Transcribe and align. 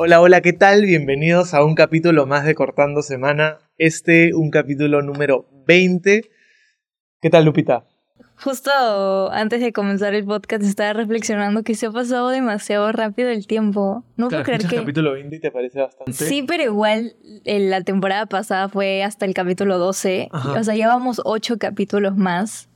Hola, 0.00 0.20
hola, 0.20 0.40
¿qué 0.42 0.52
tal? 0.52 0.82
Bienvenidos 0.82 1.54
a 1.54 1.64
un 1.64 1.74
capítulo 1.74 2.24
más 2.24 2.44
de 2.44 2.54
Cortando 2.54 3.02
Semana. 3.02 3.58
Este, 3.78 4.32
un 4.32 4.50
capítulo 4.50 5.02
número 5.02 5.48
20. 5.66 6.22
¿Qué 7.20 7.30
tal, 7.30 7.44
Lupita? 7.44 7.84
Justo 8.36 8.70
antes 9.32 9.60
de 9.60 9.72
comenzar 9.72 10.14
el 10.14 10.24
podcast 10.24 10.62
estaba 10.62 10.92
reflexionando 10.92 11.64
que 11.64 11.74
se 11.74 11.86
ha 11.86 11.90
pasado 11.90 12.28
demasiado 12.28 12.92
rápido 12.92 13.30
el 13.30 13.48
tiempo. 13.48 14.04
No 14.16 14.28
Claro, 14.28 14.44
puedo 14.44 14.56
creer 14.58 14.70
que... 14.70 14.76
capítulo 14.76 15.12
20 15.14 15.34
y 15.34 15.40
te 15.40 15.50
parece 15.50 15.80
bastante. 15.80 16.12
Sí, 16.12 16.44
pero 16.46 16.62
igual 16.62 17.16
eh, 17.44 17.58
la 17.58 17.80
temporada 17.82 18.26
pasada 18.26 18.68
fue 18.68 19.02
hasta 19.02 19.26
el 19.26 19.34
capítulo 19.34 19.78
12. 19.78 20.28
Ajá. 20.30 20.60
O 20.60 20.62
sea, 20.62 20.76
llevamos 20.76 21.20
ocho 21.24 21.58
capítulos 21.58 22.16
más. 22.16 22.68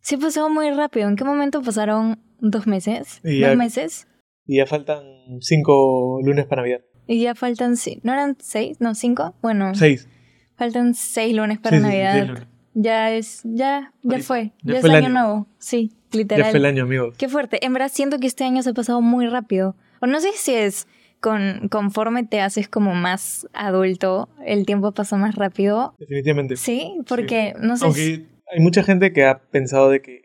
Sí 0.00 0.14
ha 0.14 0.18
pasado 0.18 0.48
muy 0.48 0.70
rápido. 0.70 1.08
¿En 1.08 1.16
qué 1.16 1.24
momento 1.24 1.60
pasaron 1.60 2.18
dos 2.40 2.66
meses? 2.66 3.20
Ya- 3.22 3.48
¿Dos 3.50 3.58
meses? 3.58 4.06
Y 4.46 4.56
ya 4.58 4.66
faltan 4.66 5.02
5 5.40 6.20
lunes 6.22 6.46
para 6.46 6.62
Navidad. 6.62 6.80
Y 7.06 7.20
ya 7.22 7.34
faltan... 7.34 7.76
si- 7.76 8.00
¿No 8.02 8.12
eran 8.12 8.36
seis? 8.40 8.78
¿No, 8.80 8.94
cinco? 8.94 9.34
Bueno, 9.42 9.74
6. 9.74 10.08
faltan 10.56 10.94
seis 10.94 11.34
lunes 11.34 11.58
para 11.58 11.78
Navidad. 11.80 12.46
Ya 12.74 13.10
es... 13.12 13.40
Ya, 13.44 13.92
ya 14.02 14.18
fue. 14.20 14.52
Ya 14.62 14.74
Ya, 14.74 14.74
fue 14.74 14.78
es 14.80 14.84
el 14.84 14.90
año 14.92 15.06
año. 15.06 15.14
nuevo. 15.14 15.46
Sí, 15.58 15.92
Ya 16.12 16.18
literal. 16.18 16.50
fue 16.50 16.58
el 16.58 16.64
año, 16.66 16.82
amigos. 16.84 17.14
Qué 17.18 17.28
fuerte. 17.28 17.64
En 17.64 17.72
verdad 17.72 17.90
siento 17.92 18.18
que 18.18 18.26
este 18.26 18.44
año 18.44 18.62
se 18.62 18.70
ha 18.70 18.74
pasado 18.74 19.00
muy 19.00 19.26
rápido. 19.26 19.76
O 20.00 20.06
no 20.06 20.20
sé 20.20 20.30
si 20.34 20.54
es 20.54 20.86
con, 21.20 21.68
conforme 21.70 22.24
te 22.24 22.40
haces 22.40 22.68
como 22.68 22.94
más 22.94 23.46
adulto, 23.54 24.28
el 24.44 24.66
tiempo 24.66 24.92
pasa 24.92 25.16
más 25.16 25.34
rápido. 25.36 25.94
Definitivamente. 25.98 26.56
Sí, 26.56 26.96
porque 27.08 27.54
no 27.60 27.76
sé. 27.76 27.80
si- 27.80 27.86
Aunque 27.86 28.26
hay 28.52 28.60
mucha 28.60 28.82
gente 28.82 29.12
que 29.12 29.24
ha 29.24 29.38
pensado 29.38 29.88
de 29.90 30.02
que 30.02 30.23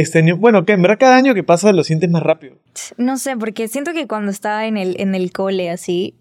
este 0.00 0.18
año, 0.20 0.36
bueno, 0.36 0.64
que 0.64 0.72
en 0.72 0.82
verdad 0.82 0.98
cada 0.98 1.16
año 1.16 1.34
que 1.34 1.42
pasa 1.42 1.72
lo 1.72 1.84
sientes 1.84 2.10
más 2.10 2.22
rápido. 2.22 2.56
No 2.96 3.16
sé, 3.18 3.36
porque 3.36 3.68
siento 3.68 3.92
que 3.92 4.06
cuando 4.06 4.30
estaba 4.30 4.66
en 4.66 4.76
el, 4.76 4.96
en 5.00 5.14
el 5.14 5.32
cole 5.32 5.70
así, 5.70 6.14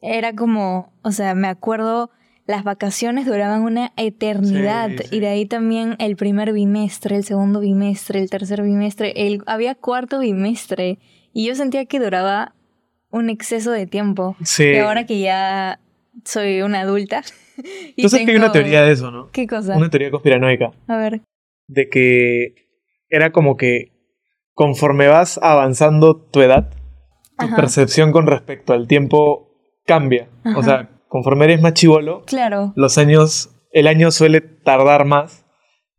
era 0.00 0.34
como, 0.34 0.92
o 1.02 1.12
sea, 1.12 1.34
me 1.34 1.48
acuerdo, 1.48 2.10
las 2.46 2.64
vacaciones 2.64 3.26
duraban 3.26 3.62
una 3.62 3.92
eternidad. 3.96 4.90
Sí, 4.90 4.96
sí. 5.08 5.16
Y 5.16 5.20
de 5.20 5.28
ahí 5.28 5.46
también 5.46 5.94
el 5.98 6.16
primer 6.16 6.52
bimestre, 6.52 7.16
el 7.16 7.24
segundo 7.24 7.60
bimestre, 7.60 8.20
el 8.20 8.28
tercer 8.30 8.62
bimestre, 8.62 9.12
el, 9.16 9.42
había 9.46 9.74
cuarto 9.74 10.18
bimestre. 10.18 10.98
Y 11.32 11.46
yo 11.46 11.54
sentía 11.54 11.84
que 11.86 12.00
duraba 12.00 12.54
un 13.10 13.30
exceso 13.30 13.70
de 13.70 13.86
tiempo. 13.86 14.36
Sí. 14.42 14.64
Y 14.64 14.76
ahora 14.78 15.06
que 15.06 15.20
ya 15.20 15.78
soy 16.24 16.62
una 16.62 16.80
adulta. 16.80 17.22
Tú 17.96 18.08
sabes 18.08 18.24
que 18.26 18.32
hay 18.32 18.36
una 18.36 18.46
tengo- 18.50 18.64
teoría 18.64 18.82
de 18.82 18.92
eso, 18.92 19.10
¿no? 19.10 19.30
¿Qué 19.30 19.46
cosa? 19.46 19.76
Una 19.76 19.88
teoría 19.90 20.10
conspiranoica. 20.10 20.72
A 20.88 20.96
ver. 20.96 21.20
De 21.68 21.88
que 21.88 22.61
era 23.12 23.30
como 23.30 23.56
que 23.56 23.92
conforme 24.54 25.06
vas 25.06 25.38
avanzando 25.42 26.16
tu 26.16 26.40
edad, 26.40 26.70
tu 27.38 27.46
Ajá. 27.46 27.56
percepción 27.56 28.10
con 28.10 28.26
respecto 28.26 28.72
al 28.72 28.88
tiempo 28.88 29.50
cambia. 29.86 30.28
O 30.56 30.62
sea, 30.62 30.88
conforme 31.08 31.44
eres 31.44 31.60
más 31.60 31.74
chivolo, 31.74 32.22
Claro. 32.26 32.72
los 32.74 32.96
años, 32.98 33.50
el 33.72 33.86
año 33.86 34.10
suele 34.10 34.40
tardar 34.40 35.04
más 35.04 35.44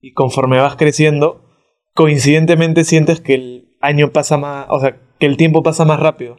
y 0.01 0.13
conforme 0.13 0.57
vas 0.59 0.75
creciendo, 0.75 1.45
coincidentemente 1.93 2.83
sientes 2.83 3.21
que 3.21 3.35
el 3.35 3.77
año 3.79 4.09
pasa 4.11 4.37
más, 4.37 4.65
o 4.69 4.79
sea, 4.79 4.97
que 5.19 5.25
el 5.27 5.37
tiempo 5.37 5.61
pasa 5.63 5.85
más 5.85 5.99
rápido. 5.99 6.37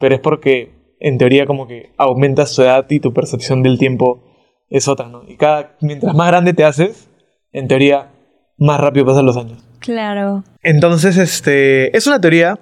Pero 0.00 0.14
es 0.16 0.20
porque, 0.20 0.94
en 1.00 1.18
teoría, 1.18 1.46
como 1.46 1.66
que 1.66 1.92
aumentas 1.96 2.54
tu 2.54 2.62
edad 2.62 2.86
y 2.90 3.00
tu 3.00 3.12
percepción 3.12 3.62
del 3.62 3.78
tiempo 3.78 4.24
es 4.68 4.88
otra, 4.88 5.08
¿no? 5.08 5.22
Y 5.26 5.36
cada, 5.36 5.76
mientras 5.80 6.14
más 6.14 6.28
grande 6.28 6.54
te 6.54 6.64
haces, 6.64 7.08
en 7.52 7.68
teoría, 7.68 8.12
más 8.58 8.80
rápido 8.80 9.06
pasan 9.06 9.26
los 9.26 9.36
años. 9.36 9.64
Claro. 9.88 10.44
Entonces, 10.62 11.16
este, 11.16 11.96
es 11.96 12.06
una 12.06 12.20
teoría 12.20 12.58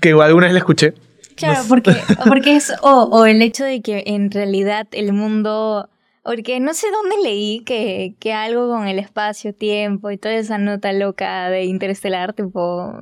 que 0.00 0.10
alguna 0.10 0.46
vez 0.46 0.52
la 0.52 0.60
escuché. 0.60 0.94
Claro, 1.34 1.62
No 1.62 1.68
porque, 1.68 1.90
porque 2.28 2.54
es, 2.54 2.72
o, 2.82 3.02
o 3.10 3.26
el 3.26 3.42
hecho 3.42 3.64
de 3.64 3.82
que 3.82 4.04
en 4.06 4.30
realidad 4.30 4.86
el 4.92 5.12
mundo, 5.12 5.90
porque 6.22 6.60
no 6.60 6.72
sé 6.72 6.86
dónde 6.92 7.16
leí 7.20 7.64
que, 7.64 8.14
que 8.20 8.32
algo 8.32 8.68
con 8.68 8.86
el 8.86 9.00
espacio-tiempo 9.00 10.12
y 10.12 10.18
toda 10.18 10.36
esa 10.36 10.56
nota 10.56 10.92
loca 10.92 11.50
de 11.50 11.64
interestelar, 11.64 12.32
tipo 12.32 12.92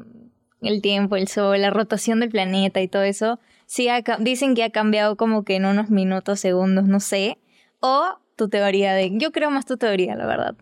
el 0.62 0.80
tiempo, 0.80 1.16
el 1.16 1.28
sol, 1.28 1.60
la 1.60 1.68
rotación 1.68 2.20
del 2.20 2.30
planeta 2.30 2.80
y 2.80 2.88
todo 2.88 3.02
eso, 3.02 3.40
sí 3.66 3.90
ha 3.90 4.02
dicen 4.20 4.54
que 4.54 4.64
ha 4.64 4.70
cambiado 4.70 5.18
como 5.18 5.44
que 5.44 5.56
en 5.56 5.66
unos 5.66 5.90
minutos, 5.90 6.40
segundos, 6.40 6.86
no 6.86 6.98
sé, 6.98 7.36
o 7.80 8.18
tu 8.36 8.48
teoría 8.48 8.94
de, 8.94 9.10
yo 9.18 9.32
creo 9.32 9.50
más 9.50 9.66
tu 9.66 9.76
teoría, 9.76 10.16
la 10.16 10.24
verdad, 10.24 10.56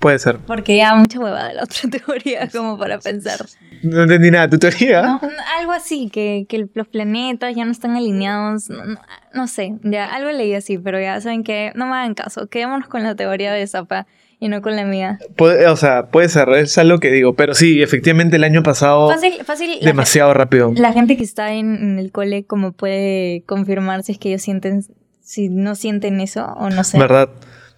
Puede 0.00 0.18
ser. 0.18 0.38
porque 0.38 0.76
ya 0.78 0.94
mucha 0.96 1.20
hueva 1.20 1.48
de 1.48 1.54
la 1.54 1.62
otra 1.64 1.88
teoría 2.06 2.48
como 2.48 2.76
para 2.78 2.98
pensar. 2.98 3.44
No 3.82 4.02
entendí 4.02 4.30
nada. 4.30 4.48
¿Tu 4.48 4.58
teoría? 4.58 5.02
No, 5.02 5.20
algo 5.58 5.72
así, 5.72 6.08
que, 6.10 6.46
que 6.48 6.66
los 6.74 6.88
planetas 6.88 7.54
ya 7.54 7.64
no 7.64 7.70
están 7.70 7.96
alineados, 7.96 8.68
no, 8.70 8.84
no- 8.84 9.00
no 9.32 9.46
sé, 9.46 9.74
ya 9.82 10.06
algo 10.06 10.30
leí 10.32 10.54
así, 10.54 10.76
pero 10.78 10.98
ya 11.00 11.20
saben 11.20 11.44
que 11.44 11.70
no 11.76 11.86
me 11.86 11.92
hagan 11.92 12.14
caso, 12.14 12.48
quedémonos 12.48 12.88
con 12.88 13.02
la 13.04 13.14
teoría 13.14 13.52
de 13.52 13.64
Zapa 13.66 14.06
y 14.40 14.48
no 14.48 14.60
con 14.62 14.74
la 14.74 14.84
mía. 14.84 15.18
Puede- 15.36 15.66
o 15.68 15.76
sea, 15.76 16.06
puede 16.06 16.28
ser, 16.30 16.48
es 16.54 16.76
algo 16.78 16.98
que 16.98 17.10
digo. 17.12 17.34
Pero 17.34 17.52
sí, 17.54 17.82
efectivamente 17.82 18.36
el 18.36 18.44
año 18.44 18.62
pasado... 18.62 19.10
Fácil, 19.10 19.34
fácil, 19.44 19.70
la, 19.80 19.86
demasiado 19.86 20.32
rápido. 20.34 20.72
la 20.74 20.92
gente 20.94 21.16
que 21.18 21.24
está 21.24 21.52
en, 21.52 21.74
en 21.76 21.98
el 21.98 22.10
cole 22.10 22.44
como 22.44 22.72
puede 22.72 23.42
confirmar 23.46 24.02
si 24.02 24.12
es 24.12 24.18
que 24.18 24.30
ellos 24.30 24.42
sienten, 24.42 24.82
si 25.20 25.48
no 25.50 25.74
sienten 25.74 26.20
eso 26.20 26.46
o 26.56 26.70
no 26.70 26.84
sé. 26.84 26.98
¿Verdad? 26.98 27.28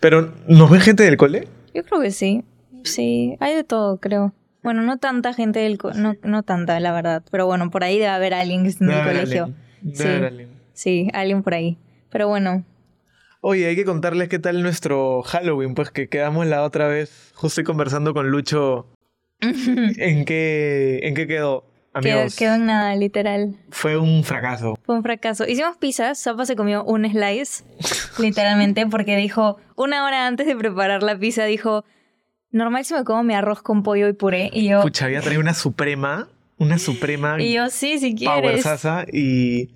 Pero, 0.01 0.33
¿nos 0.47 0.71
ve 0.71 0.79
gente 0.81 1.03
del 1.03 1.17
cole? 1.17 1.49
Yo 1.75 1.83
creo 1.85 2.01
que 2.01 2.11
sí, 2.11 2.45
sí, 2.85 3.37
hay 3.41 3.55
de 3.55 3.65
todo, 3.65 3.99
creo. 3.99 4.33
Bueno, 4.63 4.83
no 4.83 4.99
tanta 4.99 5.33
gente 5.33 5.61
del 5.61 5.79
co- 5.79 5.93
no, 5.95 6.15
no 6.23 6.43
tanta, 6.43 6.79
la 6.81 6.93
verdad, 6.93 7.23
pero 7.31 7.47
bueno, 7.47 7.71
por 7.71 7.83
ahí 7.85 7.95
debe 7.99 8.09
haber 8.09 8.35
alguien 8.35 8.65
que 8.65 8.71
en 8.85 8.91
el 8.91 9.03
colegio. 9.05 9.51
Sí. 9.95 10.03
haber 10.09 10.25
alguien. 10.27 10.49
Sí, 10.75 11.09
alguien 11.13 11.43
por 11.43 11.55
ahí. 11.55 11.79
Pero 12.11 12.29
bueno, 12.29 12.65
Oye, 13.45 13.67
hay 13.67 13.75
que 13.75 13.85
contarles 13.85 14.29
qué 14.29 14.39
tal 14.39 14.63
nuestro 14.63 15.23
Halloween, 15.23 15.75
pues 15.75 15.91
que 15.91 16.09
quedamos 16.09 16.47
la 16.47 16.63
otra 16.63 16.87
vez, 16.87 17.33
justo 17.35 17.65
conversando 17.65 18.15
con 18.15 18.31
Lucho, 18.31 18.87
¿en 19.41 20.25
qué, 20.25 21.01
en 21.03 21.15
qué 21.17 21.27
quedó? 21.27 21.65
Amigos, 21.95 22.37
quedó 22.37 22.55
en 22.55 22.67
nada, 22.67 22.95
literal. 22.97 23.57
fue 23.71 23.99
un 23.99 24.25
fracaso. 24.25 24.79
Fue 24.85 24.97
un 24.97 25.03
fracaso. 25.03 25.47
Hicimos 25.47 25.77
pizzas, 25.77 26.23
Zapa 26.23 26.47
se 26.47 26.57
comió 26.57 26.85
un 26.85 27.09
slice, 27.09 27.65
literalmente, 28.19 28.87
porque 28.87 29.17
dijo, 29.17 29.59
una 29.77 30.05
hora 30.05 30.27
antes 30.27 30.47
de 30.47 30.57
preparar 30.57 31.03
la 31.03 31.19
pizza, 31.19 31.45
dijo, 31.45 31.85
normal 32.51 32.85
si 32.85 32.95
me 32.95 33.05
como 33.05 33.23
mi 33.23 33.35
arroz 33.35 33.63
con 33.63 33.83
pollo 33.83 34.09
y 34.09 34.13
puré. 34.15 34.51
Y 34.53 34.69
yo, 34.69 34.81
Pucha, 34.83 35.05
había 35.07 35.21
traído 35.21 35.41
una 35.41 35.55
suprema, 35.55 36.29
una 36.59 36.79
suprema 36.79 37.41
y 37.43 37.53
yo 37.53 37.69
sí, 37.69 37.99
si 37.99 38.15
quieres. 38.15 38.41
powerzaza 38.41 39.05
y 39.13 39.75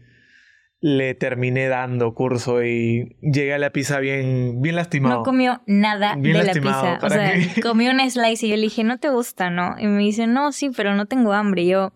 le 0.80 1.14
terminé 1.14 1.68
dando 1.68 2.14
curso 2.14 2.62
y 2.62 3.16
llegué 3.20 3.54
a 3.54 3.58
la 3.58 3.70
pizza 3.70 3.98
bien, 3.98 4.60
bien 4.62 4.76
lastimado. 4.76 5.16
No 5.16 5.22
comió 5.22 5.62
nada 5.66 6.14
Bien 6.16 6.38
de 6.38 6.44
la 6.44 6.52
pizza. 6.52 6.94
O 6.94 7.00
¿para 7.00 7.32
sea, 7.32 7.62
comió 7.62 7.90
un 7.90 8.10
slice 8.10 8.46
y 8.46 8.50
yo 8.50 8.56
le 8.56 8.62
dije, 8.62 8.84
¿no 8.84 8.98
te 8.98 9.08
gusta, 9.08 9.50
no? 9.50 9.74
Y 9.78 9.86
me 9.86 9.98
dice, 10.02 10.26
no, 10.26 10.52
sí, 10.52 10.70
pero 10.74 10.94
no 10.94 11.06
tengo 11.06 11.32
hambre. 11.32 11.62
Y 11.62 11.68
yo, 11.68 11.92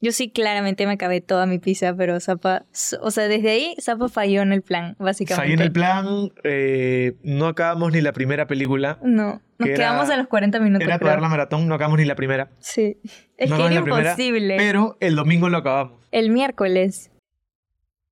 yo 0.00 0.12
sí, 0.12 0.30
claramente 0.30 0.86
me 0.86 0.92
acabé 0.92 1.20
toda 1.20 1.46
mi 1.46 1.58
pizza, 1.58 1.94
pero 1.96 2.20
Zapa, 2.20 2.64
o 3.02 3.10
sea, 3.10 3.28
desde 3.28 3.50
ahí 3.50 3.74
Zapa 3.80 4.08
falló 4.08 4.42
en 4.42 4.52
el 4.52 4.62
plan, 4.62 4.94
básicamente. 4.98 5.42
Fallé 5.42 5.54
en 5.54 5.60
el 5.60 5.72
plan, 5.72 6.06
eh, 6.44 7.16
no 7.22 7.46
acabamos 7.48 7.92
ni 7.92 8.00
la 8.00 8.12
primera 8.12 8.46
película. 8.46 8.98
No, 9.02 9.40
nos 9.58 9.66
que 9.66 9.70
era- 9.70 9.76
quedamos 9.76 10.10
a 10.10 10.16
los 10.16 10.28
40 10.28 10.60
minutos. 10.60 10.86
Era 10.86 10.96
acabar 10.96 11.20
la 11.20 11.28
maratón, 11.28 11.66
no 11.66 11.74
acabamos 11.74 11.98
ni 11.98 12.04
la 12.04 12.14
primera. 12.14 12.50
Sí. 12.60 12.98
Es 13.36 13.50
No 13.50 13.56
que 13.56 13.66
era 13.66 13.82
primera, 13.82 14.10
imposible. 14.12 14.56
Pero 14.56 14.96
el 15.00 15.16
domingo 15.16 15.48
lo 15.48 15.58
acabamos. 15.58 15.98
El 16.12 16.30
miércoles. 16.30 17.10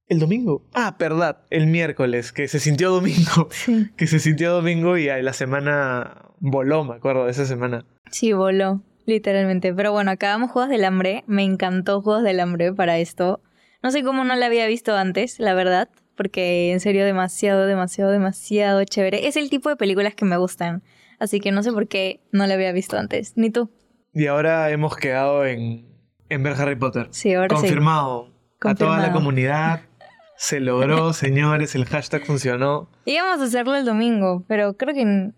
¿El 0.09 0.21
domingo? 0.21 0.63
Ah, 0.73 0.95
verdad, 0.99 1.39
el 1.51 1.67
miércoles, 1.67 2.33
que 2.33 2.47
se 2.47 2.61
sintió 2.61 2.91
domingo. 2.91 3.49
Sí. 3.51 3.89
Que 3.97 4.07
se 4.07 4.21
sintió 4.21 4.53
domingo 4.53 4.97
y 4.97 5.07
la 5.07 5.33
semana 5.33 6.27
voló, 6.39 6.85
me 6.85 6.95
acuerdo 6.95 7.25
de 7.25 7.33
esa 7.33 7.45
semana. 7.45 7.85
Sí, 8.11 8.33
voló, 8.33 8.83
literalmente. 9.07 9.73
Pero 9.73 9.93
bueno, 9.93 10.11
acabamos 10.11 10.51
Juegos 10.51 10.71
del 10.71 10.85
Hambre. 10.85 11.25
Me 11.27 11.43
encantó 11.45 12.03
Juegos 12.03 12.23
del 12.25 12.41
Hambre 12.41 12.73
para 12.73 12.99
esto. 12.99 13.41
No 13.83 13.91
sé 13.91 14.03
cómo 14.03 14.25
no 14.25 14.35
la 14.37 14.47
había 14.47 14.67
visto 14.67 14.95
antes, 14.97 15.39
la 15.39 15.55
verdad. 15.55 15.89
Porque 16.17 16.73
en 16.73 16.81
serio, 16.81 17.05
demasiado, 17.05 17.67
demasiado, 17.67 18.11
demasiado 18.11 18.83
chévere. 18.85 19.27
Es 19.29 19.37
el 19.37 19.51
tipo 19.51 19.69
de 19.69 19.77
películas 19.77 20.15
que 20.15 20.25
me 20.25 20.37
gustan. 20.37 20.83
Así 21.19 21.41
que 21.41 21.53
no 21.53 21.63
sé 21.63 21.73
por 21.73 21.89
qué 21.89 22.21
no 22.33 22.47
la 22.47 22.55
había 22.55 22.73
visto 22.73 22.97
antes. 22.99 23.35
Ni 23.37 23.51
tú. 23.51 23.71
Y 24.13 24.27
ahora 24.27 24.71
hemos 24.71 24.97
quedado 24.97 25.45
en, 25.47 25.87
en 26.29 26.43
ver 26.43 26.55
Harry 26.55 26.77
Potter. 26.77 27.09
Sí, 27.11 27.35
ahora 27.35 27.55
sí. 27.57 27.63
Confirmado. 27.63 28.33
A 28.63 28.75
toda 28.75 28.91
la 28.93 28.97
Confirmado. 28.97 29.13
comunidad. 29.13 29.81
Se 30.39 30.61
logró, 30.61 31.13
señores, 31.15 31.75
el 31.75 31.85
hashtag 31.85 32.25
funcionó. 32.25 32.91
Íbamos 33.05 33.41
a 33.41 33.45
hacerlo 33.45 33.75
el 33.77 33.85
domingo, 33.85 34.43
pero 34.49 34.75
creo 34.77 34.95
que 34.95 35.33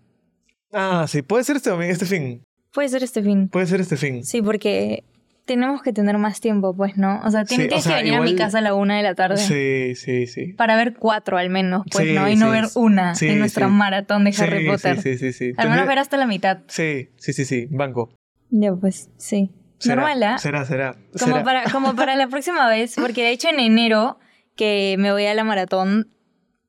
Ah, 0.71 1.05
sí, 1.07 1.21
puede 1.21 1.43
ser 1.43 1.55
este 1.57 1.69
domingo, 1.71 1.91
este 1.91 2.05
fin. 2.05 2.43
Puede 2.71 2.89
ser 2.89 3.03
este 3.03 3.21
fin. 3.23 3.49
Puede 3.49 3.65
ser 3.67 3.81
este 3.81 3.97
fin. 3.97 4.23
Sí, 4.23 4.41
porque 4.41 5.03
tenemos 5.45 5.81
que 5.81 5.91
tener 5.93 6.17
más 6.19 6.39
tiempo, 6.41 6.75
pues, 6.75 6.95
¿no? 6.97 7.21
O 7.25 7.31
sea, 7.31 7.41
tien- 7.41 7.47
Sí, 7.47 7.53
o 7.63 7.67
tienes 7.67 7.83
sea, 7.83 7.97
que 7.97 8.03
venir 8.03 8.19
a 8.19 8.21
mi 8.21 8.35
casa 8.35 8.59
a 8.59 8.61
la 8.61 8.75
una 8.75 8.97
de 8.97 9.03
la 9.03 9.15
tarde. 9.15 9.37
Sí, 9.37 9.95
sí, 9.95 10.27
sí. 10.27 10.53
Para 10.53 10.75
ver 10.75 10.93
cuatro 10.95 11.37
al 11.37 11.49
menos, 11.49 11.83
pues, 11.91 12.07
Sí, 12.07 12.13
¿no? 12.13 12.29
Y 12.29 12.35
no 12.35 12.47
sí, 12.47 12.51
ver 12.51 12.65
una 12.75 13.13
en 13.19 13.39
nuestra 13.39 13.67
maratón 13.67 14.23
de 14.25 14.35
Harry 14.37 14.67
Potter. 14.67 15.01
Sí, 15.01 15.17
sí, 15.17 15.33
sí. 15.33 15.51
Al 15.57 15.69
menos 15.69 15.85
Tendré- 15.85 15.87
ver 15.87 15.99
hasta 15.99 16.17
la 16.17 16.27
mitad. 16.27 16.59
Sí, 16.67 17.09
sí, 17.17 17.33
sí, 17.33 17.45
sí, 17.45 17.67
banco. 17.71 18.11
Ya, 18.51 18.73
pues, 18.75 19.09
sí. 19.17 19.49
Será, 19.79 19.95
Normal, 19.95 20.23
¿ah? 20.23 20.37
Será, 20.37 20.65
será. 20.65 20.95
Como 21.19 21.33
será. 21.37 21.43
para, 21.43 21.63
como 21.71 21.95
para 21.95 22.15
la 22.15 22.27
próxima 22.27 22.67
vez, 22.69 22.95
porque 22.99 23.23
de 23.23 23.31
hecho 23.31 23.47
en 23.49 23.59
enero 23.59 24.19
que 24.55 24.95
me 24.99 25.11
voy 25.11 25.25
a 25.25 25.33
la 25.33 25.43
maratón 25.45 26.09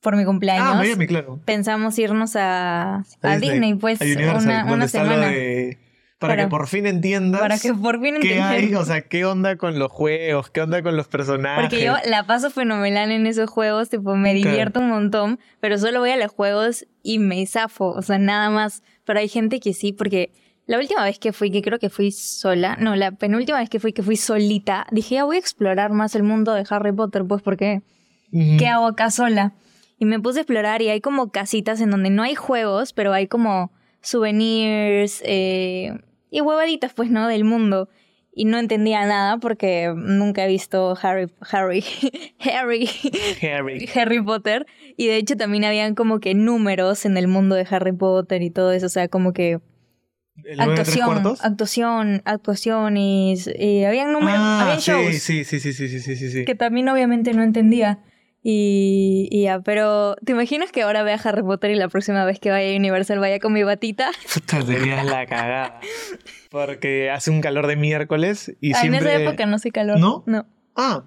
por 0.00 0.16
mi 0.16 0.24
cumpleaños, 0.24 0.66
Ah, 0.70 0.74
Miami, 0.76 1.06
claro. 1.06 1.40
pensamos 1.44 1.98
irnos 1.98 2.34
a, 2.36 3.00
a 3.20 3.36
Disney, 3.36 3.50
Disney, 3.50 3.74
pues 3.74 4.00
a 4.00 4.04
una, 4.38 4.64
una 4.72 4.88
semana. 4.88 5.26
de- 5.26 5.78
Para, 6.20 6.34
Para- 6.34 6.44
que 6.44 6.50
por 6.50 6.68
fin 6.68 6.86
entiendas 6.86 7.40
Para 7.40 7.58
que 7.58 7.72
por 7.72 7.98
fin 8.00 8.16
qué 8.20 8.42
hay, 8.42 8.74
o 8.74 8.84
sea, 8.84 9.00
qué 9.00 9.24
onda 9.24 9.56
con 9.56 9.78
los 9.78 9.90
juegos, 9.90 10.50
qué 10.50 10.60
onda 10.60 10.82
con 10.82 10.94
los 10.94 11.08
personajes. 11.08 11.64
Porque 11.64 11.82
yo 11.82 11.94
la 12.04 12.26
paso 12.26 12.50
fenomenal 12.50 13.10
en 13.10 13.26
esos 13.26 13.48
juegos, 13.48 13.88
tipo, 13.88 14.14
me 14.16 14.34
divierto 14.34 14.80
un 14.80 14.90
montón, 14.90 15.40
pero 15.60 15.78
solo 15.78 15.98
voy 16.00 16.10
a 16.10 16.18
los 16.18 16.30
juegos 16.30 16.86
y 17.02 17.18
me 17.18 17.46
zafo, 17.46 17.86
o 17.86 18.02
sea, 18.02 18.18
nada 18.18 18.50
más. 18.50 18.82
Pero 19.06 19.18
hay 19.18 19.28
gente 19.28 19.60
que 19.60 19.72
sí, 19.72 19.94
porque 19.94 20.30
la 20.66 20.78
última 20.78 21.02
vez 21.04 21.18
que 21.18 21.32
fui, 21.32 21.50
que 21.50 21.62
creo 21.62 21.78
que 21.78 21.88
fui 21.88 22.12
sola, 22.12 22.76
no, 22.78 22.96
la 22.96 23.12
penúltima 23.12 23.58
vez 23.58 23.70
que 23.70 23.80
fui, 23.80 23.94
que 23.94 24.02
fui 24.02 24.16
solita, 24.16 24.86
dije, 24.92 25.14
ya 25.14 25.24
voy 25.24 25.36
a 25.36 25.40
explorar 25.40 25.90
más 25.90 26.14
el 26.14 26.22
mundo 26.22 26.52
de 26.52 26.66
Harry 26.68 26.92
Potter, 26.92 27.24
pues, 27.26 27.40
porque 27.40 27.80
Ujú. 28.30 28.58
¿qué 28.58 28.66
hago 28.68 28.86
acá 28.88 29.10
sola? 29.10 29.54
Y 29.98 30.04
me 30.04 30.20
puse 30.20 30.40
a 30.40 30.42
explorar 30.42 30.82
y 30.82 30.90
hay 30.90 31.00
como 31.00 31.30
casitas 31.30 31.80
en 31.80 31.90
donde 31.90 32.10
no 32.10 32.22
hay 32.22 32.34
juegos, 32.34 32.92
pero 32.92 33.14
hay 33.14 33.26
como 33.26 33.72
souvenirs 34.02 35.22
eh, 35.24 35.98
y 36.30 36.40
huevaditas, 36.40 36.92
pues, 36.94 37.10
¿no? 37.10 37.28
Del 37.28 37.44
mundo. 37.44 37.88
Y 38.32 38.44
no 38.44 38.58
entendía 38.58 39.04
nada 39.06 39.38
porque 39.38 39.92
nunca 39.94 40.44
he 40.44 40.48
visto 40.48 40.96
Harry, 41.02 41.28
Harry, 41.50 41.84
Harry, 42.38 42.88
Harry. 43.42 43.88
Harry 43.94 44.22
Potter. 44.22 44.66
Y 44.96 45.08
de 45.08 45.16
hecho 45.16 45.36
también 45.36 45.64
habían 45.64 45.94
como 45.94 46.20
que 46.20 46.34
números 46.34 47.04
en 47.04 47.16
el 47.16 47.26
mundo 47.26 47.56
de 47.56 47.66
Harry 47.68 47.92
Potter 47.92 48.42
y 48.42 48.50
todo 48.50 48.72
eso. 48.72 48.86
O 48.86 48.90
sea, 48.90 49.08
como 49.08 49.32
que 49.32 49.60
¿El 50.44 50.56
nueve 50.56 50.76
de 50.76 50.82
tres 50.84 50.96
actuación, 51.00 51.36
actuación, 51.42 52.22
actuaciones. 52.24 53.50
Y 53.58 53.84
habían 53.84 54.12
números, 54.12 54.38
Ah, 54.38 54.62
habían 54.62 54.78
shows 54.78 55.16
sí, 55.16 55.44
sí, 55.44 55.58
sí, 55.60 55.72
sí, 55.72 55.88
sí, 55.88 56.00
sí, 56.00 56.16
sí, 56.16 56.30
sí. 56.30 56.44
que 56.44 56.54
también 56.54 56.88
obviamente 56.88 57.32
no 57.32 57.42
entendía. 57.42 57.98
Y, 58.42 59.28
y 59.30 59.42
ya, 59.42 59.60
pero 59.60 60.16
¿te 60.24 60.32
imaginas 60.32 60.72
que 60.72 60.82
ahora 60.82 61.02
vea 61.02 61.16
Harry 61.22 61.42
Potter 61.42 61.70
y 61.72 61.74
la 61.74 61.88
próxima 61.88 62.24
vez 62.24 62.40
que 62.40 62.50
vaya 62.50 62.72
a 62.72 62.76
Universal 62.76 63.18
vaya 63.18 63.38
con 63.38 63.52
mi 63.52 63.62
batita? 63.62 64.10
Puta, 64.34 64.62
serías 64.62 65.04
la 65.04 65.26
cagada. 65.26 65.80
Porque 66.50 67.10
hace 67.10 67.30
un 67.30 67.40
calor 67.42 67.66
de 67.66 67.76
miércoles 67.76 68.56
y 68.60 68.72
Ah, 68.72 68.80
siempre... 68.80 69.00
En 69.00 69.06
esa 69.06 69.22
época 69.22 69.46
no 69.46 69.56
hace 69.56 69.70
calor. 69.70 69.98
¿No? 70.00 70.24
No. 70.26 70.46
Ah, 70.74 71.04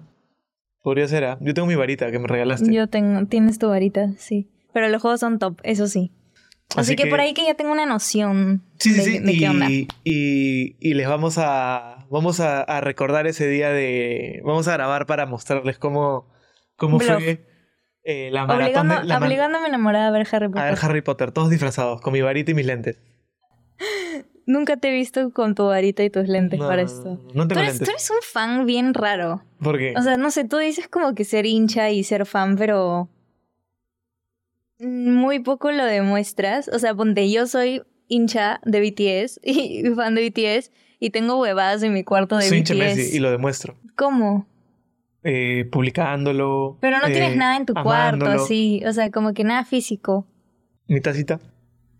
podría 0.82 1.08
ser, 1.08 1.24
¿ah? 1.24 1.38
Yo 1.40 1.54
tengo 1.54 1.66
mi 1.66 1.74
varita 1.74 2.10
que 2.12 2.18
me 2.20 2.28
regalaste. 2.28 2.72
Yo 2.72 2.86
tengo, 2.88 3.26
tienes 3.26 3.58
tu 3.58 3.68
varita, 3.68 4.12
sí. 4.16 4.48
Pero 4.72 4.88
los 4.88 5.02
juegos 5.02 5.20
son 5.20 5.38
top, 5.40 5.58
eso 5.64 5.88
sí. 5.88 6.12
Así, 6.76 6.96
que, 6.96 7.06
por 7.08 7.20
ahí 7.20 7.34
que 7.34 7.44
ya 7.44 7.54
tengo 7.54 7.72
una 7.72 7.84
noción 7.84 8.62
Sí, 8.78 8.90
sí, 8.90 8.96
de, 8.96 9.04
sí. 9.04 9.18
de 9.18 9.38
qué 9.38 9.48
onda. 9.48 9.70
y, 9.70 9.86
y, 10.02 10.76
y 10.80 10.94
les 10.94 11.06
vamos 11.06 11.36
a 11.38 12.06
vamos 12.10 12.40
a, 12.40 12.62
a 12.62 12.80
recordar 12.80 13.26
ese 13.26 13.46
día 13.46 13.68
de 13.70 14.40
vamos 14.44 14.66
a 14.66 14.72
grabar 14.72 15.04
para 15.06 15.26
mostrarles 15.26 15.78
cómo 15.78 16.26
cómo 16.76 17.00
fue 17.00 17.46
eh, 18.04 18.30
la 18.30 18.46
maratón 18.46 18.64
Obligando, 18.90 19.00
de, 19.00 19.04
la 19.06 19.64
a 19.64 19.66
enamorada 19.66 20.08
a 20.08 20.10
ver 20.10 20.26
Harry 20.30 20.46
a 20.46 20.50
Potter. 20.50 20.70
ver 20.70 20.78
Harry 20.82 21.00
Potter 21.02 21.32
todos 21.32 21.50
disfrazados 21.50 22.00
con 22.00 22.12
mi 22.12 22.20
varita 22.20 22.50
y 22.50 22.54
mis 22.54 22.66
lentes 22.66 22.98
Nunca 24.46 24.76
te 24.76 24.88
he 24.88 24.92
visto 24.92 25.30
con 25.32 25.54
tu 25.54 25.64
varita 25.66 26.04
y 26.04 26.10
tus 26.10 26.28
lentes 26.28 26.58
no, 26.58 26.68
para 26.68 26.82
esto. 26.82 27.18
no, 27.32 27.32
no 27.34 27.42
Tú 27.44 27.48
tengo 27.48 27.60
eres, 27.62 27.72
lentes 27.74 27.88
tú 27.88 27.90
eres 27.92 28.10
un 28.10 28.16
fan 28.22 28.66
bien 28.66 28.92
raro. 28.92 29.42
¿por 29.58 29.78
qué? 29.78 29.94
O 29.96 30.02
sea, 30.02 30.18
no 30.18 30.30
sé, 30.30 30.44
tú 30.44 30.58
dices 30.58 30.86
como 30.86 31.14
que 31.14 31.24
ser 31.24 31.46
hincha 31.46 31.90
y 31.90 32.04
ser 32.04 32.26
fan, 32.26 32.56
pero 32.56 33.08
muy 34.78 35.38
poco 35.38 35.72
lo 35.72 35.84
demuestras. 35.84 36.68
O 36.68 36.78
sea, 36.78 36.94
ponte, 36.94 37.30
yo 37.30 37.46
soy 37.46 37.82
hincha 38.08 38.60
de 38.64 38.80
BTS 38.80 39.40
y 39.44 39.84
fan 39.94 40.14
de 40.14 40.28
BTS 40.28 40.70
y 41.00 41.10
tengo 41.10 41.40
huevadas 41.40 41.82
en 41.82 41.92
mi 41.94 42.04
cuarto 42.04 42.36
de 42.36 42.48
soy 42.48 42.58
hincha 42.58 42.74
BTS. 42.74 42.80
Messi 42.80 43.16
y 43.16 43.20
lo 43.20 43.30
demuestro 43.30 43.76
¿Cómo? 43.96 44.46
Eh, 45.26 45.64
publicándolo 45.72 46.76
Pero 46.80 46.98
no 46.98 47.06
eh, 47.06 47.10
tienes 47.12 47.36
nada 47.36 47.56
en 47.56 47.64
tu 47.66 47.72
cuarto, 47.74 48.26
así. 48.26 48.82
O 48.86 48.92
sea, 48.92 49.10
como 49.10 49.32
que 49.32 49.42
nada 49.44 49.64
físico. 49.64 50.26
mi 50.86 51.00
tacita 51.00 51.40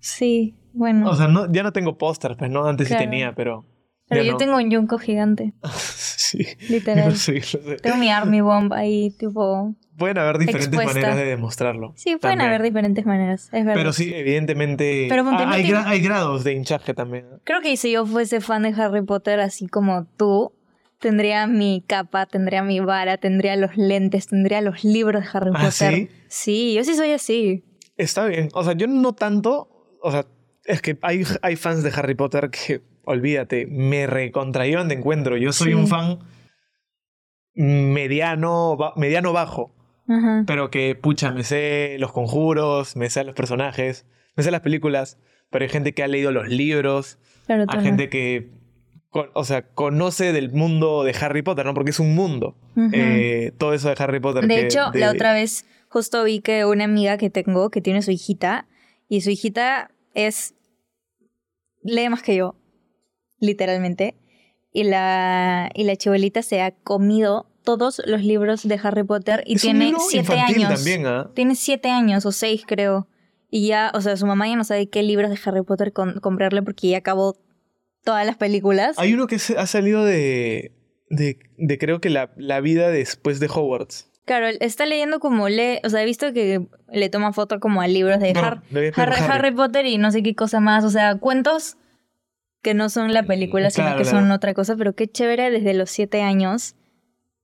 Sí, 0.00 0.54
bueno. 0.74 1.08
o 1.08 1.14
sea 1.14 1.28
no, 1.28 1.50
ya 1.50 1.62
no 1.62 1.72
tengo 1.72 1.96
póster 1.96 2.36
pues 2.36 2.50
no 2.50 2.66
antes 2.66 2.88
Claro. 2.88 3.02
sí 3.02 3.08
tenía 3.08 3.34
pero 3.34 3.64
pero 4.06 4.22
yo 4.22 4.32
no. 4.32 4.36
tengo 4.38 4.56
un 4.56 4.70
yunco 4.70 4.98
gigante, 4.98 5.54
sí 5.78 6.46
literal. 6.68 7.16
sí, 7.16 7.36
lo 7.36 7.40
sé. 7.42 7.76
tengo 7.82 7.96
mi 7.96 8.10
Army 8.10 8.42
Bomb 8.42 8.70
ahí, 8.74 9.10
tipo... 9.18 9.74
pueden 9.96 10.18
haber 10.18 10.36
diferentes 10.36 10.66
Expuesta. 10.68 10.92
maneras 10.92 11.16
de 11.16 11.24
demostrarlo 11.24 11.92
Sí, 11.96 12.10
pueden 12.16 12.36
también. 12.38 12.48
haber 12.48 12.62
diferentes 12.62 13.06
maneras, 13.06 13.44
es 13.52 13.64
verdad. 13.64 13.74
Pero 13.80 13.92
sí, 13.94 14.12
evidentemente. 14.14 15.06
Pero 15.08 15.22
ah, 15.30 15.50
hay, 15.52 15.64
gra- 15.64 15.84
hay 15.86 16.00
grados 16.02 16.44
de 16.44 16.52
hinchaje 16.52 16.92
también. 16.92 17.24
Creo 17.44 17.62
que 17.62 17.74
si 17.78 17.92
yo 17.92 18.04
fuese 18.04 18.42
fan 18.42 18.64
de 18.64 18.74
Harry 18.78 19.00
Potter 19.02 19.40
así 19.40 19.66
como 19.68 20.04
tú, 20.18 20.52
tendría 20.98 21.46
mi 21.46 21.84
capa, 21.86 22.26
tendría 22.26 22.62
mi 22.62 22.80
vara, 22.80 23.16
tendría 23.18 23.56
los 23.56 23.76
lentes, 23.76 24.28
tendría 24.28 24.60
los 24.60 24.84
libros 24.84 25.22
de 25.24 25.28
Harry 25.32 25.50
¿Ah, 25.54 25.64
Potter. 25.66 25.94
sí? 25.94 26.08
Sí, 26.28 26.74
yo 26.74 26.84
sí 26.84 26.94
soy 26.94 27.10
así. 27.12 27.64
Está 27.96 28.26
bien. 28.26 28.48
O 28.54 28.64
sea, 28.64 28.72
yo 28.74 28.86
no 28.86 29.12
tanto. 29.14 29.68
O 30.02 30.10
sea, 30.10 30.26
es 30.64 30.82
que 30.82 30.98
hay, 31.02 31.24
hay 31.42 31.56
fans 31.56 31.82
de 31.82 31.90
Harry 31.94 32.14
Potter 32.14 32.50
que, 32.50 32.82
olvídate, 33.04 33.66
me 33.66 34.06
recontraíban 34.06 34.88
de 34.88 34.94
encuentro. 34.96 35.36
Yo 35.36 35.52
soy 35.52 35.68
Sí. 35.68 35.74
un 35.74 35.86
fan 35.86 36.18
mediano, 37.54 38.76
mediano 38.96 39.32
bajo. 39.32 39.74
Ajá. 40.08 40.44
Pero 40.46 40.70
que, 40.70 40.94
pucha, 40.94 41.30
me 41.32 41.44
sé 41.44 41.96
los 41.98 42.12
conjuros, 42.12 42.96
me 42.96 43.08
sé 43.10 43.24
los 43.24 43.34
personajes, 43.34 44.06
me 44.36 44.42
sé 44.42 44.50
las 44.50 44.60
películas. 44.60 45.18
Pero 45.50 45.64
hay 45.64 45.68
gente 45.68 45.94
que 45.94 46.02
ha 46.02 46.08
leído 46.08 46.32
los 46.32 46.48
libros. 46.48 47.18
Claro, 47.46 47.64
Hay 47.68 47.78
no. 47.78 47.84
gente 47.84 48.08
que. 48.08 48.50
O 49.34 49.44
sea, 49.44 49.62
conoce 49.62 50.32
del 50.32 50.52
mundo 50.52 51.04
de 51.04 51.14
Harry 51.20 51.42
Potter, 51.42 51.64
¿no? 51.66 51.74
Porque 51.74 51.90
es 51.90 52.00
un 52.00 52.14
mundo. 52.14 52.56
Ujú. 52.76 52.90
Eh, 52.92 53.52
todo 53.58 53.72
eso 53.74 53.88
de 53.88 53.94
Harry 53.98 54.20
Potter. 54.20 54.46
De 54.46 54.54
que- 54.54 54.66
hecho, 54.66 54.90
de- 54.92 55.00
la 55.00 55.10
otra 55.12 55.32
vez 55.32 55.64
justo 55.88 56.24
vi 56.24 56.40
que 56.40 56.64
una 56.64 56.84
amiga 56.84 57.16
que 57.18 57.30
tengo, 57.30 57.70
que 57.70 57.80
tiene 57.80 58.02
su 58.02 58.10
hijita, 58.10 58.66
y 59.08 59.20
su 59.20 59.30
hijita 59.30 59.90
es... 60.14 60.54
lee 61.82 62.08
más 62.08 62.22
que 62.22 62.34
yo, 62.36 62.56
literalmente. 63.38 64.16
Y 64.72 64.84
la, 64.84 65.70
y 65.74 65.84
la 65.84 65.94
chibolita 65.96 66.42
se 66.42 66.60
ha 66.62 66.72
comido 66.72 67.46
todos 67.62 68.02
los 68.06 68.22
libros 68.22 68.66
de 68.66 68.80
Harry 68.82 69.04
Potter 69.04 69.44
y 69.46 69.54
Es 69.54 69.64
un 69.64 69.70
tiene 69.70 69.84
libro 69.86 70.00
siete 70.08 70.38
años. 70.40 70.68
también, 70.74 71.06
¿ah? 71.06 71.30
Tiene 71.34 71.54
siete 71.54 71.90
años 71.90 72.26
o 72.26 72.32
seis, 72.32 72.64
creo. 72.66 73.06
Y 73.50 73.68
ya, 73.68 73.92
o 73.94 74.00
sea, 74.00 74.16
su 74.16 74.26
mamá 74.26 74.48
ya 74.48 74.56
no 74.56 74.64
sabe 74.64 74.88
qué 74.88 75.02
libros 75.04 75.30
de 75.30 75.38
Harry 75.44 75.62
Potter 75.62 75.92
con- 75.92 76.18
comprarle 76.20 76.62
porque 76.62 76.88
ya 76.88 76.98
acabó 76.98 77.36
todas 78.04 78.24
las 78.26 78.36
películas. 78.36 78.98
Hay 78.98 79.14
uno 79.14 79.26
que 79.26 79.36
ha 79.36 79.66
salido 79.66 80.04
de. 80.04 80.72
de, 81.10 81.38
de 81.58 81.78
creo 81.78 82.00
que 82.00 82.10
la, 82.10 82.30
la 82.36 82.60
vida 82.60 82.90
después 82.90 83.40
de 83.40 83.46
Hogwarts. 83.48 84.10
Claro, 84.26 84.46
está 84.60 84.86
leyendo 84.86 85.20
como 85.20 85.48
lee, 85.50 85.80
o 85.84 85.90
sea, 85.90 86.02
he 86.02 86.06
visto 86.06 86.32
que 86.32 86.66
le 86.90 87.10
toma 87.10 87.32
foto 87.34 87.60
como 87.60 87.82
a 87.82 87.88
libros 87.88 88.20
de 88.20 88.32
No, 88.32 88.40
Har- 88.40 88.62
de 88.70 88.92
Harry, 88.96 89.14
Harry. 89.16 89.24
Harry 89.32 89.50
Potter 89.50 89.84
y 89.84 89.98
no 89.98 90.10
sé 90.10 90.22
qué 90.22 90.34
cosa 90.34 90.60
más, 90.60 90.82
o 90.84 90.88
sea, 90.90 91.16
cuentos 91.16 91.76
que 92.62 92.72
no 92.72 92.88
son 92.88 93.12
la 93.12 93.24
película, 93.24 93.68
sino 93.68 93.88
Claro, 93.88 93.98
que 93.98 94.04
claro. 94.08 94.18
son 94.20 94.30
otra 94.30 94.54
cosa, 94.54 94.76
pero 94.76 94.94
qué 94.94 95.06
chévere 95.08 95.50
desde 95.50 95.74
los 95.74 95.90
siete 95.90 96.22
años 96.22 96.74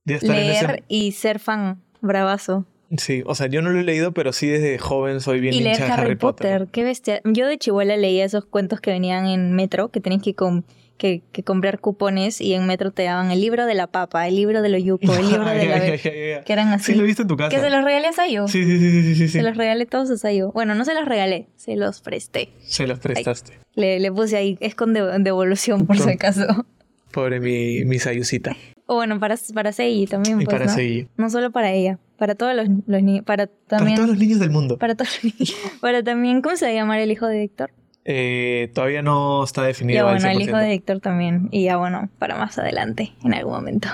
ese- 0.07 0.27
leer 0.27 0.83
y 0.87 1.11
ser 1.11 1.37
fan, 1.37 1.83
bravazo. 2.01 2.65
Sí, 2.97 3.23
o 3.25 3.35
sea, 3.35 3.47
yo 3.47 3.61
no 3.61 3.69
lo 3.69 3.79
he 3.79 3.83
leído, 3.83 4.11
pero 4.11 4.33
sí 4.33 4.47
desde 4.47 4.77
joven 4.77 5.21
soy 5.21 5.39
bien 5.39 5.53
y 5.53 5.61
leer 5.61 5.75
hincha 5.79 5.85
de 5.85 5.91
Harry, 6.01 6.15
Potter. 6.15 6.67
qué 6.71 6.83
bestia. 6.83 7.21
Yo 7.23 7.47
de 7.47 7.57
chihuahua 7.57 7.95
leía 7.95 8.25
esos 8.25 8.45
cuentos 8.45 8.81
que 8.81 8.91
venían 8.91 9.25
en 9.27 9.53
Metro, 9.53 9.89
que 9.89 10.01
tenías 10.01 10.21
que, 10.21 10.33
com- 10.35 10.63
que, 10.97 11.21
que 11.31 11.41
comprar 11.43 11.79
cupones 11.79 12.41
y 12.41 12.53
en 12.53 12.67
Metro 12.67 12.91
te 12.91 13.03
daban 13.03 13.31
el 13.31 13.39
libro 13.41 13.65
de 13.65 13.73
la 13.75 13.87
papa, 13.87 14.27
el 14.27 14.35
libro 14.35 14.61
de 14.61 14.69
lo 14.69 14.77
yuco, 14.77 15.13
el 15.15 15.27
libro 15.29 15.45
de 15.45 15.65
la... 15.65 15.75
Ay. 15.83 15.99
que 15.99 16.43
eran 16.53 16.67
así. 16.73 16.91
Sí, 16.91 16.97
lo 16.97 17.03
he 17.03 17.07
visto 17.07 17.21
en 17.23 17.27
tu 17.27 17.37
casa. 17.37 17.49
que 17.49 17.59
se 17.59 17.69
los 17.69 17.83
regalé 17.83 18.07
a 18.07 18.13
Sayo. 18.13 18.47
Sí, 18.47 18.63
sí, 18.65 18.77
sí, 18.79 18.91
sí, 18.91 19.03
sí, 19.03 19.15
sí. 19.15 19.27
Se 19.29 19.41
los 19.41 19.55
regalé 19.57 19.85
todos 19.85 20.09
a 20.11 20.17
Sayo. 20.17 20.51
Bueno, 20.51 20.75
no 20.75 20.83
se 20.85 20.93
los 20.93 21.05
regalé, 21.05 21.47
se 21.55 21.75
los 21.75 22.01
presté. 22.01 22.49
Se 22.59 22.85
los 22.87 22.99
prestaste. 22.99 23.53
Le, 23.73 23.99
le 23.99 24.11
puse 24.11 24.35
ahí, 24.37 24.57
es 24.59 24.75
con 24.75 24.93
de- 24.93 25.17
devolución 25.19 25.87
por 25.87 25.97
si 25.97 26.09
acaso. 26.09 26.65
Pobre 27.11 27.39
mi, 27.39 27.83
mi 27.85 27.99
sayucita. 27.99 28.55
O 28.91 28.95
bueno, 28.95 29.21
para, 29.21 29.37
para 29.53 29.71
Sei 29.71 30.05
también, 30.05 30.41
Y 30.41 30.43
pues, 30.43 30.53
para 30.53 30.65
¿no? 30.65 30.73
Sei. 30.73 31.07
No 31.15 31.29
solo 31.29 31.49
para 31.51 31.71
ella, 31.71 31.97
para 32.17 32.35
todos 32.35 32.53
los, 32.53 32.67
los 32.87 33.01
niños, 33.01 33.23
para 33.23 33.47
también... 33.47 33.95
Para 33.95 33.95
todos 33.95 34.09
los 34.09 34.17
niños 34.17 34.39
del 34.41 34.49
mundo. 34.49 34.77
Para 34.77 34.95
todos 34.95 35.23
los 35.23 35.33
niños. 35.33 35.55
Para 35.79 36.03
también, 36.03 36.41
¿cómo 36.41 36.57
se 36.57 36.65
va 36.65 36.71
a 36.71 36.73
llamar 36.73 36.99
el 36.99 37.09
hijo 37.09 37.25
de 37.25 37.41
Héctor? 37.41 37.71
Eh, 38.03 38.69
todavía 38.75 39.01
no 39.01 39.45
está 39.45 39.63
definido 39.63 39.95
Ya 39.95 40.01
al 40.09 40.15
bueno, 40.19 40.29
el 40.29 40.37
100%. 40.39 40.41
hijo 40.49 40.57
de 40.57 40.73
Héctor 40.73 40.99
también. 40.99 41.47
Y 41.51 41.63
ya 41.63 41.77
bueno, 41.77 42.09
para 42.19 42.35
más 42.35 42.57
adelante, 42.57 43.13
en 43.23 43.33
algún 43.33 43.53
momento. 43.53 43.87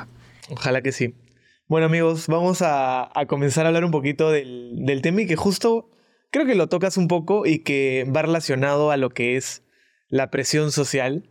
Ojalá 0.50 0.82
que 0.82 0.92
sí. 0.92 1.14
Bueno 1.68 1.86
amigos, 1.86 2.26
vamos 2.26 2.64
a, 2.64 3.12
a 3.14 3.26
comenzar 3.28 3.66
a 3.66 3.68
hablar 3.68 3.86
un 3.86 3.92
poquito 3.92 4.32
del, 4.32 4.84
del 4.84 5.04
tema 5.04 5.22
y 5.22 5.28
que 5.28 5.36
justo 5.36 5.92
creo 6.32 6.48
que 6.48 6.56
lo 6.56 6.70
tocas 6.70 6.98
un 6.98 7.08
poco 7.08 7.46
y 7.46 7.60
que 7.60 8.04
va 8.10 8.24
relacionado 8.24 8.90
a 8.90 8.98
lo 8.98 9.12
que 9.12 9.36
es 9.38 9.62
la 10.10 10.32
presión 10.32 10.72
social, 10.72 11.30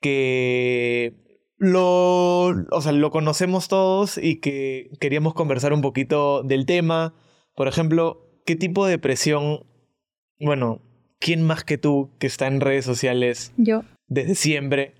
que 0.00 1.25
lo, 1.58 2.46
o 2.46 2.80
sea, 2.80 2.92
lo 2.92 3.10
conocemos 3.10 3.68
todos 3.68 4.18
y 4.18 4.40
que 4.40 4.90
queríamos 5.00 5.34
conversar 5.34 5.72
un 5.72 5.80
poquito 5.80 6.42
del 6.42 6.66
tema. 6.66 7.14
Por 7.54 7.68
ejemplo, 7.68 8.28
¿qué 8.44 8.56
tipo 8.56 8.86
de 8.86 8.98
presión, 8.98 9.66
bueno, 10.38 10.82
quién 11.18 11.42
más 11.42 11.64
que 11.64 11.78
tú 11.78 12.10
que 12.18 12.26
está 12.26 12.46
en 12.46 12.60
redes 12.60 12.84
sociales 12.84 13.52
Yo. 13.56 13.82
desde 14.06 14.34
siempre, 14.34 14.94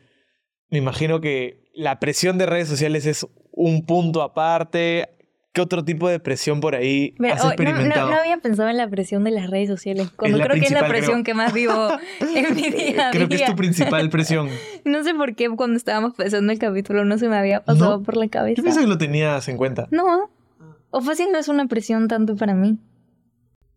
me 0.71 0.79
imagino 0.79 1.21
que 1.21 1.71
la 1.75 2.01
presión 2.01 2.39
de 2.39 2.47
redes 2.47 2.69
sociales 2.69 3.07
es 3.07 3.27
un 3.53 3.85
punto 3.85 4.23
aparte. 4.23 5.09
¿Qué 5.57 5.63
otro 5.63 5.83
tipo 5.83 6.07
de 6.07 6.21
presión 6.21 6.61
por 6.61 6.75
ahí 6.75 7.15
Pero, 7.17 7.33
has 7.33 7.41
oh, 7.41 7.45
no, 7.45 7.51
experimentado? 7.53 8.11
no- 8.11 8.15
no 8.15 8.21
había 8.21 8.37
pensado 8.37 8.69
en 8.69 8.77
la 8.77 8.87
presión 8.91 9.25
de 9.25 9.31
las 9.31 9.49
redes 9.49 9.71
sociales. 9.71 10.11
Cuando 10.15 10.37
la 10.37 10.45
creo 10.45 10.61
que 10.61 10.67
es 10.67 10.71
la 10.71 10.87
presión 10.87 11.23
creo. 11.23 11.25
que 11.25 11.33
más 11.35 11.55
vivo 11.55 11.89
en 12.35 12.55
mi 12.55 12.69
día 12.69 13.09
a 13.09 13.11
Creo 13.11 13.27
que 13.27 13.37
es 13.37 13.47
tu 13.47 13.57
principal 13.57 14.11
presión. 14.11 14.51
No 14.85 15.03
sé 15.03 15.15
por 15.15 15.35
qué 15.35 15.49
cuando 15.49 15.79
estábamos 15.79 16.13
pensando 16.15 16.53
el 16.53 16.59
capítulo 16.59 17.07
no 17.07 17.17
se 17.17 17.31
me 17.31 17.39
había 17.39 17.65
pasado 17.65 17.97
¿No? 17.97 18.03
por 18.03 18.19
la 18.19 18.29
cabeza. 18.29 18.57
Yo 18.59 18.65
pensé 18.65 18.81
que 18.81 18.87
lo 18.87 18.99
tenías 18.99 19.49
en 19.49 19.57
cuenta. 19.57 19.89
No. 19.91 20.31
O 20.91 21.01
fácil 21.01 21.29
no 21.33 21.39
es 21.39 21.49
una 21.49 21.67
presión 21.69 22.07
tanto 22.07 22.37
para 22.37 22.53
mí. 22.55 22.79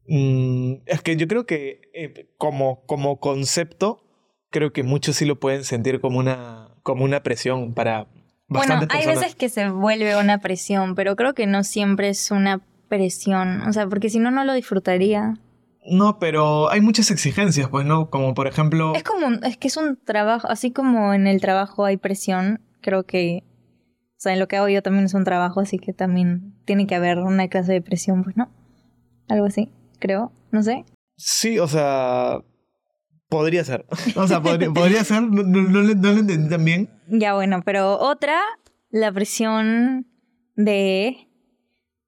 Mm, 0.08 0.82
es 0.86 1.02
que 1.02 1.16
yo 1.16 1.30
creo 1.30 1.46
que 1.46 1.80
eh, 1.94 2.28
como, 2.38 2.84
como 2.88 3.22
concepto, 3.22 4.04
creo 4.50 4.74
que 4.74 4.84
muchos 4.84 5.16
sí 5.16 5.24
lo 5.26 5.40
pueden 5.40 5.64
sentir 5.64 6.02
como 6.02 6.20
una, 6.20 6.72
como 6.84 7.06
una 7.06 7.24
presión 7.24 7.74
para 7.74 8.08
Bueno, 8.50 8.74
hay 8.74 8.88
personas. 8.88 9.20
veces 9.20 9.36
que 9.36 9.50
se 9.50 9.70
vuelve 9.70 10.20
una 10.20 10.40
presión, 10.40 10.96
pero 10.96 11.16
creo 11.16 11.34
que 11.34 11.46
no 11.48 11.64
siempre 11.64 12.10
es 12.10 12.32
una 12.32 12.62
presión. 12.90 13.62
O 13.62 13.74
sea, 13.74 13.88
porque 13.88 14.10
si 14.10 14.20
no, 14.20 14.32
no 14.32 14.44
lo 14.44 14.54
disfrutaría. 14.54 15.36
No, 15.86 16.20
pero 16.20 16.70
hay 16.70 16.82
muchas 16.82 17.12
exigencias, 17.12 17.70
pues, 17.70 17.86
¿no? 17.86 18.10
Como 18.10 18.34
por 18.34 18.48
ejemplo... 18.48 18.94
Es 18.96 19.04
como, 19.04 19.28
es 19.44 19.58
que 19.58 19.70
es 19.70 19.78
un 19.78 19.98
trabajo, 19.98 20.48
así 20.50 20.72
como 20.72 21.14
en 21.14 21.26
el 21.28 21.40
trabajo 21.40 21.86
hay 21.86 21.98
presión, 21.98 22.62
creo 22.82 23.04
que, 23.04 23.44
o 23.44 24.18
sea, 24.18 24.34
en 24.34 24.40
lo 24.40 24.48
que 24.48 24.58
hago 24.58 24.68
yo 24.68 24.84
también 24.84 25.06
es 25.06 25.14
un 25.14 25.24
trabajo, 25.24 25.62
así 25.62 25.80
que 25.80 25.94
también 25.94 26.54
tiene 26.66 26.86
que 26.86 26.96
haber 26.96 27.20
una 27.20 27.48
clase 27.48 27.72
de 27.72 27.82
presión, 27.82 28.24
pues, 28.24 28.36
¿no? 28.36 28.52
Algo 29.30 29.46
así, 29.46 29.72
creo, 30.00 30.32
no 30.52 30.64
sé. 30.64 30.86
Sí, 31.16 31.60
o 31.60 31.68
sea... 31.68 32.42
Podría 33.30 33.64
ser. 33.64 33.86
O 34.16 34.28
sea, 34.28 34.42
podría, 34.42 34.70
podría 34.74 35.04
ser. 35.04 35.22
No, 35.24 35.44
no- 35.44 35.70
no 35.70 35.82
le- 35.82 35.96
no 35.96 36.12
lo 36.14 36.20
entendí 36.20 36.50
tan 36.50 36.66
bien. 36.66 36.90
Ya 37.08 37.34
bueno, 37.36 37.62
pero 37.64 37.98
otra, 38.00 38.42
la 38.90 39.12
presión 39.12 40.08
de... 40.56 41.28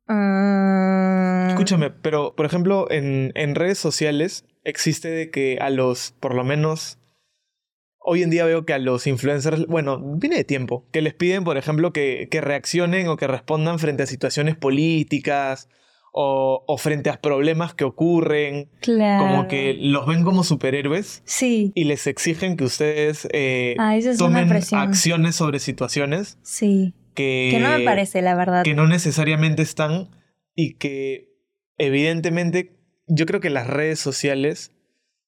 mm, 0.07 1.49
Escúchame, 1.49 1.89
pero 1.91 2.35
por 2.35 2.45
ejemplo, 2.45 2.89
en, 2.89 3.31
en 3.35 3.55
redes 3.55 3.77
sociales 3.77 4.45
existe 4.63 5.09
de 5.09 5.29
que 5.31 5.57
a 5.61 5.69
los, 5.69 6.13
por 6.19 6.33
lo 6.35 6.43
menos, 6.43 6.97
hoy 7.99 8.23
en 8.23 8.29
día 8.31 8.45
veo 8.45 8.65
que 8.65 8.73
a 8.73 8.79
los 8.79 9.05
influencers, 9.07 9.67
bueno, 9.67 9.99
viene 10.17 10.37
de 10.37 10.43
tiempo, 10.43 10.85
que 10.91 11.01
les 11.01 11.13
piden, 11.13 11.43
por 11.43 11.57
ejemplo, 11.57 11.93
que, 11.93 12.27
que 12.31 12.41
reaccionen 12.41 13.07
o 13.07 13.17
que 13.17 13.27
respondan 13.27 13.77
frente 13.79 14.03
a 14.03 14.07
situaciones 14.07 14.55
políticas 14.55 15.69
o, 16.13 16.63
o 16.67 16.77
frente 16.77 17.09
a 17.09 17.21
problemas 17.21 17.73
que 17.73 17.83
ocurren, 17.85 18.69
Claro. 18.81 19.25
como 19.27 19.47
que 19.47 19.75
los 19.79 20.05
ven 20.05 20.23
como 20.23 20.43
superhéroes 20.43 21.21
Sí. 21.25 21.71
y 21.73 21.85
les 21.85 22.05
exigen 22.07 22.57
que 22.57 22.65
ustedes 22.65 23.27
eh, 23.31 23.75
Ah, 23.79 23.95
esa 23.95 24.11
es 24.11 24.19
una 24.19 24.27
tomen 24.39 24.49
presión. 24.49 24.81
acciones 24.81 25.35
sobre 25.35 25.59
situaciones 25.59 26.37
Sí. 26.43 26.93
que, 27.15 27.49
Que 27.53 27.59
no 27.59 27.69
me 27.77 27.85
parece, 27.85 28.21
la 28.21 28.35
verdad. 28.35 28.63
que 28.63 28.73
no 28.73 28.87
necesariamente 28.87 29.61
están 29.61 30.09
y 30.53 30.73
que 30.73 31.29
evidentemente 31.77 32.77
yo 33.07 33.25
creo 33.25 33.39
que 33.39 33.49
las 33.49 33.67
redes 33.67 33.99
sociales 33.99 34.71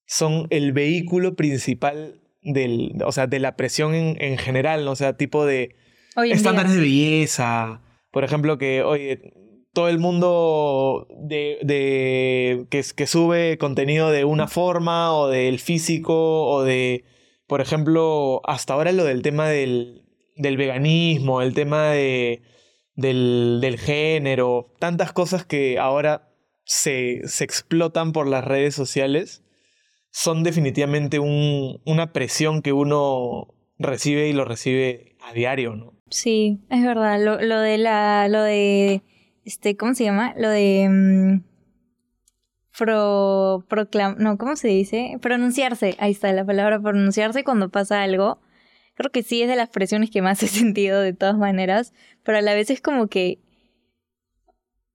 son 0.06 0.48
el 0.50 0.72
vehículo 0.74 1.36
principal 1.36 2.22
del, 2.42 2.94
o 3.06 3.12
sea, 3.12 3.28
de 3.28 3.40
la 3.40 3.56
presión 3.56 3.96
en, 3.96 4.18
en 4.22 4.38
general, 4.38 4.86
¿no? 4.86 4.92
o 4.92 4.96
sea, 4.96 5.16
tipo 5.18 5.46
de 5.46 5.76
estándares 6.30 6.76
de 6.76 6.82
belleza, 6.82 7.82
por 8.12 8.24
ejemplo, 8.24 8.58
que, 8.58 8.84
oye, 8.84 9.34
todo 9.74 9.90
el 9.90 10.00
mundo 10.00 11.08
de, 11.20 11.58
de 11.64 12.66
que, 12.70 12.84
sube 13.08 13.58
contenido 13.58 14.12
de 14.12 14.24
una 14.26 14.48
forma 14.48 15.14
o 15.18 15.28
del 15.28 15.60
físico 15.60 16.48
o 16.48 16.64
de, 16.64 17.04
por 17.48 17.60
ejemplo, 17.62 18.42
hasta 18.46 18.74
ahora 18.74 18.92
lo 18.92 19.04
del 19.04 19.22
tema 19.22 19.50
del, 19.50 20.04
del 20.36 20.58
veganismo, 20.58 21.42
el 21.42 21.54
tema 21.54 21.90
de, 21.90 22.42
del, 22.96 23.60
del 23.62 23.80
género, 23.80 24.74
tantas 24.80 25.12
cosas 25.12 25.46
que 25.46 25.80
ahora 25.80 26.30
se, 26.66 27.22
se 27.26 27.44
explotan 27.44 28.12
por 28.14 28.28
las 28.28 28.46
redes 28.46 28.76
sociales, 28.76 29.44
son 30.12 30.44
definitivamente 30.44 31.18
un- 31.18 31.82
una 31.86 32.14
presión 32.14 32.62
que 32.62 32.74
uno 32.74 33.48
recibe 33.80 34.28
y 34.30 34.34
lo 34.34 34.46
recibe 34.46 35.16
a 35.22 35.34
diario, 35.34 35.76
¿no? 35.76 35.94
Sí, 36.12 36.60
es 36.70 36.84
verdad. 36.84 37.20
Lo, 37.20 37.42
lo 37.42 37.60
de 37.60 37.80
la. 37.80 38.28
Lo 38.28 38.44
de. 38.44 39.02
Este, 39.46 39.76
¿cómo 39.76 39.94
se 39.94 40.06
llama? 40.06 40.34
Lo 40.38 40.50
de. 40.50 40.88
mm, 40.90 41.44
pro. 42.78 43.66
proclam. 43.68 44.16
No, 44.20 44.38
¿cómo 44.38 44.56
se 44.56 44.70
dice? 44.70 45.18
Pronunciarse. 45.22 45.96
Ahí 46.00 46.12
está 46.12 46.32
la 46.34 46.46
palabra 46.46 46.80
pronunciarse 46.82 47.44
cuando 47.44 47.70
pasa 47.70 48.04
algo. 48.04 48.40
Creo 48.96 49.12
que 49.12 49.24
sí 49.24 49.42
es 49.42 49.50
de 49.50 49.56
las 49.56 49.70
presiones 49.70 50.12
que 50.12 50.22
más 50.22 50.42
he 50.44 50.48
sentido 50.48 51.02
de 51.02 51.14
todas 51.14 51.38
maneras. 51.38 51.94
Pero 52.24 52.38
a 52.38 52.42
la 52.42 52.54
vez 52.54 52.70
es 52.70 52.82
como 52.82 53.08
que. 53.08 53.40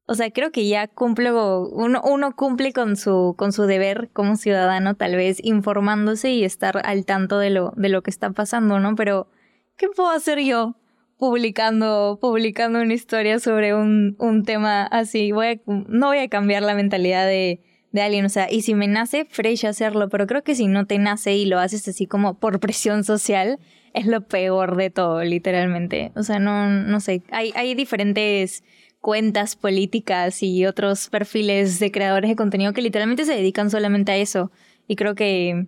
O 0.06 0.14
sea, 0.14 0.30
creo 0.30 0.50
que 0.52 0.66
ya 0.66 0.88
cumplo. 0.88 1.68
Uno, 1.68 2.00
uno 2.02 2.34
cumple 2.34 2.72
con 2.72 2.96
su, 2.96 3.34
con 3.36 3.52
su 3.52 3.64
deber 3.64 4.10
como 4.12 4.36
ciudadano, 4.36 4.94
tal 4.96 5.16
vez, 5.16 5.38
informándose 5.42 6.30
y 6.30 6.44
estar 6.44 6.80
al 6.86 7.04
tanto 7.04 7.38
de 7.38 7.50
lo, 7.50 7.74
de 7.76 7.90
lo 7.90 8.02
que 8.02 8.10
está 8.10 8.30
pasando, 8.30 8.80
¿no? 8.80 8.94
Pero. 8.94 9.28
¿Qué 9.76 9.88
puedo 9.88 10.10
hacer 10.10 10.40
yo? 10.40 10.77
Publicando, 11.18 12.18
publicando 12.20 12.80
una 12.80 12.94
historia 12.94 13.38
sobre 13.40 13.74
un, 13.74 14.16
un 14.18 14.44
tema 14.44 14.84
así. 14.84 15.32
No 15.66 16.06
voy 16.06 16.18
a 16.18 16.28
cambiar 16.28 16.62
la 16.62 16.74
mentalidad 16.74 17.26
de, 17.26 17.60
de 17.92 18.02
alguien. 18.02 18.24
O 18.24 18.28
sea, 18.28 18.50
y 18.50 18.62
si 18.62 18.74
me 18.74 18.86
nace, 18.86 19.24
fresh 19.24 19.66
hacerlo. 19.66 20.08
Pero 20.08 20.26
creo 20.26 20.42
que 20.42 20.54
si 20.54 20.66
no 20.68 20.86
te 20.86 20.98
nace 20.98 21.34
y 21.34 21.44
lo 21.44 21.58
haces 21.58 21.86
así 21.88 22.06
como 22.06 22.38
por 22.38 22.60
presión 22.60 23.04
social, 23.04 23.58
es 23.94 24.06
lo 24.06 24.26
peor 24.28 24.76
de 24.76 24.90
todo, 24.90 25.22
literalmente. 25.24 26.12
O 26.14 26.22
sea, 26.22 26.38
no, 26.38 26.68
no 26.68 27.00
sé. 27.00 27.22
Hay, 27.30 27.52
hay 27.56 27.74
diferentes 27.74 28.62
cuentas 29.00 29.56
políticas 29.56 30.42
y 30.42 30.66
otros 30.66 31.08
perfiles 31.08 31.78
de 31.78 31.90
creadores 31.90 32.30
de 32.30 32.36
contenido 32.36 32.72
que 32.72 32.82
literalmente 32.82 33.24
se 33.24 33.34
dedican 33.34 33.70
solamente 33.70 34.12
a 34.12 34.16
eso. 34.16 34.50
Y 34.86 34.96
creo 34.96 35.14
que, 35.14 35.66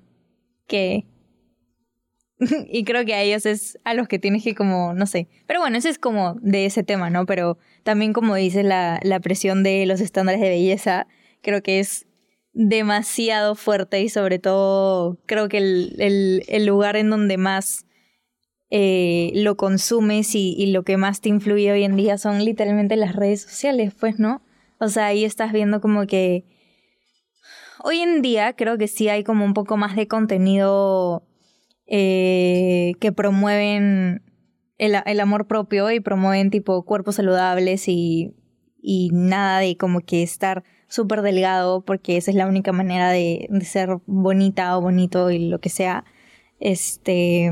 que 0.66 1.06
y 2.70 2.84
creo 2.84 3.04
que 3.04 3.14
a 3.14 3.22
ellos 3.22 3.46
es 3.46 3.78
a 3.84 3.94
los 3.94 4.08
que 4.08 4.18
tienes 4.18 4.42
que 4.42 4.54
como, 4.54 4.94
no 4.94 5.06
sé. 5.06 5.28
Pero 5.46 5.60
bueno, 5.60 5.76
ese 5.76 5.90
es 5.90 5.98
como 5.98 6.34
de 6.40 6.66
ese 6.66 6.82
tema, 6.82 7.10
¿no? 7.10 7.26
Pero 7.26 7.58
también 7.82 8.12
como 8.12 8.34
dices, 8.34 8.64
la, 8.64 8.98
la 9.02 9.20
presión 9.20 9.62
de 9.62 9.84
los 9.86 10.00
estándares 10.00 10.40
de 10.40 10.48
belleza, 10.48 11.06
creo 11.42 11.62
que 11.62 11.80
es 11.80 12.06
demasiado 12.52 13.54
fuerte 13.54 14.00
y 14.00 14.08
sobre 14.08 14.38
todo 14.38 15.18
creo 15.26 15.48
que 15.48 15.58
el, 15.58 16.42
el, 16.48 16.66
lugar 16.66 16.96
en 16.96 17.08
donde 17.08 17.36
más 17.36 17.86
eh, 18.70 19.30
lo 19.34 19.56
consumes 19.56 20.34
y 20.34 20.66
lo 20.72 20.82
que 20.82 20.96
más 20.96 21.20
te 21.20 21.28
influye 21.28 21.70
hoy 21.70 21.84
en 21.84 21.96
día 21.96 22.18
son 22.18 22.44
literalmente 22.44 22.96
las 22.96 23.14
redes 23.14 23.42
sociales, 23.42 23.94
pues, 23.98 24.18
¿no? 24.18 24.42
O 24.80 24.88
sea, 24.88 25.06
ahí 25.06 25.24
estás 25.24 25.52
viendo 25.52 25.80
como 25.80 26.06
que... 26.06 26.44
Hoy 27.82 28.00
en 28.00 28.20
día 28.22 28.54
creo 28.54 28.78
que 28.78 28.88
sí 28.88 29.08
hay 29.08 29.24
como 29.24 29.44
un 29.44 29.54
poco 29.54 29.76
más 29.76 29.94
de 29.94 30.08
contenido 30.08 31.22
eh, 31.90 32.94
que 33.00 33.12
promueven 33.12 34.22
el, 34.78 34.94
el 35.04 35.20
amor 35.20 35.46
propio 35.48 35.90
y 35.90 36.00
promueven 36.00 36.50
tipo 36.50 36.84
cuerpos 36.84 37.16
saludables 37.16 37.88
y, 37.88 38.32
y 38.80 39.10
nada 39.12 39.58
de 39.58 39.76
como 39.76 40.00
que 40.00 40.22
estar 40.22 40.62
súper 40.86 41.22
delgado 41.22 41.82
porque 41.82 42.16
esa 42.16 42.30
es 42.30 42.36
la 42.36 42.46
única 42.46 42.72
manera 42.72 43.10
de, 43.10 43.48
ser 43.62 43.98
bonita 44.06 44.78
o 44.78 44.80
bonito 44.80 45.30
y 45.30 45.48
lo 45.48 45.58
que 45.60 45.68
sea. 45.68 46.04
Este, 46.60 47.50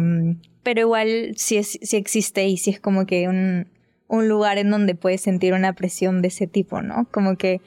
pero 0.62 0.80
igual 0.80 1.32
sí, 1.36 1.56
es, 1.56 1.78
sí 1.82 1.96
existe 1.96 2.46
y 2.46 2.58
sí 2.58 2.70
es 2.70 2.80
como 2.80 3.06
que 3.06 3.28
un, 3.28 3.68
un 4.06 4.28
lugar 4.28 4.58
en 4.58 4.70
donde 4.70 4.94
puedes 4.94 5.20
sentir 5.20 5.52
una 5.52 5.72
presión 5.74 6.22
de 6.22 6.28
ese 6.28 6.46
tipo, 6.46 6.80
¿no? 6.80 7.08
Como 7.10 7.36
que 7.36 7.60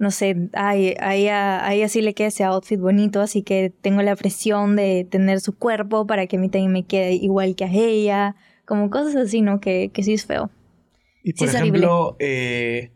no 0.00 0.10
sé, 0.10 0.48
ay, 0.54 0.94
a 0.98 1.14
ella, 1.14 1.62
a 1.62 1.74
ella 1.74 1.86
sí 1.90 2.00
le 2.00 2.14
queda 2.14 2.28
ese 2.28 2.42
outfit 2.42 2.80
bonito, 2.80 3.20
así 3.20 3.42
que 3.42 3.70
tengo 3.82 4.00
la 4.00 4.16
presión 4.16 4.74
de 4.74 5.06
tener 5.08 5.40
su 5.40 5.54
cuerpo 5.54 6.06
para 6.06 6.26
que 6.26 6.38
a 6.38 6.40
mí 6.40 6.48
también 6.48 6.72
me 6.72 6.86
quede 6.86 7.12
igual 7.12 7.54
que 7.54 7.66
a 7.66 7.70
ella, 7.70 8.34
como 8.64 8.88
cosas 8.88 9.14
así, 9.14 9.42
¿no? 9.42 9.60
Que, 9.60 9.90
que 9.92 10.02
sí 10.02 10.14
es 10.14 10.24
feo. 10.24 10.50
Y 11.22 11.34
por 11.34 11.48
ejemplo, 11.48 12.16
eh, 12.18 12.92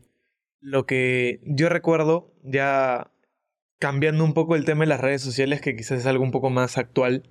lo 0.61 0.87
que 0.87 1.41
yo 1.45 1.69
recuerdo, 1.69 2.33
ya 2.43 3.11
cambiando 3.79 4.25
un 4.25 4.33
poco 4.33 4.57
el 4.57 4.65
tema 4.65 4.85
de 4.85 4.89
las 4.89 5.01
redes 5.03 5.21
sociales, 5.21 5.61
que 5.61 5.77
quizás 5.77 6.01
es 6.01 6.07
algo 6.07 6.25
un 6.25 6.31
poco 6.31 6.49
más 6.49 6.79
actual, 6.79 7.29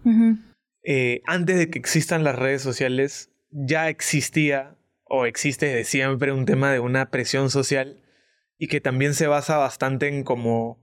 eh, 0.84 1.22
antes 1.26 1.58
de 1.58 1.72
que 1.72 1.80
existan 1.80 2.24
las 2.24 2.38
redes 2.38 2.62
sociales, 2.62 3.32
ya 3.50 3.90
existía 3.90 4.76
o 5.06 5.26
existe 5.26 5.66
desde 5.66 5.86
siempre 5.86 6.32
un 6.32 6.46
tema 6.46 6.72
de 6.72 6.80
una 6.80 7.10
presión 7.10 7.50
social 7.50 8.03
y 8.64 8.68
que 8.68 8.80
también 8.80 9.14
se 9.14 9.28
basa 9.28 9.58
bastante 9.58 10.08
en 10.08 10.24
como 10.24 10.82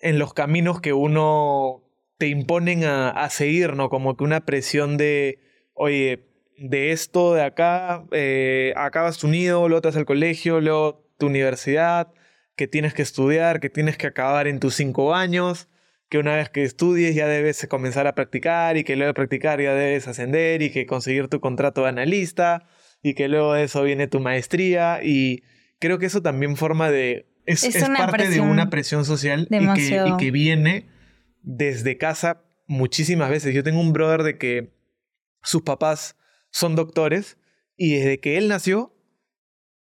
en 0.00 0.18
los 0.18 0.34
caminos 0.34 0.82
que 0.82 0.92
uno 0.92 1.82
te 2.18 2.28
imponen 2.28 2.84
a, 2.84 3.08
a 3.08 3.30
seguir, 3.30 3.72
¿no? 3.72 3.88
Como 3.88 4.18
que 4.18 4.24
una 4.24 4.44
presión 4.44 4.98
de, 4.98 5.38
oye, 5.72 6.26
de 6.58 6.92
esto, 6.92 7.32
de 7.32 7.42
acá, 7.42 8.04
eh, 8.12 8.74
acabas 8.76 9.16
tu 9.16 9.28
nido, 9.28 9.66
luego 9.66 9.80
te 9.80 9.88
vas 9.88 9.96
al 9.96 10.04
colegio, 10.04 10.60
luego 10.60 11.10
tu 11.16 11.28
universidad, 11.28 12.12
que 12.54 12.68
tienes 12.68 12.92
que 12.92 13.00
estudiar, 13.00 13.60
que 13.60 13.70
tienes 13.70 13.96
que 13.96 14.08
acabar 14.08 14.46
en 14.46 14.60
tus 14.60 14.74
cinco 14.74 15.14
años, 15.14 15.70
que 16.10 16.18
una 16.18 16.36
vez 16.36 16.50
que 16.50 16.64
estudies 16.64 17.14
ya 17.14 17.26
debes 17.26 17.66
comenzar 17.66 18.06
a 18.06 18.14
practicar 18.14 18.76
y 18.76 18.84
que 18.84 18.94
luego 18.94 19.08
de 19.08 19.14
practicar 19.14 19.58
ya 19.62 19.72
debes 19.72 20.06
ascender 20.06 20.60
y 20.60 20.70
que 20.70 20.84
conseguir 20.84 21.28
tu 21.28 21.40
contrato 21.40 21.80
de 21.84 21.88
analista 21.88 22.66
y 23.02 23.14
que 23.14 23.28
luego 23.28 23.54
de 23.54 23.62
eso 23.62 23.82
viene 23.84 24.06
tu 24.06 24.20
maestría 24.20 25.00
y 25.02 25.42
creo 25.78 25.98
que 25.98 26.06
eso 26.06 26.22
también 26.22 26.56
forma 26.56 26.90
de... 26.90 27.26
Es, 27.46 27.64
parte 27.96 28.28
de 28.28 28.40
una 28.40 28.70
presión 28.70 29.04
social 29.04 29.46
y 29.50 29.74
que, 29.74 30.04
y 30.04 30.16
que 30.16 30.30
viene 30.32 30.88
desde 31.42 31.96
casa 31.96 32.42
muchísimas 32.66 33.30
veces. 33.30 33.54
Yo 33.54 33.62
tengo 33.62 33.80
un 33.80 33.92
brother 33.92 34.24
de 34.24 34.36
que 34.36 34.72
sus 35.42 35.62
papás 35.62 36.16
son 36.50 36.74
doctores 36.74 37.38
y 37.76 37.94
desde 37.94 38.18
que 38.18 38.36
él 38.36 38.48
nació, 38.48 38.96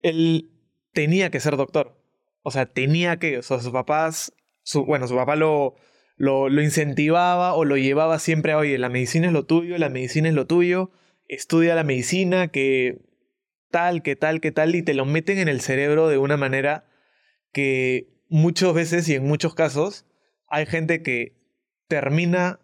él 0.02 0.50
tenía 0.92 1.30
que 1.30 1.40
ser 1.40 1.56
doctor. 1.56 1.98
O 2.42 2.50
sea, 2.50 2.66
tenía 2.66 3.18
que, 3.18 3.38
o 3.38 3.42
sea, 3.42 3.60
sus 3.60 3.72
papás, 3.72 4.34
su, 4.62 4.84
bueno, 4.84 5.08
su 5.08 5.16
papá 5.16 5.34
lo, 5.34 5.76
lo, 6.16 6.50
lo, 6.50 6.62
incentivaba 6.62 7.54
o 7.54 7.64
lo 7.64 7.78
llevaba 7.78 8.18
siempre 8.18 8.52
a, 8.52 8.58
oye, 8.58 8.76
la 8.76 8.90
medicina 8.90 9.28
es 9.28 9.32
lo 9.32 9.46
tuyo, 9.46 9.78
la 9.78 9.88
medicina 9.88 10.28
es 10.28 10.34
lo 10.34 10.46
tuyo, 10.46 10.90
estudia 11.28 11.74
la 11.74 11.84
medicina, 11.84 12.48
que 12.48 13.00
tal, 13.74 14.02
que 14.02 14.14
tal, 14.14 14.40
que 14.40 14.52
tal, 14.52 14.76
y 14.76 14.84
te 14.84 14.94
lo 14.94 15.04
meten 15.04 15.36
en 15.38 15.48
el 15.48 15.60
cerebro 15.60 16.08
de 16.08 16.16
una 16.16 16.36
manera 16.36 16.84
que 17.52 18.22
muchas 18.28 18.72
veces 18.72 19.08
y 19.08 19.16
en 19.16 19.26
muchos 19.26 19.56
casos 19.56 20.06
hay 20.46 20.64
gente 20.64 21.02
que 21.02 21.36
termina 21.88 22.60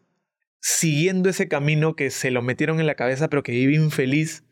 siguiendo 0.60 1.28
ese 1.28 1.48
camino 1.48 1.96
que 1.96 2.10
se 2.10 2.30
lo 2.30 2.42
metieron 2.42 2.78
en 2.78 2.86
la 2.86 2.94
cabeza 2.94 3.26
pero 3.26 3.42
que 3.42 3.50
vive 3.50 3.74
infeliz. 3.74 4.44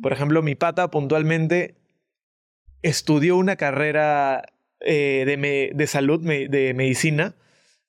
Por 0.00 0.14
ejemplo, 0.14 0.40
mi 0.40 0.54
pata 0.54 0.90
puntualmente 0.90 1.76
estudió 2.80 3.36
una 3.36 3.56
carrera 3.56 4.46
eh, 4.80 5.24
de, 5.26 5.72
de, 5.74 5.86
salud, 5.86 6.22
de 6.22 6.72
medicina, 6.72 7.34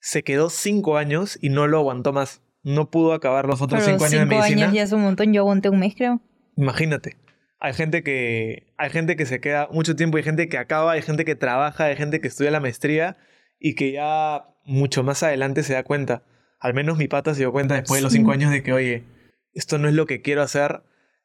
se 0.01 0.24
quedó 0.24 0.50
cinco 0.50 0.98
años 0.98 1.39
y 1.41 1.48
no 1.48 1.67
lo 1.67 1.77
aguantó 1.77 2.12
más. 2.12 2.41
No 2.63 2.91
pudo 2.91 3.13
acabar 3.13 3.45
los 3.45 3.62
otros 3.62 3.81
cinco 3.86 4.03
años 4.03 4.19
de 4.19 4.25
medicina. 4.25 4.48
Cinco 4.48 4.62
años 4.62 4.74
ya 4.74 4.83
es 4.83 4.91
un 4.91 5.03
montón, 5.03 5.31
yo 5.31 5.39
aguanté 5.39 5.69
un 5.69 5.79
mes 5.79 5.95
creo. 5.95 6.19
Imagínate. 6.57 7.15
Hay 7.63 7.74
gente 7.74 8.03
que 8.03 8.74
hay 8.77 8.89
gente 8.89 9.15
que 9.15 9.25
se 9.25 9.39
queda 9.39 9.70
mucho 9.72 9.96
tiempo, 9.96 10.17
hay 10.17 10.24
gente 10.24 10.50
que 10.50 10.58
acaba, 10.58 10.91
hay 10.91 11.01
gente 11.01 11.24
que 11.24 11.36
trabaja, 11.36 11.86
hay 11.86 11.96
gente 11.96 12.20
que 12.20 12.27
estudia 12.27 12.51
la 12.51 12.60
maestría 12.60 13.15
y 13.58 13.75
que 13.75 13.93
ya 13.93 14.50
mucho 14.65 15.01
más 15.01 15.24
adelante 15.24 15.63
se 15.63 15.72
da 15.72 15.84
cuenta. 15.84 16.25
Al 16.60 16.74
menos 16.74 16.98
mi 16.98 17.08
pata 17.08 17.34
se 17.34 17.39
dio 17.39 17.53
cuenta 17.53 17.75
después 17.75 18.00
de 18.00 18.03
los 18.03 18.12
cinco 18.12 18.34
años 18.34 18.51
de 18.51 18.63
que, 18.63 18.74
oye, 18.74 19.05
esto 19.53 19.77
no 19.77 19.88
es 19.88 19.93
lo 19.93 20.05
que 20.08 20.22
quiero 20.22 20.41
hacer 20.41 20.84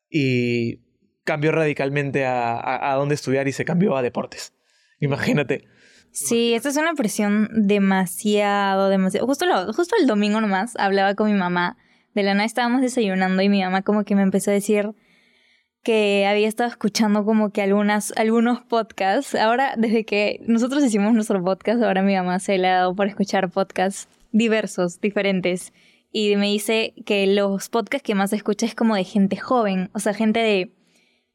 y 0.09 0.85
cambió 1.25 1.51
radicalmente 1.51 2.25
a, 2.25 2.89
a, 2.89 2.95
dónde 2.95 3.17
estudiar 3.17 3.49
y 3.49 3.53
se 3.53 3.65
cambió 3.65 3.97
a 3.97 4.03
deportes. 4.03 4.53
Imagínate. 5.01 5.65
Sí, 6.13 6.55
esta 6.55 6.69
es 6.69 6.77
una 6.77 6.95
presión 6.95 7.49
demasiado, 7.53 8.91
demasiado. 8.91 9.27
Justo, 9.27 9.45
justo 9.73 9.97
el 10.01 10.07
domingo 10.07 10.41
nomás 10.41 10.77
hablaba 10.77 11.17
con 11.17 11.33
mi 11.33 11.37
mamá. 11.37 11.79
De 12.15 12.23
la 12.23 12.35
nada 12.35 12.47
estábamos 12.47 12.81
desayunando 12.81 13.43
y 13.43 13.49
mi 13.49 13.61
mamá 13.61 13.83
como 13.83 14.05
que 14.05 14.15
me 14.15 14.23
empezó 14.23 14.53
a 14.53 14.55
decir 14.55 14.95
que 15.89 16.27
había 16.27 16.47
estado 16.47 16.69
escuchando 16.69 17.25
como 17.25 17.49
que 17.49 17.63
algunas, 17.63 18.13
algunos 18.19 18.61
podcasts. 18.61 19.35
Ahora, 19.35 19.73
desde 19.79 20.05
que 20.05 20.39
nosotros 20.47 20.85
hicimos 20.85 21.15
nuestro 21.15 21.43
podcast, 21.43 21.83
ahora 21.83 22.03
mi 22.03 22.15
mamá 22.15 22.41
se 22.41 22.59
le 22.59 22.69
ha 22.69 22.75
dado 22.75 22.95
por 22.95 23.07
escuchar 23.07 23.49
podcasts 23.49 24.07
diversos, 24.31 25.01
diferentes. 25.01 25.73
Y 26.13 26.37
me 26.37 26.49
dice 26.49 26.93
que 27.07 27.27
los 27.27 27.71
podcasts 27.71 28.05
que 28.05 28.15
más 28.15 28.35
escucha 28.35 28.67
es 28.67 28.75
como 28.75 28.97
de 28.97 29.05
gente 29.05 29.39
joven, 29.39 29.89
o 29.95 29.99
sea, 29.99 30.13
gente 30.13 30.41
de 30.41 30.75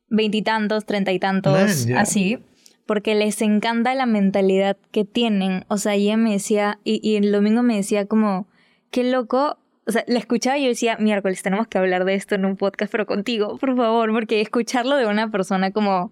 veintitantos, 0.09 0.85
treinta 0.85 1.11
y 1.11 1.17
tantos, 1.17 1.87
así, 1.97 2.37
porque 2.85 3.15
les 3.15 3.41
encanta 3.41 3.95
la 3.95 4.05
mentalidad 4.05 4.77
que 4.91 5.03
tienen. 5.03 5.65
O 5.67 5.79
sea, 5.79 5.95
ella 5.95 6.15
me 6.15 6.33
decía, 6.33 6.77
y, 6.83 6.99
y 7.01 7.15
el 7.15 7.31
domingo 7.31 7.63
me 7.63 7.77
decía 7.77 8.05
como, 8.05 8.45
qué 8.91 9.03
loco 9.03 9.57
o 9.85 9.91
sea, 9.91 10.03
la 10.07 10.19
escuchaba 10.19 10.57
y 10.57 10.63
yo 10.63 10.69
decía, 10.69 10.97
miércoles, 10.97 11.43
tenemos 11.43 11.67
que 11.67 11.77
hablar 11.77 12.05
de 12.05 12.15
esto 12.15 12.35
en 12.35 12.45
un 12.45 12.55
podcast, 12.55 12.91
pero 12.91 13.05
contigo, 13.05 13.57
por 13.57 13.75
favor, 13.75 14.11
porque 14.13 14.41
escucharlo 14.41 14.95
de 14.95 15.07
una 15.07 15.29
persona 15.29 15.71
como 15.71 16.11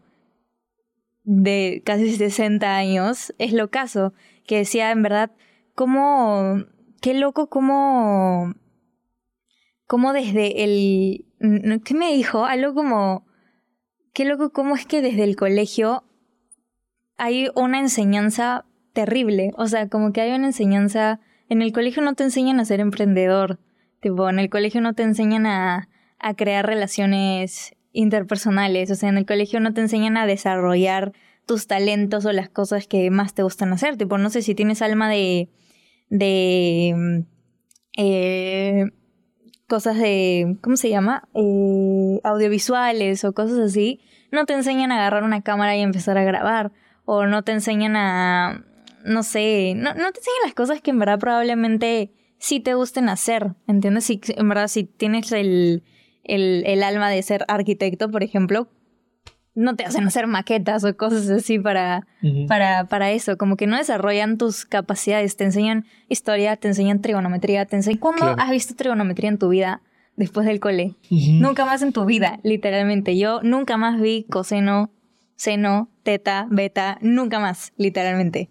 de 1.23 1.81
casi 1.85 2.11
60 2.11 2.75
años 2.75 3.33
es 3.37 3.53
lo 3.53 3.69
caso, 3.69 4.13
que 4.45 4.57
decía, 4.57 4.91
en 4.91 5.03
verdad, 5.03 5.31
cómo, 5.75 6.65
qué 7.01 7.13
loco, 7.13 7.47
cómo, 7.47 8.53
cómo 9.87 10.13
desde 10.13 10.63
el, 10.63 11.25
¿qué 11.85 11.93
me 11.93 12.11
dijo? 12.13 12.45
Algo 12.45 12.73
como, 12.73 13.25
qué 14.13 14.25
loco, 14.25 14.51
cómo 14.51 14.75
es 14.75 14.85
que 14.85 15.01
desde 15.01 15.23
el 15.23 15.35
colegio 15.35 16.03
hay 17.17 17.49
una 17.55 17.79
enseñanza 17.79 18.65
terrible, 18.93 19.51
o 19.55 19.67
sea, 19.67 19.87
como 19.87 20.11
que 20.11 20.21
hay 20.21 20.33
una 20.33 20.47
enseñanza 20.47 21.21
en 21.51 21.61
el 21.61 21.73
colegio 21.73 22.01
no 22.01 22.13
te 22.13 22.23
enseñan 22.23 22.61
a 22.61 22.65
ser 22.65 22.79
emprendedor. 22.79 23.59
Tipo, 23.99 24.29
en 24.29 24.39
el 24.39 24.49
colegio 24.49 24.79
no 24.79 24.93
te 24.93 25.03
enseñan 25.03 25.45
a, 25.45 25.89
a 26.17 26.33
crear 26.33 26.65
relaciones 26.65 27.75
interpersonales. 27.91 28.89
O 28.89 28.95
sea, 28.95 29.09
en 29.09 29.17
el 29.17 29.25
colegio 29.25 29.59
no 29.59 29.73
te 29.73 29.81
enseñan 29.81 30.15
a 30.15 30.25
desarrollar 30.25 31.11
tus 31.45 31.67
talentos 31.67 32.23
o 32.23 32.31
las 32.31 32.47
cosas 32.47 32.87
que 32.87 33.11
más 33.11 33.33
te 33.33 33.43
gustan 33.43 33.73
hacer. 33.73 33.97
Tipo, 33.97 34.17
no 34.17 34.29
sé 34.29 34.43
si 34.43 34.55
tienes 34.55 34.81
alma 34.81 35.09
de. 35.09 35.49
de. 36.07 37.25
Eh, 37.97 38.85
cosas 39.67 39.97
de. 39.97 40.57
¿Cómo 40.61 40.77
se 40.77 40.89
llama? 40.89 41.27
Eh, 41.33 42.21
audiovisuales 42.23 43.25
o 43.25 43.33
cosas 43.33 43.59
así. 43.59 43.99
No 44.31 44.45
te 44.45 44.53
enseñan 44.53 44.93
a 44.93 44.99
agarrar 44.99 45.23
una 45.23 45.41
cámara 45.41 45.75
y 45.75 45.81
empezar 45.81 46.17
a 46.17 46.23
grabar. 46.23 46.71
O 47.03 47.25
no 47.25 47.43
te 47.43 47.51
enseñan 47.51 47.97
a 47.97 48.63
no 49.05 49.23
sé, 49.23 49.73
no, 49.75 49.93
no 49.93 50.11
te 50.11 50.19
enseñan 50.19 50.45
las 50.45 50.53
cosas 50.53 50.81
que 50.81 50.91
en 50.91 50.99
verdad 50.99 51.19
probablemente 51.19 52.11
sí 52.37 52.59
te 52.59 52.73
gusten 52.73 53.09
hacer, 53.09 53.53
¿entiendes? 53.67 54.05
Si 54.05 54.19
en 54.27 54.49
verdad 54.49 54.67
si 54.67 54.83
tienes 54.83 55.31
el, 55.31 55.83
el, 56.23 56.63
el 56.65 56.83
alma 56.83 57.09
de 57.09 57.21
ser 57.21 57.45
arquitecto, 57.47 58.09
por 58.09 58.23
ejemplo, 58.23 58.67
no 59.53 59.75
te 59.75 59.83
hacen 59.83 60.05
hacer 60.07 60.27
maquetas 60.27 60.83
o 60.83 60.95
cosas 60.95 61.29
así 61.29 61.59
para, 61.59 62.07
para, 62.47 62.85
para 62.85 63.11
eso. 63.11 63.37
Como 63.37 63.57
que 63.57 63.67
no 63.67 63.77
desarrollan 63.77 64.37
tus 64.37 64.65
capacidades. 64.65 65.35
Te 65.35 65.43
enseñan 65.43 65.85
historia, 66.07 66.55
te 66.55 66.69
enseñan 66.69 67.01
trigonometría, 67.01 67.65
te 67.65 67.75
enseñan... 67.75 67.99
¿Cuándo 67.99 68.35
has 68.37 68.49
visto 68.49 68.75
trigonometría 68.75 69.29
en 69.29 69.37
tu 69.37 69.49
vida 69.49 69.81
después 70.15 70.45
del 70.45 70.59
cole? 70.59 70.95
Nunca 71.09 71.65
más 71.65 71.81
en 71.81 71.91
tu 71.91 72.05
vida, 72.05 72.39
literalmente. 72.43 73.17
Yo 73.17 73.41
nunca 73.43 73.75
más 73.75 73.99
vi 73.99 74.25
coseno, 74.29 74.91
seno, 75.35 75.89
teta, 76.03 76.47
beta, 76.49 76.97
nunca 77.01 77.39
más, 77.39 77.73
literalmente. 77.75 78.49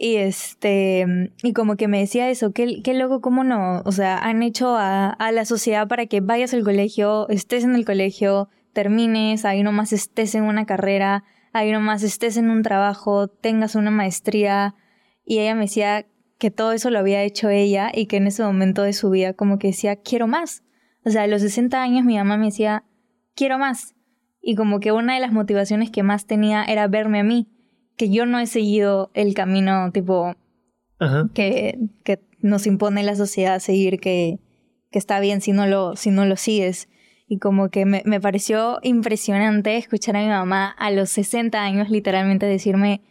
Y 0.00 0.16
este, 0.16 1.32
y 1.42 1.52
como 1.52 1.76
que 1.76 1.88
me 1.88 1.98
decía 1.98 2.30
eso, 2.30 2.52
qué, 2.52 2.82
qué 2.84 2.94
loco, 2.94 3.20
cómo 3.20 3.42
no, 3.42 3.82
o 3.84 3.90
sea, 3.90 4.16
han 4.16 4.44
hecho 4.44 4.76
a, 4.76 5.10
a, 5.10 5.32
la 5.32 5.44
sociedad 5.44 5.88
para 5.88 6.06
que 6.06 6.20
vayas 6.20 6.54
al 6.54 6.62
colegio, 6.62 7.28
estés 7.28 7.64
en 7.64 7.74
el 7.74 7.84
colegio, 7.84 8.48
termines, 8.72 9.44
ahí 9.44 9.64
nomás 9.64 9.92
estés 9.92 10.36
en 10.36 10.44
una 10.44 10.66
carrera, 10.66 11.24
ahí 11.52 11.72
nomás 11.72 12.04
estés 12.04 12.36
en 12.36 12.48
un 12.48 12.62
trabajo, 12.62 13.26
tengas 13.26 13.74
una 13.74 13.90
maestría. 13.90 14.76
Y 15.24 15.40
ella 15.40 15.56
me 15.56 15.62
decía 15.62 16.06
que 16.38 16.52
todo 16.52 16.70
eso 16.70 16.90
lo 16.90 17.00
había 17.00 17.24
hecho 17.24 17.48
ella 17.48 17.90
y 17.92 18.06
que 18.06 18.18
en 18.18 18.28
ese 18.28 18.44
momento 18.44 18.82
de 18.82 18.92
su 18.92 19.10
vida 19.10 19.32
como 19.32 19.58
que 19.58 19.68
decía, 19.68 19.96
quiero 19.96 20.28
más. 20.28 20.62
O 21.04 21.10
sea, 21.10 21.22
a 21.24 21.26
los 21.26 21.42
60 21.42 21.82
años 21.82 22.04
mi 22.04 22.16
mamá 22.16 22.36
me 22.36 22.46
decía, 22.46 22.84
quiero 23.34 23.58
más. 23.58 23.96
Y 24.40 24.54
como 24.54 24.78
que 24.78 24.92
una 24.92 25.14
de 25.14 25.20
las 25.20 25.32
motivaciones 25.32 25.90
que 25.90 26.04
más 26.04 26.26
tenía 26.26 26.62
era 26.62 26.86
verme 26.86 27.18
a 27.18 27.24
mí 27.24 27.48
que 27.98 28.08
yo 28.08 28.24
no 28.24 28.38
he 28.38 28.46
seguido 28.46 29.10
el 29.12 29.34
camino 29.34 29.90
tipo 29.92 30.34
Que, 31.34 31.78
que 32.04 32.20
nos 32.40 32.66
impone 32.66 33.02
la 33.02 33.16
sociedad 33.16 33.56
a 33.56 33.60
seguir, 33.60 34.00
que, 34.00 34.38
que 34.90 34.98
está 34.98 35.20
bien 35.20 35.40
si 35.40 35.52
no 35.52 35.66
lo, 35.66 35.96
si 35.96 36.10
no 36.10 36.24
lo 36.24 36.36
sigues. 36.36 36.88
Y 37.26 37.38
como 37.38 37.68
que 37.68 37.84
me, 37.84 38.02
me 38.06 38.20
pareció 38.20 38.78
impresionante 38.82 39.76
escuchar 39.76 40.16
a 40.16 40.20
mi 40.20 40.28
mamá 40.28 40.70
a 40.78 40.90
los 40.90 41.10
60 41.10 41.60
años 41.60 41.90
literalmente 41.90 42.46
decirme, 42.46 43.02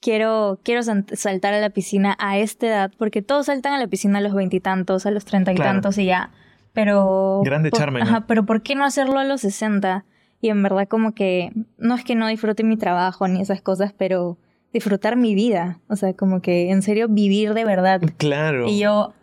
quiero, 0.00 0.60
quiero 0.62 0.82
saltar 0.82 1.54
a 1.54 1.60
la 1.60 1.70
piscina 1.70 2.16
a 2.18 2.38
esta 2.38 2.66
edad, 2.66 2.92
porque 2.98 3.22
todos 3.22 3.46
saltan 3.46 3.72
a 3.72 3.78
la 3.78 3.86
piscina 3.86 4.18
a 4.18 4.22
los 4.22 4.34
veintitantos, 4.34 5.06
a 5.06 5.10
los 5.10 5.24
treinta 5.24 5.52
y 5.52 5.56
tantos 5.56 5.96
y 5.96 6.06
ya. 6.06 6.32
Pero... 6.74 7.40
Grande 7.44 7.70
charme. 7.70 8.02
Ajá, 8.02 8.26
pero 8.26 8.44
¿por 8.44 8.62
qué 8.62 8.74
no 8.74 8.84
hacerlo 8.84 9.18
a 9.18 9.24
los 9.24 9.40
60? 9.40 10.04
Y 10.40 10.50
en 10.50 10.62
verdad 10.62 10.86
como 10.88 11.14
que 11.14 11.50
no 11.78 11.94
es 11.94 12.04
que 12.04 12.14
no 12.14 12.28
disfrute 12.28 12.62
mi 12.62 12.76
trabajo 12.76 13.26
ni 13.26 13.40
esas 13.40 13.62
cosas, 13.62 13.92
pero 13.96 14.38
disfrutar 14.72 15.16
mi 15.16 15.34
vida. 15.34 15.80
O 15.88 15.96
sea, 15.96 16.14
como 16.14 16.42
que 16.42 16.70
en 16.70 16.82
serio 16.82 17.08
vivir 17.08 17.54
de 17.54 17.64
verdad. 17.64 18.00
Claro. 18.18 18.68
Y 18.68 18.78
yo, 18.78 19.14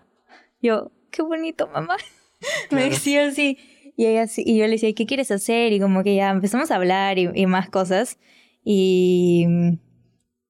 yo, 0.62 0.92
qué 1.12 1.22
bonito, 1.22 1.68
mamá. 1.68 1.98
Me 2.72 2.90
decía 2.90 3.28
así. 3.28 3.58
Y 3.96 4.08
ella 4.08 4.26
y 4.38 4.58
yo 4.58 4.66
le 4.66 4.72
decía, 4.72 4.94
¿qué 4.94 5.06
quieres 5.06 5.30
hacer? 5.30 5.72
Y 5.72 5.80
como 5.80 6.04
que 6.04 6.16
ya 6.16 6.32
empezamos 6.32 6.72
a 6.72 6.76
hablar 6.76 7.20
y, 7.20 7.46
más 7.46 7.70
cosas. 7.70 8.18
Y, 8.64 9.46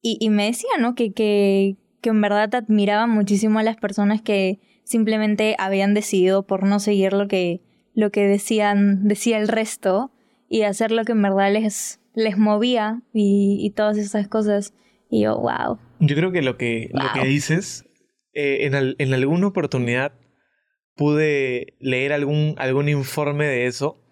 y, 0.02 0.17
y, 0.19 0.30
me 0.30 0.45
decía, 0.45 0.69
¿no? 0.80 0.95
Que, 0.95 1.12
que, 1.12 1.76
que 2.02 2.10
en 2.10 2.21
verdad 2.21 2.56
admiraba 2.56 3.06
muchísimo 3.06 3.60
a 3.60 3.63
las 3.63 3.76
personas 3.76 4.21
que 4.21 4.62
simplemente 4.86 5.56
habían 5.60 5.93
decidido 5.93 6.47
por 6.47 6.63
no 6.63 6.80
seguir 6.80 7.12
lo 7.12 7.28
que, 7.28 7.62
lo 7.93 8.12
que 8.12 8.26
decían, 8.26 9.08
decía 9.10 9.39
el 9.39 9.49
resto 9.49 10.12
y 10.54 10.62
hacer 10.62 10.92
lo 10.92 11.04
que 11.04 11.13
en 11.13 11.22
verdad 11.24 11.52
les, 11.52 12.00
les 12.13 12.38
movía 12.38 13.02
y, 13.12 13.58
y 13.60 13.72
todas 13.72 13.98
esas 13.98 14.28
cosas. 14.28 14.76
Y 15.10 15.24
yo, 15.24 15.36
wow. 15.36 15.80
Yo 16.00 16.16
creo 16.16 16.32
que 16.32 16.44
lo 16.44 16.58
que, 16.58 16.92
lo 16.94 17.06
que 17.12 17.28
dices 17.28 17.86
eh, 18.34 18.68
en, 18.68 18.94
en 19.00 19.13
alguna 19.16 19.48
oportunidad 19.48 20.13
pude 20.96 21.76
leer 21.80 22.13
algún, 22.13 22.54
algún 22.60 22.88
informe 22.88 23.48
de 23.48 23.66
eso 23.66 24.06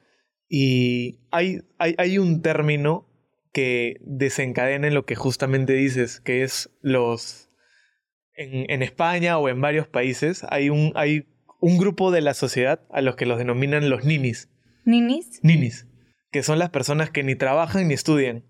y 0.50 1.20
hay, 1.30 1.60
hay, 1.78 1.94
hay 2.00 2.18
un 2.18 2.42
término 2.42 3.08
que 3.54 3.98
desencadena 4.02 4.88
en 4.88 4.96
lo 4.96 5.06
que 5.06 5.16
justamente 5.16 5.74
dices, 5.74 6.22
que 6.22 6.42
es 6.42 6.72
los... 6.82 7.50
En, 8.34 8.66
en, 8.72 8.82
España 8.82 9.38
o 9.38 9.48
en 9.48 9.62
varios 9.62 9.88
países 9.88 10.44
hay 10.50 10.72
un, 10.72 10.92
hay 10.96 11.28
un 11.60 11.78
grupo 11.78 12.10
de 12.10 12.22
la 12.22 12.34
sociedad 12.34 12.82
a 12.90 13.02
los 13.02 13.16
que 13.16 13.28
los 13.28 13.38
denominan 13.38 13.92
los 13.92 14.06
ninis. 14.06 14.50
¿Ninis? 14.86 15.40
Ninis, 15.44 15.86
que 16.32 16.44
son 16.44 16.60
las 16.60 16.70
personas 16.70 17.10
que 17.10 17.24
ni 17.24 17.36
trabajan 17.36 17.88
ni 17.88 17.94
estudian 17.94 18.44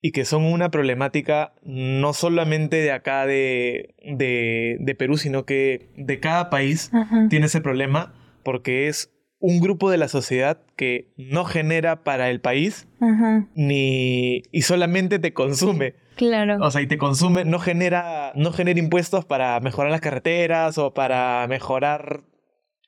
y 0.00 0.12
que 0.12 0.24
son 0.24 0.44
una 0.44 0.70
problemática 0.70 1.54
no 1.62 2.12
solamente 2.12 2.76
de 2.76 2.92
acá 2.92 3.26
de, 3.26 3.94
de, 4.04 4.76
de 4.80 4.94
Perú, 4.94 5.16
sino 5.16 5.44
que 5.44 5.90
de 5.96 6.20
cada 6.20 6.50
país 6.50 6.90
Ajá. 6.92 7.26
tiene 7.28 7.46
ese 7.46 7.60
problema 7.60 8.14
porque 8.44 8.88
es 8.88 9.12
un 9.40 9.60
grupo 9.60 9.90
de 9.90 9.98
la 9.98 10.08
sociedad 10.08 10.60
que 10.76 11.12
no 11.16 11.44
genera 11.44 12.02
para 12.02 12.30
el 12.30 12.40
país 12.40 12.88
Ajá. 13.00 13.48
ni 13.54 14.42
y 14.52 14.62
solamente 14.62 15.18
te 15.18 15.32
consume. 15.32 15.94
Claro. 16.16 16.56
O 16.60 16.70
sea, 16.70 16.82
y 16.82 16.88
te 16.88 16.98
consume, 16.98 17.44
no 17.44 17.60
genera, 17.60 18.32
no 18.34 18.52
genera 18.52 18.80
impuestos 18.80 19.24
para 19.24 19.60
mejorar 19.60 19.92
las 19.92 20.00
carreteras 20.00 20.76
o 20.76 20.92
para 20.92 21.46
mejorar 21.48 22.24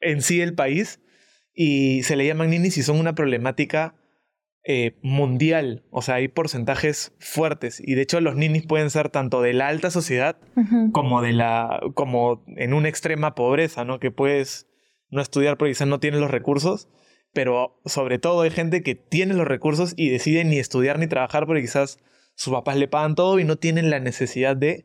en 0.00 0.22
sí 0.22 0.40
el 0.40 0.54
país. 0.54 1.00
Y 1.54 2.02
se 2.02 2.16
le 2.16 2.26
llaman 2.26 2.50
ninis 2.50 2.76
y 2.78 2.82
son 2.82 2.98
una 2.98 3.14
problemática 3.14 3.94
eh, 4.64 4.98
mundial. 5.02 5.84
O 5.90 6.02
sea, 6.02 6.16
hay 6.16 6.28
porcentajes 6.28 7.14
fuertes. 7.18 7.80
Y 7.84 7.94
de 7.94 8.02
hecho, 8.02 8.20
los 8.20 8.36
ninis 8.36 8.66
pueden 8.66 8.90
ser 8.90 9.08
tanto 9.08 9.40
de 9.40 9.54
la 9.54 9.68
alta 9.68 9.90
sociedad 9.90 10.36
como 10.92 11.22
de 11.22 11.32
la. 11.32 11.80
como 11.94 12.44
en 12.46 12.74
una 12.74 12.88
extrema 12.88 13.34
pobreza, 13.34 13.84
¿no? 13.84 13.98
Que 13.98 14.10
puedes 14.10 14.66
no 15.08 15.22
estudiar 15.22 15.56
porque 15.56 15.72
quizás 15.72 15.88
no 15.88 16.00
tienes 16.00 16.20
los 16.20 16.30
recursos. 16.30 16.88
Pero 17.32 17.80
sobre 17.86 18.18
todo 18.18 18.42
hay 18.42 18.50
gente 18.50 18.82
que 18.82 18.96
tiene 18.96 19.34
los 19.34 19.46
recursos 19.46 19.94
y 19.96 20.10
decide 20.10 20.44
ni 20.44 20.58
estudiar 20.58 20.98
ni 20.98 21.06
trabajar 21.06 21.46
porque 21.46 21.62
quizás 21.62 21.98
sus 22.34 22.52
papás 22.52 22.76
le 22.76 22.88
pagan 22.88 23.14
todo 23.14 23.38
y 23.38 23.44
no 23.44 23.56
tienen 23.56 23.88
la 23.88 24.00
necesidad 24.00 24.56
de. 24.56 24.84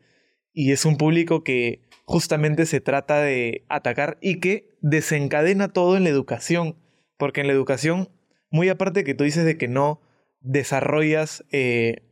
Y 0.52 0.72
es 0.72 0.86
un 0.86 0.96
público 0.96 1.44
que 1.44 1.82
justamente 2.04 2.64
se 2.64 2.80
trata 2.80 3.20
de 3.20 3.66
atacar 3.68 4.16
y 4.22 4.40
que 4.40 4.70
desencadena 4.80 5.68
todo 5.68 5.98
en 5.98 6.04
la 6.04 6.10
educación. 6.10 6.76
Porque 7.18 7.42
en 7.42 7.46
la 7.46 7.52
educación, 7.52 8.08
muy 8.56 8.68
aparte 8.70 9.04
que 9.04 9.14
tú 9.14 9.22
dices 9.24 9.44
de 9.44 9.56
que 9.56 9.68
no 9.68 10.00
desarrollas 10.40 11.44
eh, 11.52 12.02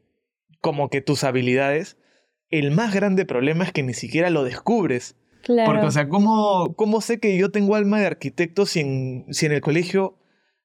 como 0.61 0.90
que 0.90 1.00
tus 1.00 1.24
habilidades, 1.24 1.96
el 2.50 2.70
más 2.70 2.94
grande 2.94 3.24
problema 3.24 3.64
es 3.64 3.72
que 3.72 3.83
ni 3.83 3.94
siquiera 3.94 4.30
lo 4.30 4.44
descubres. 4.44 5.16
Claro. 5.42 5.70
Porque, 5.72 5.87
o 5.87 5.90
sea, 5.90 6.09
¿cómo, 6.09 6.74
cómo 6.76 7.00
sé 7.00 7.18
que 7.20 7.37
yo 7.37 7.50
tengo 7.50 7.74
alma 7.74 7.98
de 8.00 8.07
arquitecto 8.07 8.64
si 8.66 8.80
en, 8.80 9.26
si 9.30 9.46
en 9.46 9.52
el 9.52 9.61
colegio 9.61 10.16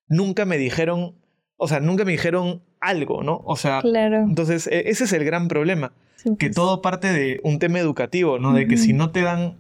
nunca 0.08 0.46
me 0.46 0.58
dijeron, 0.58 1.16
o 1.58 1.68
sea, 1.68 1.80
nunca 1.80 2.06
me 2.06 2.12
dijeron 2.12 2.64
algo, 2.80 3.24
¿no? 3.24 3.42
O 3.46 3.56
sea, 3.58 3.82
claro. 3.82 4.18
entonces 4.18 4.68
e- 4.68 4.90
ese 4.90 5.04
es 5.04 5.14
el 5.14 5.26
gran 5.26 5.48
problema, 5.48 5.94
Sí, 6.16 6.30
que 6.38 6.48
pues. 6.48 6.56
todo 6.56 6.82
parte 6.82 7.12
de 7.12 7.40
un 7.44 7.60
tema 7.60 7.80
educativo, 7.80 8.40
¿no? 8.40 8.54
De 8.54 8.68
que 8.68 8.78
si 8.78 8.94
no 8.94 9.12
te 9.12 9.22
dan, 9.22 9.58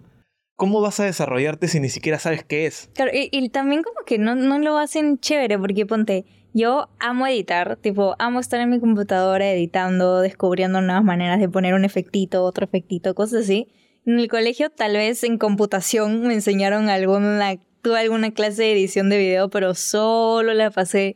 ¿cómo 0.59 0.81
vas 0.81 0.99
a 0.99 1.05
desarrollarte 1.05 1.69
si 1.69 1.79
ni 1.79 1.89
siquiera 1.89 2.19
sabes 2.19 2.43
qué 2.43 2.67
es? 2.67 2.89
Claro, 2.93 3.11
y, 3.13 3.29
y 3.31 3.49
también 3.49 3.81
como 3.81 4.05
que 4.05 4.19
no, 4.19 4.35
no 4.35 4.59
lo 4.59 4.77
hacen 4.77 5.17
chévere, 5.17 5.57
porque 5.57 5.85
ponte, 5.85 6.25
yo 6.53 6.89
amo 6.99 7.25
editar, 7.27 7.77
tipo, 7.77 8.15
amo 8.19 8.41
estar 8.41 8.59
en 8.59 8.69
mi 8.69 8.79
computadora 8.79 9.49
editando, 9.49 10.19
descubriendo 10.19 10.81
nuevas 10.81 11.03
maneras 11.03 11.39
de 11.39 11.47
poner 11.47 11.73
un 11.73 11.85
efectito, 11.85 12.43
otro 12.43 12.65
efectito, 12.65 13.15
cosas 13.15 13.43
así. 13.45 13.69
En 14.05 14.19
el 14.19 14.27
colegio, 14.27 14.69
tal 14.69 14.93
vez 14.93 15.23
en 15.23 15.37
computación 15.37 16.27
me 16.27 16.33
enseñaron 16.33 16.89
alguna, 16.89 17.55
tuve 17.81 17.99
alguna 17.99 18.31
clase 18.31 18.63
de 18.63 18.73
edición 18.73 19.09
de 19.09 19.17
video, 19.17 19.49
pero 19.49 19.73
solo 19.75 20.53
la 20.53 20.71
pasé 20.71 21.15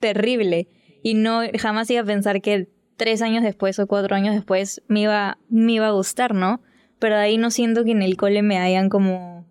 terrible. 0.00 0.68
Y 1.02 1.14
no, 1.14 1.40
jamás 1.58 1.88
iba 1.90 2.02
a 2.02 2.04
pensar 2.04 2.42
que 2.42 2.68
tres 2.98 3.22
años 3.22 3.42
después 3.42 3.78
o 3.78 3.86
cuatro 3.86 4.14
años 4.14 4.34
después 4.34 4.82
me 4.86 5.00
iba, 5.00 5.38
me 5.48 5.72
iba 5.72 5.86
a 5.86 5.92
gustar, 5.92 6.34
¿no? 6.34 6.60
Pero 7.02 7.16
de 7.16 7.22
ahí 7.22 7.36
no 7.36 7.50
siento 7.50 7.82
que 7.84 7.90
en 7.90 8.00
el 8.00 8.16
cole 8.16 8.42
me 8.42 8.58
hayan 8.58 8.88
como... 8.88 9.44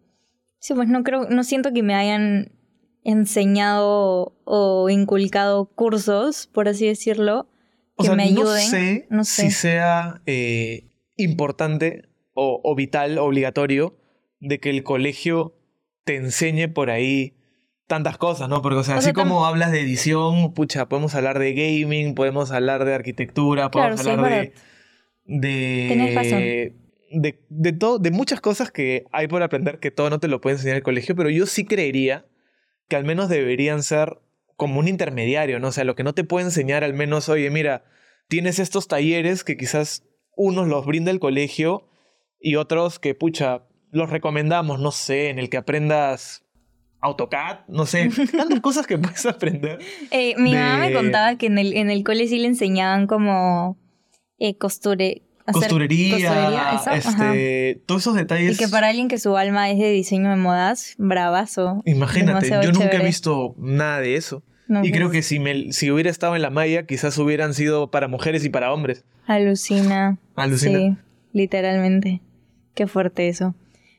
Sí, 0.59 0.73
pues 0.73 0.87
no 0.87 1.03
creo, 1.03 1.27
no 1.29 1.43
siento 1.43 1.73
que 1.73 1.83
me 1.83 1.95
hayan 1.95 2.53
enseñado 3.03 4.37
o 4.45 4.89
inculcado 4.89 5.65
cursos, 5.65 6.47
por 6.47 6.69
así 6.69 6.87
decirlo, 6.87 7.49
O 7.95 8.03
que 8.03 8.07
sea, 8.07 8.15
me 8.15 8.31
no 8.31 8.41
ayuden. 8.41 8.61
sé, 8.69 9.07
no 9.09 9.25
sé. 9.25 9.41
si 9.43 9.51
sea 9.51 10.21
eh, 10.25 10.91
importante 11.17 12.03
o, 12.33 12.61
o 12.63 12.73
vital, 12.73 13.17
obligatorio, 13.17 13.97
de 14.39 14.59
que 14.61 14.69
el 14.69 14.83
colegio 14.83 15.53
te 16.05 16.15
enseñe 16.15 16.69
por 16.69 16.89
ahí 16.89 17.35
tantas 17.87 18.17
cosas, 18.17 18.47
¿no? 18.47 18.61
Porque, 18.61 18.77
o 18.77 18.83
sea, 18.85 18.95
O 18.95 18.97
así 18.99 19.05
sea, 19.07 19.13
como 19.13 19.45
hablas 19.45 19.73
de 19.73 19.81
edición, 19.81 20.53
pucha, 20.53 20.87
podemos 20.87 21.15
hablar 21.15 21.37
de 21.37 21.53
gaming, 21.53 22.15
podemos 22.15 22.51
hablar 22.51 22.85
de 22.85 22.93
arquitectura, 22.93 23.69
Claro, 23.69 23.95
podemos 23.95 24.01
sí, 24.01 24.07
es 24.07 24.13
hablar 24.15 24.31
de, 24.31 24.37
verdad. 24.37 24.53
de, 25.25 25.85
Tenés 25.89 26.15
razón. 26.15 26.80
De, 27.11 27.43
de 27.49 27.71
todo, 27.71 27.99
de 27.99 28.11
muchas 28.11 28.41
cosas 28.41 28.71
que 28.71 29.05
hay 29.11 29.27
por 29.27 29.43
aprender 29.43 29.79
que 29.79 29.91
todo 29.91 30.09
no 30.09 30.19
te 30.19 30.27
lo 30.27 30.41
puede 30.41 30.55
enseñar 30.55 30.77
el 30.77 30.83
colegio, 30.83 31.15
pero 31.15 31.29
yo 31.29 31.45
sí 31.45 31.65
creería 31.65 32.25
que 32.87 32.95
al 32.95 33.05
menos 33.05 33.29
deberían 33.29 33.83
ser 33.83 34.19
como 34.55 34.79
un 34.79 34.87
intermediario, 34.87 35.59
¿no? 35.59 35.69
O 35.69 35.71
sea, 35.71 35.83
lo 35.83 35.95
que 35.95 36.03
no 36.03 36.13
te 36.13 36.23
puede 36.23 36.45
enseñar 36.45 36.83
al 36.83 36.93
menos, 36.93 37.29
oye, 37.29 37.49
mira, 37.49 37.83
tienes 38.27 38.59
estos 38.59 38.87
talleres 38.87 39.43
que 39.43 39.57
quizás 39.57 40.03
unos 40.35 40.67
los 40.67 40.85
brinda 40.85 41.11
el 41.11 41.19
colegio 41.19 41.87
y 42.39 42.55
otros 42.55 42.99
que, 42.99 43.15
pucha, 43.15 43.63
los 43.91 44.09
recomendamos, 44.09 44.79
no 44.79 44.91
sé, 44.91 45.29
en 45.29 45.39
el 45.39 45.49
que 45.49 45.57
aprendas 45.57 46.45
AutoCAD, 47.01 47.67
no 47.67 47.85
sé, 47.85 48.09
tantas 48.37 48.59
cosas 48.61 48.87
que 48.87 48.97
puedes 48.97 49.25
aprender. 49.25 49.79
Eh, 50.11 50.35
mi 50.37 50.53
mamá 50.53 50.77
me 50.77 50.93
contaba 50.93 51.35
que 51.37 51.47
en 51.47 51.57
el, 51.57 51.73
en 51.73 51.89
el 51.89 52.03
cole 52.03 52.27
sí 52.27 52.37
le 52.37 52.47
enseñaban 52.47 53.07
como 53.07 53.77
eh, 54.37 54.57
costure, 54.57 55.23
Costurería, 55.51 56.15
costurería, 56.27 56.71
eso, 56.95 57.09
ajá. 57.09 57.33
este, 57.35 57.81
todos 57.85 58.01
esos 58.01 58.15
detalles. 58.15 58.55
Y 58.55 58.57
que 58.57 58.67
para 58.67 58.87
alguien 58.89 59.07
que 59.07 59.17
su 59.17 59.35
alma 59.37 59.69
es 59.69 59.77
de 59.79 59.91
diseño 59.91 60.29
de 60.29 60.35
modas, 60.35 60.95
bravazo. 60.97 61.81
Imagínate, 61.85 62.49
yo 62.49 62.71
nunca 62.71 62.85
he 62.85 62.89
chévere. 62.89 63.05
visto 63.05 63.55
nada 63.57 63.99
de 63.99 64.15
eso. 64.15 64.43
No, 64.67 64.85
Y 64.85 64.91
creo 64.91 65.07
pues, 65.09 65.17
que 65.17 65.23
si, 65.23 65.39
me, 65.39 65.73
si 65.73 65.91
hubiera 65.91 66.09
estado 66.09 66.35
en 66.35 66.41
la 66.41 66.49
malla, 66.49 66.85
quizás 66.85 67.17
hubieran 67.17 67.53
sido 67.53 67.91
para 67.91 68.07
mujeres 68.07 68.45
y 68.45 68.49
para 68.49 68.71
hombres. 68.73 69.03
Alucina. 69.27 70.17
Alucina. 70.35 70.79
Sí, 70.79 70.95
literalmente. 71.33 72.21
Qué 72.73 72.87
fuerte 72.87 73.27
eso. 73.27 73.53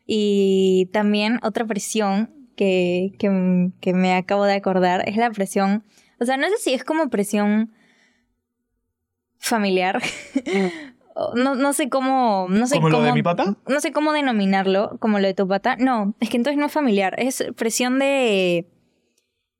Y 0.07 0.88
también 0.93 1.38
otra 1.43 1.67
presión 1.67 2.31
que, 2.57 3.12
que, 3.19 3.71
que 3.81 3.93
me 3.93 4.15
acabo 4.15 4.45
de 4.45 4.55
acordar 4.55 5.07
es 5.07 5.17
la 5.17 5.31
presión. 5.31 5.85
O 6.19 6.25
sea, 6.25 6.37
no 6.38 6.49
sé 6.49 6.55
si 6.59 6.73
es 6.73 6.85
como 6.85 7.11
presión 7.11 7.71
familiar. 9.38 10.01
No, 11.35 11.55
no 11.55 11.72
sé 11.72 11.88
cómo. 11.88 12.46
No 12.48 12.66
sé 12.66 12.77
¿Como 12.77 12.88
lo 12.88 12.96
cómo, 12.96 13.07
de 13.07 13.12
mi 13.12 13.22
pata? 13.22 13.57
No 13.68 13.81
sé 13.81 13.92
cómo 13.92 14.12
denominarlo, 14.12 14.96
como 15.01 15.18
lo 15.18 15.27
de 15.27 15.35
tu 15.35 15.46
pata. 15.46 15.77
No, 15.77 16.14
es 16.20 16.31
que 16.31 16.37
entonces 16.37 16.59
no 16.59 16.66
es 16.66 16.72
familiar. 16.72 17.14
Es 17.18 17.44
presión 17.57 17.98
de. 17.98 18.66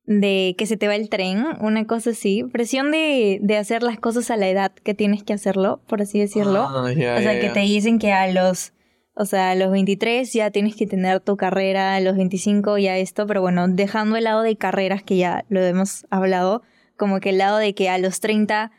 de 0.05 0.55
que 0.57 0.65
se 0.65 0.77
te 0.77 0.87
va 0.87 0.95
el 0.95 1.09
tren, 1.09 1.45
una 1.59 1.85
cosa 1.85 2.11
así. 2.11 2.43
Presión 2.51 2.91
de, 2.91 3.39
de 3.41 3.57
hacer 3.57 3.83
las 3.83 3.99
cosas 3.99 4.31
a 4.31 4.37
la 4.37 4.47
edad 4.47 4.71
que 4.71 4.93
tienes 4.93 5.23
que 5.23 5.33
hacerlo, 5.33 5.81
por 5.87 6.01
así 6.01 6.19
decirlo. 6.19 6.61
Ah, 6.61 6.81
o 6.83 6.93
sea, 6.93 7.39
que 7.39 7.51
te 7.53 7.61
dicen 7.61 7.99
que 7.99 8.11
a 8.11 8.31
los. 8.31 8.73
O 9.15 9.25
sea, 9.25 9.51
a 9.51 9.55
los 9.55 9.71
23 9.71 10.33
ya 10.33 10.49
tienes 10.49 10.75
que 10.75 10.87
tener 10.87 11.19
tu 11.19 11.37
carrera, 11.37 11.95
a 11.95 12.01
los 12.01 12.17
25 12.17 12.79
ya 12.79 12.97
esto, 12.97 13.27
pero 13.27 13.41
bueno, 13.41 13.67
dejando 13.67 14.15
el 14.15 14.23
lado 14.23 14.41
de 14.41 14.55
carreras 14.55 15.03
que 15.03 15.17
ya 15.17 15.45
lo 15.49 15.61
hemos 15.61 16.07
hablado, 16.09 16.63
como 16.97 17.19
que 17.19 17.29
el 17.29 17.37
lado 17.37 17.59
de 17.59 17.75
que 17.75 17.89
a 17.89 17.99
los 17.99 18.21
30 18.21 18.71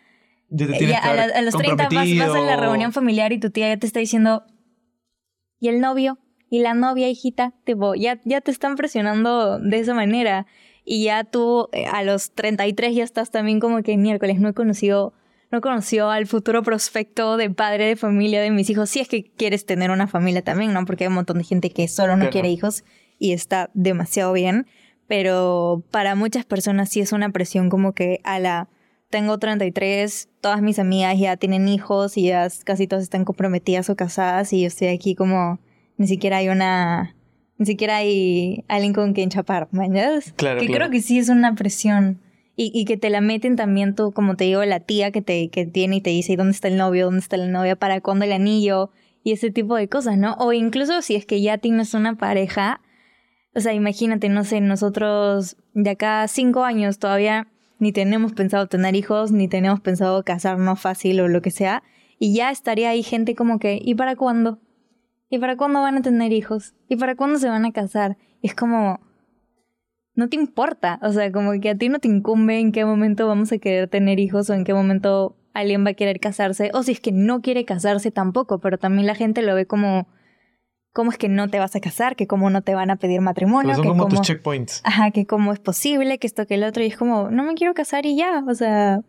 Ya 0.56 0.66
te 0.66 0.84
eh, 0.84 0.88
ya 0.88 0.98
a, 0.98 1.14
la- 1.14 1.22
haber 1.24 1.36
a 1.36 1.42
los 1.42 1.54
30 1.56 1.84
vas, 1.84 1.92
vas 2.18 2.36
a 2.36 2.40
la 2.40 2.56
reunión 2.56 2.92
familiar 2.92 3.32
y 3.32 3.38
tu 3.40 3.50
tía 3.50 3.68
ya 3.68 3.76
te 3.76 3.86
está 3.86 4.00
diciendo, 4.00 4.44
¿y 5.60 5.68
el 5.68 5.80
novio? 5.80 6.18
¿Y 6.50 6.60
la 6.60 6.74
novia, 6.74 7.08
hijita? 7.08 7.52
Tipo, 7.64 7.94
ya, 7.94 8.20
ya 8.24 8.40
te 8.40 8.50
están 8.50 8.76
presionando 8.76 9.58
de 9.58 9.78
esa 9.80 9.94
manera. 9.94 10.46
Y 10.84 11.04
ya 11.04 11.24
tú 11.24 11.68
eh, 11.72 11.86
a 11.86 12.02
los 12.02 12.32
33 12.32 12.94
ya 12.94 13.04
estás 13.04 13.30
también 13.30 13.58
como 13.58 13.82
que 13.82 13.96
miércoles 13.96 14.38
no 14.38 14.50
he 14.50 14.52
conocido, 14.54 15.14
no 15.50 15.60
conoció 15.60 16.10
al 16.10 16.26
futuro 16.26 16.62
prospecto 16.62 17.36
de 17.36 17.50
padre 17.50 17.86
de 17.86 17.96
familia 17.96 18.40
de 18.42 18.50
mis 18.50 18.68
hijos. 18.70 18.90
Si 18.90 19.00
es 19.00 19.08
que 19.08 19.24
quieres 19.24 19.64
tener 19.66 19.90
una 19.90 20.06
familia 20.06 20.42
también, 20.42 20.72
¿no? 20.72 20.84
Porque 20.84 21.04
hay 21.04 21.08
un 21.08 21.14
montón 21.14 21.38
de 21.38 21.44
gente 21.44 21.70
que 21.70 21.88
solo 21.88 22.16
no 22.16 22.30
quiere 22.30 22.50
hijos 22.50 22.84
y 23.18 23.32
está 23.32 23.70
demasiado 23.74 24.32
bien. 24.32 24.66
Pero 25.06 25.82
para 25.90 26.14
muchas 26.14 26.44
personas 26.44 26.88
sí 26.90 27.00
es 27.00 27.12
una 27.12 27.30
presión 27.30 27.68
como 27.70 27.92
que 27.94 28.20
a 28.24 28.38
la 28.38 28.68
tengo 29.14 29.38
33, 29.38 30.28
todas 30.40 30.60
mis 30.60 30.80
amigas 30.80 31.16
ya 31.16 31.36
tienen 31.36 31.68
hijos 31.68 32.16
y 32.16 32.24
ya 32.24 32.48
casi 32.64 32.88
todas 32.88 33.04
están 33.04 33.24
comprometidas 33.24 33.88
o 33.88 33.94
casadas 33.94 34.52
y 34.52 34.62
yo 34.62 34.66
estoy 34.66 34.88
aquí 34.88 35.14
como 35.14 35.60
ni 35.98 36.08
siquiera 36.08 36.38
hay 36.38 36.48
una 36.48 37.14
ni 37.56 37.64
siquiera 37.64 37.98
hay 37.98 38.64
alguien 38.66 38.92
con 38.92 39.12
quien 39.12 39.30
chapar, 39.30 39.68
¿me 39.70 39.86
entiendes? 39.86 40.32
Claro, 40.32 40.58
que 40.58 40.66
claro. 40.66 40.86
creo 40.86 40.90
que 40.90 41.00
sí 41.00 41.20
es 41.20 41.28
una 41.28 41.54
presión 41.54 42.22
y, 42.56 42.72
y 42.74 42.86
que 42.86 42.96
te 42.96 43.08
la 43.08 43.20
meten 43.20 43.54
también 43.54 43.94
tú, 43.94 44.10
como 44.10 44.34
te 44.34 44.42
digo, 44.46 44.64
la 44.64 44.80
tía 44.80 45.12
que 45.12 45.22
te 45.22 45.48
que 45.48 45.64
tiene 45.64 45.94
y 45.94 46.00
te 46.00 46.10
dice, 46.10 46.32
¿y 46.32 46.36
dónde 46.36 46.50
está 46.50 46.66
el 46.66 46.76
novio? 46.76 47.04
¿Dónde 47.04 47.20
está 47.20 47.36
la 47.36 47.46
novia? 47.46 47.76
¿Para 47.76 48.00
cuándo 48.00 48.24
el 48.24 48.32
anillo? 48.32 48.90
y 49.22 49.32
ese 49.32 49.50
tipo 49.50 49.74
de 49.74 49.88
cosas, 49.88 50.18
¿no? 50.18 50.34
O 50.34 50.52
incluso 50.52 51.00
si 51.00 51.14
es 51.14 51.24
que 51.24 51.40
ya 51.40 51.56
tienes 51.56 51.94
una 51.94 52.16
pareja, 52.16 52.82
o 53.54 53.60
sea, 53.60 53.72
imagínate, 53.72 54.28
no 54.28 54.44
sé, 54.44 54.60
nosotros 54.60 55.56
de 55.72 55.90
acá 55.90 56.22
a 56.22 56.28
cinco 56.28 56.64
años 56.64 56.98
todavía 56.98 57.48
ni 57.78 57.92
tenemos 57.92 58.32
pensado 58.32 58.66
tener 58.66 58.94
hijos, 58.96 59.32
ni 59.32 59.48
tenemos 59.48 59.80
pensado 59.80 60.22
casarnos 60.24 60.80
fácil 60.80 61.20
o 61.20 61.28
lo 61.28 61.42
que 61.42 61.50
sea, 61.50 61.82
y 62.18 62.34
ya 62.34 62.50
estaría 62.50 62.90
ahí 62.90 63.02
gente 63.02 63.34
como 63.34 63.58
que, 63.58 63.78
¿y 63.82 63.94
para 63.94 64.16
cuándo? 64.16 64.60
¿Y 65.28 65.38
para 65.38 65.56
cuándo 65.56 65.80
van 65.80 65.96
a 65.96 66.02
tener 66.02 66.32
hijos? 66.32 66.74
¿Y 66.88 66.96
para 66.96 67.16
cuándo 67.16 67.38
se 67.38 67.48
van 67.48 67.64
a 67.64 67.72
casar? 67.72 68.16
Es 68.42 68.54
como, 68.54 69.00
no 70.14 70.28
te 70.28 70.36
importa, 70.36 71.00
o 71.02 71.12
sea, 71.12 71.32
como 71.32 71.52
que 71.60 71.70
a 71.70 71.74
ti 71.76 71.88
no 71.88 71.98
te 71.98 72.08
incumbe 72.08 72.58
en 72.60 72.72
qué 72.72 72.84
momento 72.84 73.26
vamos 73.26 73.50
a 73.52 73.58
querer 73.58 73.88
tener 73.88 74.20
hijos 74.20 74.48
o 74.48 74.54
en 74.54 74.64
qué 74.64 74.72
momento 74.72 75.36
alguien 75.52 75.84
va 75.84 75.90
a 75.90 75.94
querer 75.94 76.20
casarse, 76.20 76.70
o 76.74 76.82
si 76.82 76.92
es 76.92 77.00
que 77.00 77.12
no 77.12 77.40
quiere 77.40 77.64
casarse 77.64 78.10
tampoco, 78.10 78.58
pero 78.58 78.78
también 78.78 79.06
la 79.06 79.14
gente 79.14 79.42
lo 79.42 79.54
ve 79.54 79.66
como, 79.66 80.08
¿cómo 80.94 81.10
es 81.10 81.18
que 81.18 81.28
no 81.28 81.48
te 81.48 81.58
vas 81.58 81.76
a 81.76 81.80
casar? 81.80 82.16
Que 82.16 82.26
cómo 82.26 82.48
no 82.48 82.62
te 82.62 82.74
van 82.74 82.90
a 82.90 82.96
pedir 82.96 83.20
matrimonio. 83.20 83.72
Pero 83.72 83.74
son 83.76 83.82
que 83.82 83.88
como 83.90 84.04
cómo- 84.04 84.16
tus 84.16 84.26
checkpoints. 84.26 84.80
Ajá, 84.84 85.10
que 85.10 85.26
cómo 85.26 85.52
es 85.52 85.58
posible, 85.58 86.16
que 86.18 86.26
esto, 86.26 86.46
que 86.46 86.54
el 86.54 86.64
otro, 86.64 86.82
y 86.82 86.86
es 86.86 86.96
como, 86.96 87.30
no 87.30 87.42
me 87.44 87.52
quiero 87.54 87.74
casar 87.74 88.06
y 88.06 88.16
ya, 88.16 88.42
o 88.48 88.54
sea, 88.54 89.00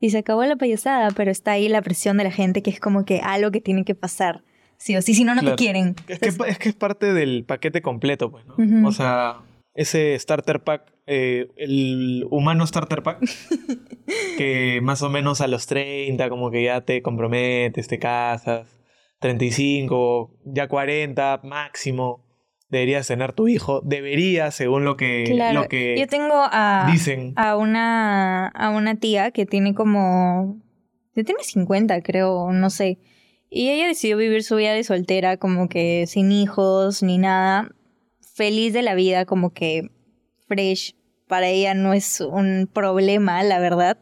y 0.00 0.10
se 0.10 0.18
acabó 0.18 0.42
la 0.44 0.56
payasada, 0.56 1.10
pero 1.14 1.30
está 1.30 1.52
ahí 1.52 1.68
la 1.68 1.80
presión 1.82 2.16
de 2.16 2.24
la 2.24 2.32
gente 2.32 2.60
que 2.62 2.70
es 2.70 2.80
como 2.80 3.04
que 3.04 3.20
algo 3.20 3.50
que 3.52 3.60
tiene 3.60 3.84
que 3.84 3.94
pasar, 3.94 4.42
sí 4.78 4.96
o 4.96 5.02
sí, 5.02 5.14
si 5.14 5.22
no, 5.24 5.34
no 5.36 5.42
Claro. 5.42 5.56
te 5.56 5.62
quieren. 5.62 5.94
Es 6.08 6.18
que, 6.18 6.28
es 6.48 6.58
que 6.58 6.68
es 6.70 6.74
parte 6.74 7.12
del 7.12 7.44
paquete 7.44 7.80
completo, 7.82 8.30
pues, 8.30 8.44
¿no? 8.46 8.88
O 8.88 8.92
sea, 8.92 9.36
ese 9.74 10.18
starter 10.18 10.60
pack, 10.60 10.82
eh, 11.06 11.48
el 11.56 12.26
humano 12.30 12.66
starter 12.66 13.02
pack, 13.02 13.18
que 14.38 14.80
más 14.82 15.02
o 15.02 15.08
menos 15.10 15.40
a 15.40 15.46
los 15.48 15.66
30 15.66 16.28
como 16.28 16.50
que 16.50 16.62
ya 16.64 16.80
te 16.82 17.02
comprometes, 17.02 17.88
te 17.88 17.98
casas, 17.98 18.66
35, 19.24 20.36
ya 20.44 20.68
40 20.68 21.40
máximo, 21.44 22.26
deberías 22.68 23.06
tener 23.06 23.32
tu 23.32 23.48
hijo, 23.48 23.80
deberías 23.80 24.54
según 24.54 24.84
lo 24.84 24.98
que, 24.98 25.24
Claro, 25.26 25.62
lo 25.62 25.68
que 25.68 25.96
yo 25.98 26.06
tengo 26.06 26.34
a, 26.34 26.86
dicen. 26.92 27.32
a, 27.36 27.56
una, 27.56 28.48
a 28.48 28.68
una 28.68 28.96
tía 28.96 29.30
que 29.30 29.46
tiene 29.46 29.74
como, 29.74 30.60
que 31.14 31.24
tiene 31.24 31.42
50 31.42 32.02
creo, 32.02 32.52
no 32.52 32.68
sé, 32.68 32.98
y 33.48 33.70
ella 33.70 33.86
decidió 33.86 34.18
vivir 34.18 34.42
su 34.42 34.56
vida 34.56 34.74
de 34.74 34.84
soltera, 34.84 35.38
como 35.38 35.70
que 35.70 36.04
sin 36.06 36.30
hijos 36.30 37.02
ni 37.02 37.16
nada, 37.16 37.70
feliz 38.34 38.74
de 38.74 38.82
la 38.82 38.94
vida, 38.94 39.24
como 39.24 39.54
que 39.54 39.90
fresh, 40.48 40.96
para 41.28 41.48
ella 41.48 41.72
no 41.72 41.94
es 41.94 42.20
un 42.20 42.68
problema, 42.70 43.42
la 43.42 43.58
verdad. 43.58 43.96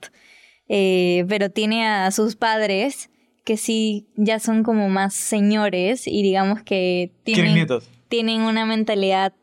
Eh, 0.67 1.25
pero 1.29 1.51
tiene 1.51 1.87
a 1.87 2.11
sus 2.11 2.35
padres 2.35 3.12
que 3.45 3.57
sí 3.57 4.07
ya 4.17 4.39
son 4.39 4.63
como 4.63 4.89
más 4.89 5.15
señores 5.15 6.07
y 6.07 6.23
digamos 6.23 6.63
que 6.63 7.13
¿Quieren 7.25 7.55
tienen, 7.55 7.81
tienen 8.09 8.43
una 8.43 8.67
mentalidad 8.67 9.35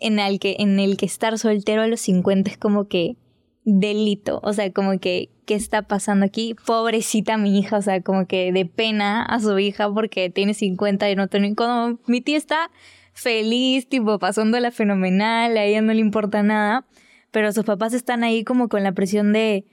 en 0.00 0.18
el 0.18 0.38
que 0.38 0.56
en 0.58 0.78
el 0.78 0.96
que 0.96 1.06
estar 1.06 1.38
soltero 1.38 1.82
a 1.82 1.86
los 1.86 2.00
50 2.00 2.50
es 2.50 2.58
como 2.58 2.88
que 2.88 3.16
delito, 3.64 4.40
o 4.42 4.52
sea, 4.52 4.70
como 4.72 4.98
que 5.00 5.30
qué 5.46 5.54
está 5.54 5.82
pasando 5.82 6.26
aquí, 6.26 6.54
pobrecita 6.66 7.36
mi 7.36 7.58
hija, 7.58 7.78
o 7.78 7.82
sea, 7.82 8.02
como 8.02 8.26
que 8.26 8.52
de 8.52 8.66
pena 8.66 9.22
a 9.22 9.40
su 9.40 9.58
hija 9.58 9.92
porque 9.92 10.30
tiene 10.30 10.54
50 10.54 11.10
y 11.10 11.16
no 11.16 11.28
tiene 11.28 11.54
como 11.54 11.98
mi 12.06 12.20
tía 12.20 12.36
está 12.36 12.70
feliz, 13.12 13.88
tipo 13.88 14.18
pasándola 14.18 14.70
fenomenal, 14.70 15.56
a 15.56 15.64
ella 15.64 15.80
no 15.80 15.92
le 15.92 16.00
importa 16.00 16.42
nada, 16.42 16.86
pero 17.30 17.52
sus 17.52 17.64
papás 17.64 17.94
están 17.94 18.22
ahí 18.22 18.44
como 18.44 18.68
con 18.68 18.82
la 18.82 18.92
presión 18.92 19.32
de 19.32 19.64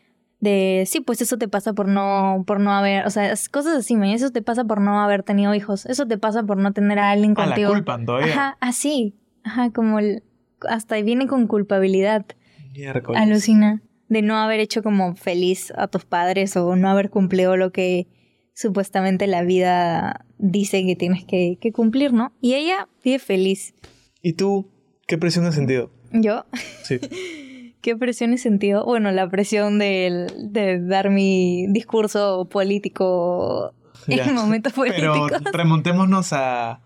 de 0.42 0.84
sí, 0.88 1.00
pues 1.00 1.22
eso 1.22 1.38
te 1.38 1.48
pasa 1.48 1.72
por 1.74 1.88
no 1.88 2.44
por 2.46 2.60
no 2.60 2.72
haber, 2.74 3.06
o 3.06 3.10
sea, 3.10 3.34
cosas 3.52 3.78
así, 3.78 3.96
man, 3.96 4.10
eso 4.10 4.32
te 4.32 4.42
pasa 4.42 4.66
por 4.66 4.82
no 4.82 5.00
haber 5.00 5.24
tenido 5.24 5.56
hijos, 5.56 5.86
eso 5.86 6.06
te 6.08 6.18
pasa 6.18 6.44
por 6.44 6.58
no 6.58 6.74
tener 6.74 7.00
a 7.00 7.12
alguien 7.12 7.34
Ah, 7.38 7.42
la 7.42 7.46
contigo. 7.56 7.70
culpan 7.74 8.06
todavía. 8.06 8.34
Ajá, 8.34 8.58
así. 8.60 9.16
Ajá, 9.44 9.72
como 9.72 10.00
el, 10.00 10.24
hasta 10.68 11.00
viene 11.02 11.28
con 11.28 11.48
culpabilidad. 11.48 12.26
Miércoles. 12.74 13.22
Alucina. 13.22 13.82
De 14.10 14.22
no 14.22 14.36
haber 14.38 14.60
hecho 14.60 14.84
como 14.84 15.16
feliz 15.16 15.72
a 15.78 15.88
tus 15.88 16.04
padres 16.06 16.58
o 16.58 16.76
no 16.76 16.90
haber 16.90 17.10
cumplido 17.10 17.56
lo 17.56 17.72
que 17.72 18.08
supuestamente 18.54 19.26
la 19.28 19.42
vida 19.44 20.26
dice 20.38 20.86
que 20.86 20.96
tienes 20.96 21.24
que, 21.24 21.58
que 21.62 21.72
cumplir, 21.72 22.12
¿no? 22.14 22.34
Y 22.42 22.56
ella 22.56 22.90
vive 23.04 23.20
feliz. 23.20 23.74
¿Y 24.22 24.34
tú 24.34 24.70
qué 25.08 25.18
presión 25.18 25.46
has 25.46 25.56
sentido? 25.56 25.92
Yo, 26.12 26.46
Sí. 26.84 27.00
¿qué 27.82 27.96
presión 27.96 28.34
he 28.34 28.38
sentido? 28.38 28.86
Bueno, 28.86 29.12
la 29.12 29.30
presión 29.30 29.80
del- 29.80 30.28
de, 30.52 30.80
dar 30.80 31.10
mi 31.10 31.66
discurso 31.70 32.48
político 32.50 33.74
Ya. 34.08 34.26
en 34.26 34.36
momentos 34.36 34.74
Pero 34.76 35.14
políticos. 35.14 35.42
remontémonos 35.54 36.34
a, 36.34 36.82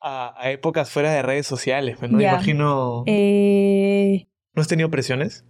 a, 0.00 0.34
a 0.36 0.50
épocas 0.50 0.90
fuera 0.90 1.12
de 1.12 1.22
redes 1.22 1.46
sociales, 1.46 1.96
pues, 1.98 2.10
¿no? 2.10 2.20
Ya. 2.20 2.32
Imagino... 2.34 3.04
Eh, 3.06 4.26
¿No 4.54 4.62
has 4.62 4.68
tenido 4.68 4.90
presiones? 4.90 5.44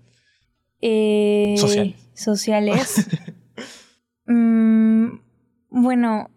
Eh, 0.81 1.57
Sociales. 1.59 1.97
Sociales. 2.15 3.07
Mm, 4.27 5.19
bueno, 5.71 6.31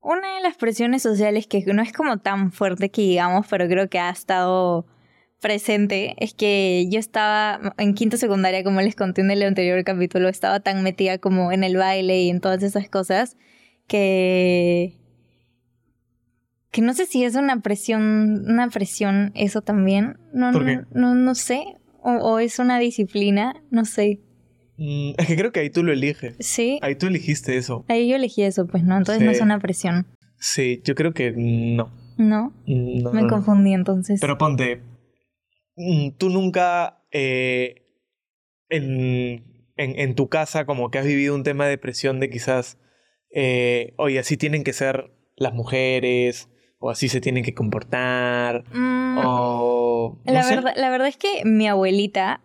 una 0.00 0.34
de 0.34 0.42
las 0.42 0.56
presiones 0.56 1.02
sociales 1.02 1.46
que 1.46 1.62
no 1.72 1.80
es 1.82 1.92
como 1.92 2.18
tan 2.18 2.50
fuerte 2.50 2.90
que 2.90 3.02
digamos, 3.02 3.46
pero 3.48 3.68
creo 3.68 3.88
que 3.88 3.98
ha 4.00 4.10
estado 4.10 4.84
presente, 5.40 6.14
es 6.18 6.34
que 6.34 6.86
yo 6.90 6.98
estaba 6.98 7.74
en 7.78 7.94
quinto 7.94 8.16
secundaria, 8.16 8.62
como 8.64 8.80
les 8.80 8.94
conté 8.94 9.22
en 9.22 9.30
el 9.30 9.42
anterior 9.42 9.82
capítulo, 9.84 10.28
estaba 10.28 10.60
tan 10.60 10.82
metida 10.82 11.18
como 11.18 11.50
en 11.52 11.64
el 11.64 11.76
baile 11.76 12.22
y 12.22 12.30
en 12.30 12.40
todas 12.40 12.62
esas 12.62 12.88
cosas 12.88 13.36
que 13.86 14.96
que 16.70 16.82
no 16.82 16.94
sé 16.94 17.06
si 17.06 17.24
es 17.24 17.34
una 17.34 17.60
presión, 17.62 18.44
una 18.46 18.68
presión 18.68 19.32
eso 19.34 19.60
también, 19.60 20.18
no, 20.32 20.52
¿Por 20.52 20.64
qué? 20.64 20.76
no, 20.76 20.84
no, 20.92 21.14
no 21.16 21.34
sé, 21.34 21.64
o, 22.00 22.12
o 22.12 22.38
es 22.38 22.58
una 22.60 22.78
disciplina, 22.78 23.54
no 23.70 23.84
sé, 23.84 24.20
Mm, 24.82 25.10
es 25.18 25.26
que 25.26 25.36
creo 25.36 25.52
que 25.52 25.60
ahí 25.60 25.68
tú 25.68 25.82
lo 25.82 25.92
eliges. 25.92 26.36
sí, 26.40 26.78
Ahí 26.80 26.94
tú 26.94 27.06
elegiste 27.08 27.58
eso. 27.58 27.84
ahí 27.88 28.08
yo 28.08 28.16
elegí 28.16 28.42
eso, 28.44 28.66
pues 28.66 28.82
no, 28.82 28.96
entonces 28.96 29.22
no 29.22 29.30
Sí. 29.32 29.36
es 29.36 29.42
una 29.42 29.58
presión, 29.58 30.06
Sí, 30.38 30.80
yo 30.84 30.94
creo 30.94 31.12
que 31.12 31.32
no. 31.36 31.90
¿no? 32.16 32.54
No, 32.66 33.12
Me 33.12 33.20
no, 33.20 33.22
no. 33.22 33.26
confundí 33.28 33.74
entonces. 33.74 34.20
Pero 34.22 34.38
ponte, 34.38 34.76
mm, 34.76 34.80
tú 36.18 36.28
nunca 36.30 37.02
eh, 37.10 37.86
en, 38.68 39.44
en, 39.76 39.98
en 39.98 40.14
tu 40.14 40.28
casa 40.28 40.64
como 40.66 40.90
que 40.90 40.98
has 40.98 41.06
vivido 41.06 41.34
un 41.34 41.42
tema 41.42 41.66
de 41.66 41.78
presión 41.78 42.20
de 42.20 42.30
quizás, 42.30 42.78
eh, 43.34 43.94
oye, 43.96 44.18
así 44.18 44.36
tienen 44.36 44.64
que 44.64 44.72
ser 44.72 45.10
las 45.36 45.52
mujeres, 45.54 46.48
o 46.78 46.90
así 46.90 47.08
se 47.08 47.20
tienen 47.20 47.44
que 47.44 47.54
comportar, 47.54 48.64
Mm, 48.72 49.18
o... 49.24 50.18
no 50.24 50.32
la, 50.32 50.42
sé. 50.42 50.54
verdad, 50.56 50.72
la 50.76 50.90
verdad 50.90 51.08
es 51.08 51.16
que 51.16 51.44
mi 51.44 51.66
abuelita, 51.68 52.40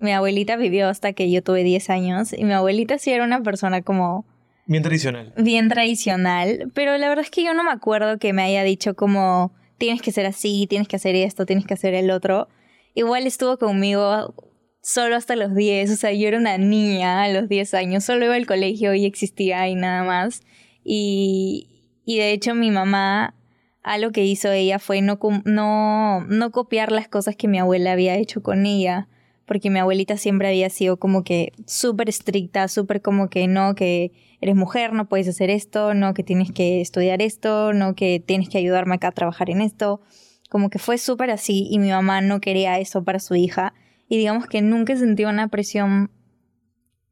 mi 0.00 0.12
abuelita 0.12 0.56
vivió 0.56 0.88
hasta 0.88 1.12
que 1.12 1.30
yo 1.30 1.42
tuve 1.42 1.64
10 1.64 1.90
años 1.90 2.32
y 2.32 2.44
mi 2.44 2.52
abuelita 2.52 2.98
sí 2.98 3.10
era 3.10 3.24
una 3.24 3.42
persona 3.42 3.82
como 3.82 4.24
Bien 4.66 4.82
tradicional. 4.82 5.32
bien 5.36 5.68
tradicional, 5.68 6.70
pero 6.74 6.96
la 6.98 7.08
verdad 7.08 7.24
es 7.24 7.30
que 7.30 7.44
yo 7.44 7.54
no 7.54 7.64
me 7.64 7.72
acuerdo 7.72 8.18
que 8.18 8.32
me 8.32 8.42
haya 8.42 8.62
dicho 8.62 8.94
como 8.94 9.52
tienes 9.78 10.02
que 10.02 10.12
ser 10.12 10.26
así, 10.26 10.66
tienes 10.68 10.86
que 10.88 10.96
hacer 10.96 11.14
esto, 11.16 11.44
tienes 11.46 11.66
que 11.66 11.74
hacer 11.74 11.94
el 11.94 12.10
otro. 12.10 12.48
Igual 12.94 13.26
estuvo 13.26 13.58
conmigo 13.58 14.34
solo 14.82 15.16
hasta 15.16 15.36
los 15.36 15.54
10, 15.54 15.90
o 15.90 15.96
sea, 15.96 16.12
yo 16.12 16.28
era 16.28 16.38
una 16.38 16.58
niña 16.58 17.22
a 17.22 17.28
los 17.28 17.48
10 17.48 17.74
años, 17.74 18.04
solo 18.04 18.24
iba 18.24 18.34
al 18.34 18.46
colegio 18.46 18.94
y 18.94 19.04
existía 19.04 19.68
y 19.68 19.74
nada 19.74 20.04
más. 20.04 20.42
Y, 20.84 21.84
y 22.04 22.18
de 22.18 22.32
hecho 22.32 22.54
mi 22.54 22.70
mamá, 22.70 23.34
algo 23.82 24.10
que 24.12 24.24
hizo 24.24 24.50
ella 24.50 24.78
fue 24.78 25.02
no, 25.02 25.18
no, 25.44 26.24
no 26.26 26.50
copiar 26.50 26.92
las 26.92 27.08
cosas 27.08 27.36
que 27.36 27.48
mi 27.48 27.58
abuela 27.58 27.92
había 27.92 28.16
hecho 28.16 28.42
con 28.42 28.66
ella 28.66 29.08
porque 29.50 29.68
mi 29.68 29.80
abuelita 29.80 30.16
siempre 30.16 30.46
había 30.46 30.70
sido 30.70 30.98
como 30.98 31.24
que 31.24 31.52
súper 31.66 32.08
estricta, 32.08 32.68
súper 32.68 33.02
como 33.02 33.28
que 33.28 33.48
no, 33.48 33.74
que 33.74 34.12
eres 34.40 34.54
mujer, 34.54 34.92
no 34.92 35.08
puedes 35.08 35.26
hacer 35.26 35.50
esto, 35.50 35.92
no, 35.92 36.14
que 36.14 36.22
tienes 36.22 36.52
que 36.52 36.80
estudiar 36.80 37.20
esto, 37.20 37.72
no, 37.72 37.96
que 37.96 38.22
tienes 38.24 38.48
que 38.48 38.58
ayudarme 38.58 38.94
acá 38.94 39.08
a 39.08 39.10
trabajar 39.10 39.50
en 39.50 39.60
esto. 39.60 40.02
Como 40.50 40.68
que 40.68 40.78
fue 40.78 40.98
súper 40.98 41.30
así 41.30 41.68
y 41.70 41.78
mi 41.78 41.90
mamá 41.90 42.20
no 42.20 42.40
quería 42.40 42.78
eso 42.78 43.02
para 43.04 43.20
su 43.20 43.36
hija. 43.36 43.72
Y 44.08 44.18
digamos 44.18 44.46
que 44.46 44.60
nunca 44.60 44.96
sentí 44.96 45.24
una 45.24 45.48
presión 45.48 46.10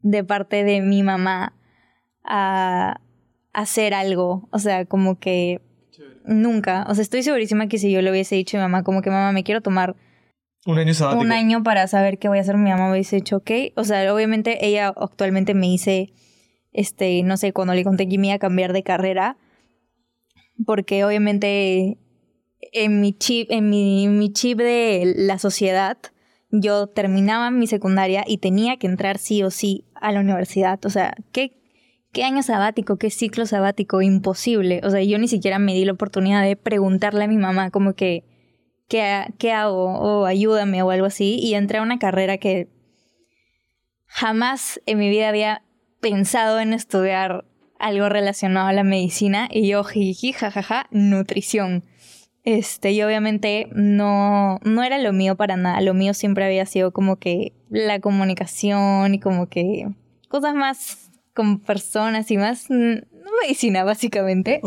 de 0.01 0.25
parte 0.25 0.65
de 0.65 0.83
mi 0.83 1.03
mamá 1.05 1.55
a 2.25 3.01
hacer 3.53 3.95
algo. 3.95 4.49
O 4.51 4.59
sea, 4.59 4.85
como 4.85 5.21
que 5.21 5.63
nunca. 6.25 6.85
O 6.89 6.95
sea, 6.95 7.03
estoy 7.03 7.23
segurísima 7.23 7.69
que 7.69 7.79
si 7.79 7.93
yo 7.93 8.03
le 8.03 8.11
hubiese 8.11 8.35
dicho 8.35 8.57
a 8.57 8.61
mi 8.61 8.65
mamá, 8.65 8.83
como 8.83 9.03
que 9.03 9.11
mamá, 9.11 9.31
me 9.31 9.45
quiero 9.45 9.61
tomar 9.61 9.95
Un 10.67 10.77
año 10.77 10.93
sabático. 10.93 11.23
un 11.23 11.31
año 11.31 11.63
para 11.63 11.87
saber 11.87 12.19
qué 12.19 12.29
voy 12.29 12.39
a 12.39 12.41
hacer. 12.41 12.57
Mi 12.57 12.71
mamá 12.71 12.87
me 12.87 12.93
hubiese 12.95 13.17
dicho, 13.17 13.37
ok. 13.37 13.51
O 13.77 13.85
sea, 13.85 14.13
obviamente 14.13 14.67
ella 14.67 14.89
actualmente 14.89 15.55
me 15.55 15.69
dice, 15.69 16.13
este, 16.73 17.23
no 17.23 17.37
sé, 17.37 17.53
cuando 17.53 17.75
le 17.75 17.85
conté 17.85 18.09
que 18.09 18.19
me 18.19 18.27
iba 18.27 18.35
a 18.35 18.41
cambiar 18.41 18.73
de 18.73 18.83
carrera, 18.83 19.37
porque 20.67 21.05
obviamente 21.05 21.99
en 22.61 23.01
mi 23.01 23.13
chip, 23.13 23.51
en 23.51 23.71
mi, 23.71 24.33
chip 24.33 24.59
de 24.59 25.15
la 25.17 25.39
sociedad, 25.39 25.99
yo 26.51 26.87
terminaba 26.87 27.51
mi 27.51 27.67
secundaria 27.67 28.25
y 28.27 28.39
tenía 28.39 28.79
que 28.79 28.87
entrar 28.87 29.19
sí 29.19 29.43
o 29.43 29.51
sí 29.51 29.85
a 29.95 30.13
la 30.13 30.21
universidad. 30.21 30.85
O 30.85 30.91
sea, 30.91 31.15
¿qué, 31.33 31.51
qué 31.51 31.59
¿qué 32.13 32.25
año 32.25 32.43
sabático? 32.43 32.97
¿Qué 32.97 33.11
ciclo 33.11 33.47
sabático? 33.47 34.03
Imposible. 34.03 34.81
O 34.85 34.91
sea, 34.91 35.03
yo 35.03 35.19
ni 35.19 35.29
siquiera 35.29 35.59
me 35.59 35.75
di 35.75 35.85
la 35.85 35.93
oportunidad 35.93 36.43
de 36.43 36.57
preguntarle 36.57 37.25
a 37.25 37.29
mi 37.29 37.37
mamá 37.37 37.71
como 37.71 37.95
que, 37.95 38.25
¿qué, 38.89 39.27
qué 39.39 39.53
hago? 39.53 39.99
O 39.99 40.27
ayúdame 40.27 40.83
o 40.83 40.91
algo 40.91 41.07
así. 41.07 41.39
Y 41.41 41.55
entré 41.55 41.79
a 41.79 41.83
una 41.83 41.99
carrera 41.99 42.39
que 42.39 42.69
jamás 44.07 44.81
en 44.87 44.99
mi 44.99 45.11
vida 45.11 45.29
había 45.29 45.63
pensado 46.01 46.61
en 46.61 46.73
estudiar 46.73 47.45
algo 47.79 48.09
relacionado 48.09 48.67
a 48.67 48.73
la 48.73 48.85
medicina 48.85 49.49
y 49.51 49.69
yo, 49.69 49.85
jiji, 49.85 50.33
jajaja, 50.33 50.89
nutrición. 50.91 51.85
Este, 52.45 52.93
y 52.93 53.03
obviamente 53.03 53.69
no, 53.73 54.59
no 54.65 54.83
era 54.83 54.99
lo 54.99 55.13
mío 55.13 55.37
para 55.37 55.57
nada. 55.57 55.81
Lo 55.81 55.95
mío 55.95 56.15
siempre 56.15 56.45
había 56.45 56.67
sido 56.67 56.93
como 56.93 57.17
que 57.17 57.53
la 57.69 58.01
comunicación 58.01 59.15
y 59.15 59.21
como 59.21 59.49
que 59.49 59.89
cosas 60.29 60.55
más 60.55 61.11
con 61.35 61.61
personas 61.61 62.31
y 62.31 62.37
más 62.37 62.69
medicina, 62.71 63.85
básicamente. 63.85 64.61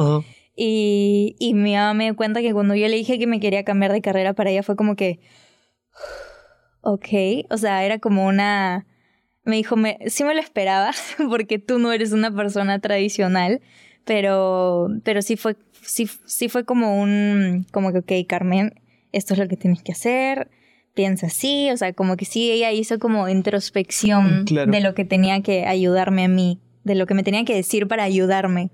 y, 0.55 1.35
y 1.39 1.53
mi 1.53 1.73
mamá 1.73 1.93
me 1.93 2.03
dio 2.05 2.15
cuenta 2.15 2.41
que 2.41 2.53
cuando 2.53 2.75
yo 2.75 2.87
le 2.87 2.97
dije 2.97 3.17
que 3.17 3.27
me 3.27 3.39
quería 3.39 3.63
cambiar 3.63 3.91
de 3.91 4.01
carrera 4.01 4.33
para 4.33 4.51
ella 4.51 4.63
fue 4.63 4.75
como 4.75 4.95
que, 4.95 5.19
ok, 6.81 7.07
o 7.49 7.57
sea, 7.57 7.83
era 7.83 7.99
como 7.99 8.25
una 8.25 8.85
me 9.43 9.55
dijo, 9.55 9.75
me, 9.75 9.97
sí 10.07 10.23
me 10.23 10.33
lo 10.33 10.39
esperaba, 10.39 10.91
porque 11.29 11.59
tú 11.59 11.79
no 11.79 11.91
eres 11.91 12.11
una 12.11 12.31
persona 12.31 12.79
tradicional, 12.79 13.61
pero, 14.05 14.87
pero 15.03 15.21
sí 15.21 15.35
fue, 15.35 15.55
sí, 15.81 16.09
sí 16.25 16.49
fue 16.49 16.65
como 16.65 17.01
un, 17.01 17.65
como 17.71 17.91
que, 17.91 17.99
ok, 17.99 18.27
Carmen, 18.27 18.73
esto 19.11 19.33
es 19.33 19.39
lo 19.39 19.47
que 19.47 19.57
tienes 19.57 19.83
que 19.83 19.91
hacer, 19.91 20.49
piensa 20.93 21.27
así, 21.27 21.69
o 21.71 21.77
sea, 21.77 21.93
como 21.93 22.17
que 22.17 22.25
sí, 22.25 22.51
ella 22.51 22.71
hizo 22.71 22.99
como 22.99 23.27
introspección 23.29 24.43
mm, 24.43 24.71
de 24.71 24.81
lo 24.81 24.93
que 24.93 25.05
tenía 25.05 25.41
que 25.41 25.65
ayudarme 25.65 26.25
a 26.25 26.27
mí, 26.27 26.59
de 26.83 26.95
lo 26.95 27.05
que 27.05 27.13
me 27.13 27.23
tenía 27.23 27.45
que 27.45 27.55
decir 27.55 27.87
para 27.87 28.03
ayudarme. 28.03 28.71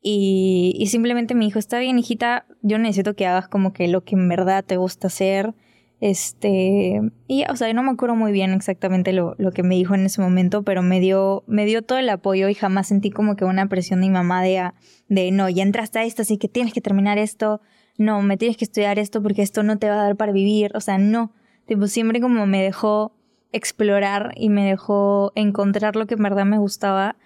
Y, 0.00 0.74
y 0.78 0.86
simplemente 0.86 1.34
me 1.34 1.44
dijo, 1.44 1.58
está 1.58 1.80
bien, 1.80 1.98
hijita, 1.98 2.46
yo 2.62 2.78
necesito 2.78 3.14
que 3.14 3.26
hagas 3.26 3.48
como 3.48 3.72
que 3.72 3.88
lo 3.88 4.04
que 4.04 4.14
en 4.14 4.28
verdad 4.28 4.64
te 4.64 4.76
gusta 4.76 5.08
hacer 5.08 5.54
este, 6.00 7.00
y 7.26 7.44
o 7.50 7.56
sea, 7.56 7.72
no 7.72 7.82
me 7.82 7.90
acuerdo 7.90 8.14
muy 8.14 8.30
bien 8.30 8.52
exactamente 8.52 9.12
lo, 9.12 9.34
lo, 9.38 9.50
que 9.50 9.64
me 9.64 9.74
dijo 9.74 9.94
en 9.94 10.06
ese 10.06 10.20
momento, 10.20 10.62
pero 10.62 10.82
me 10.82 11.00
dio, 11.00 11.42
me 11.48 11.66
dio 11.66 11.82
todo 11.82 11.98
el 11.98 12.08
apoyo 12.08 12.48
y 12.48 12.54
jamás 12.54 12.88
sentí 12.88 13.10
como 13.10 13.34
que 13.34 13.44
una 13.44 13.68
presión 13.68 14.00
de 14.00 14.06
mi 14.06 14.12
mamá 14.12 14.42
de, 14.42 14.70
de 15.08 15.30
no, 15.32 15.48
ya 15.48 15.64
entraste 15.64 15.98
a 15.98 16.04
esto, 16.04 16.22
así 16.22 16.38
que 16.38 16.48
tienes 16.48 16.72
que 16.72 16.80
terminar 16.80 17.18
esto, 17.18 17.60
no, 17.96 18.22
me 18.22 18.36
tienes 18.36 18.56
que 18.56 18.64
estudiar 18.64 19.00
esto 19.00 19.22
porque 19.22 19.42
esto 19.42 19.64
no 19.64 19.78
te 19.78 19.88
va 19.88 19.94
a 19.94 20.04
dar 20.04 20.16
para 20.16 20.30
vivir, 20.30 20.70
o 20.76 20.80
sea, 20.80 20.98
no, 20.98 21.32
tipo, 21.66 21.88
siempre 21.88 22.20
como 22.20 22.46
me 22.46 22.62
dejó 22.62 23.16
explorar 23.52 24.34
y 24.36 24.50
me 24.50 24.64
dejó 24.64 25.32
encontrar 25.34 25.96
lo 25.96 26.06
que 26.06 26.14
en 26.14 26.22
verdad 26.22 26.44
me 26.44 26.58
gustaba 26.58 27.16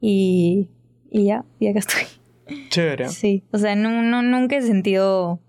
y, 0.00 0.68
y 1.10 1.24
ya, 1.24 1.44
y 1.58 1.66
acá 1.66 1.80
estoy. 1.80 2.02
Chévere. 2.68 3.08
Sí, 3.08 3.44
o 3.52 3.58
sea, 3.58 3.74
no, 3.74 4.02
no, 4.02 4.22
nunca 4.22 4.56
he 4.56 4.62
sentido 4.62 5.40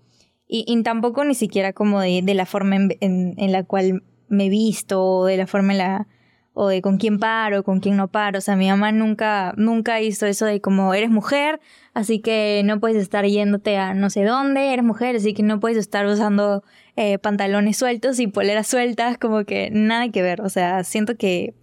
y, 0.54 0.82
tampoco 0.82 1.24
ni 1.24 1.34
siquiera 1.34 1.72
como 1.72 2.00
de, 2.00 2.20
de 2.22 2.34
la 2.34 2.44
forma 2.44 2.76
en, 2.76 2.94
en, 3.00 3.52
la 3.52 3.64
cual 3.64 4.02
me 4.28 4.46
he 4.46 4.48
visto, 4.50 5.02
o 5.02 5.24
de 5.24 5.38
la 5.38 5.46
forma 5.46 5.72
en 5.72 5.78
la, 5.78 6.08
o 6.52 6.68
de 6.68 6.82
con 6.82 6.98
quién 6.98 7.18
paro, 7.18 7.64
con 7.64 7.80
quién 7.80 7.96
no 7.96 8.08
paro. 8.08 8.38
O 8.38 8.42
sea, 8.42 8.54
mi 8.54 8.68
mamá 8.68 8.92
nunca, 8.92 9.54
nunca 9.56 10.02
hizo 10.02 10.26
eso 10.26 10.44
de 10.44 10.60
como 10.60 10.92
eres 10.92 11.08
mujer, 11.08 11.58
así 11.94 12.20
que 12.20 12.60
no 12.66 12.80
puedes 12.80 12.98
estar 13.02 13.24
yéndote 13.24 13.78
a 13.78 13.94
no 13.94 14.10
sé 14.10 14.24
dónde, 14.24 14.74
eres 14.74 14.84
mujer, 14.84 15.16
así 15.16 15.32
que 15.32 15.42
no 15.42 15.58
puedes 15.58 15.78
estar 15.78 16.04
usando 16.04 16.62
eh, 16.96 17.16
pantalones 17.18 17.78
sueltos 17.78 18.20
y 18.20 18.26
poleras 18.26 18.66
sueltas, 18.66 19.16
como 19.16 19.44
que 19.44 19.70
nada 19.72 20.10
que 20.10 20.20
ver. 20.20 20.42
O 20.42 20.50
sea, 20.50 20.84
siento 20.84 21.16
que, 21.16 21.54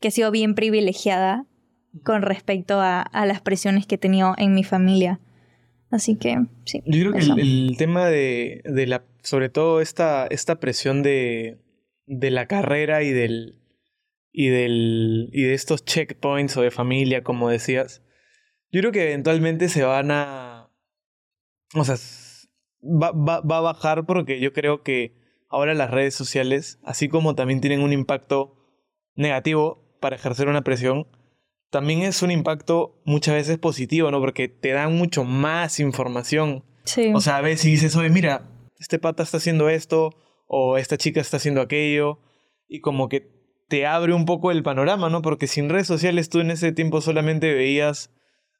que 0.00 0.08
he 0.08 0.10
sido 0.10 0.32
bien 0.32 0.56
privilegiada 0.56 1.46
con 2.02 2.22
respecto 2.22 2.80
a, 2.80 3.00
a 3.00 3.26
las 3.26 3.40
presiones 3.40 3.86
que 3.86 3.94
he 3.94 3.98
tenido 3.98 4.34
en 4.38 4.54
mi 4.54 4.64
familia. 4.64 5.20
Así 5.94 6.16
que, 6.16 6.36
sí. 6.64 6.82
Yo 6.86 7.12
creo 7.12 7.12
que 7.12 7.40
el, 7.40 7.76
tema 7.78 8.06
de, 8.06 8.62
de, 8.64 8.88
la, 8.88 9.04
sobre 9.22 9.48
todo 9.48 9.80
esta, 9.80 10.26
esta 10.26 10.58
presión 10.58 11.04
de, 11.04 11.60
de 12.06 12.32
la 12.32 12.48
carrera 12.48 13.04
y 13.04 13.12
del, 13.12 13.60
y 14.32 14.48
del, 14.48 15.30
y 15.32 15.42
de 15.42 15.54
estos 15.54 15.84
checkpoints 15.84 16.56
o 16.56 16.62
de 16.62 16.72
familia, 16.72 17.22
como 17.22 17.48
decías, 17.48 18.02
yo 18.72 18.80
creo 18.80 18.90
que 18.90 19.04
eventualmente 19.04 19.68
se 19.68 19.84
van 19.84 20.10
a, 20.10 20.68
o 21.76 21.84
sea, 21.84 21.94
va, 22.82 23.12
va, 23.12 23.40
va 23.42 23.58
a 23.58 23.60
bajar 23.60 24.04
porque 24.04 24.40
yo 24.40 24.52
creo 24.52 24.82
que 24.82 25.14
ahora 25.48 25.74
las 25.74 25.92
redes 25.92 26.16
sociales, 26.16 26.80
así 26.82 27.08
como 27.08 27.36
también 27.36 27.60
tienen 27.60 27.82
un 27.82 27.92
impacto 27.92 28.56
negativo 29.14 29.96
para 30.00 30.16
ejercer 30.16 30.48
una 30.48 30.64
presión, 30.64 31.06
también 31.70 32.02
es 32.02 32.22
un 32.22 32.30
impacto 32.30 33.00
muchas 33.04 33.34
veces 33.34 33.58
positivo, 33.58 34.10
¿no? 34.10 34.20
Porque 34.20 34.48
te 34.48 34.70
dan 34.70 34.96
mucho 34.96 35.24
más 35.24 35.80
información. 35.80 36.64
Sí. 36.84 37.12
O 37.14 37.20
sea, 37.20 37.38
a 37.38 37.40
veces 37.40 37.64
dices, 37.64 37.96
oye, 37.96 38.10
mira, 38.10 38.48
este 38.78 38.98
pata 38.98 39.22
está 39.22 39.38
haciendo 39.38 39.68
esto, 39.68 40.10
o 40.46 40.76
esta 40.76 40.96
chica 40.96 41.20
está 41.20 41.38
haciendo 41.38 41.60
aquello, 41.60 42.20
y 42.68 42.80
como 42.80 43.08
que 43.08 43.32
te 43.68 43.86
abre 43.86 44.12
un 44.12 44.24
poco 44.24 44.50
el 44.50 44.62
panorama, 44.62 45.08
¿no? 45.08 45.22
Porque 45.22 45.46
sin 45.46 45.68
redes 45.68 45.86
sociales 45.86 46.28
tú 46.28 46.40
en 46.40 46.50
ese 46.50 46.72
tiempo 46.72 47.00
solamente 47.00 47.52
veías 47.54 48.10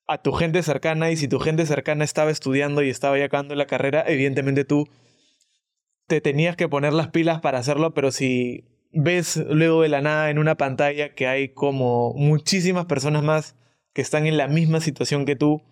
a 0.07 0.23
tu 0.23 0.33
gente 0.33 0.63
cercana, 0.63 1.11
y 1.11 1.17
si 1.17 1.29
tu 1.29 1.39
gente 1.39 1.67
cercana 1.67 2.05
estaba 2.05 2.31
estudiando 2.31 2.83
y 2.83 2.91
estaba 2.91 3.19
ya 3.19 3.27
acabando 3.27 3.55
la 3.55 3.67
carrera, 3.67 4.05
evidentemente 4.07 4.65
tú 4.65 4.89
te 6.07 6.21
tenías 6.21 6.57
que 6.57 6.69
poner 6.69 6.93
las 6.93 7.09
pilas 7.09 7.41
para 7.41 7.59
hacerlo, 7.59 7.95
pero 7.95 8.11
si 8.11 8.65
ves 8.95 9.37
luego 9.37 9.83
de 9.83 9.89
la 9.89 10.01
nada 10.01 10.31
en 10.31 10.39
una 10.39 10.57
pantalla 10.57 11.15
que 11.15 11.27
hay 11.27 11.49
como 11.49 12.15
muchísimas 12.15 12.87
personas 12.87 13.23
más 13.23 13.57
que 13.93 14.03
están 14.03 14.27
en 14.27 14.37
la 14.37 14.49
misma 14.49 14.81
situación 14.81 15.25
que 15.25 15.37
tú 15.37 15.63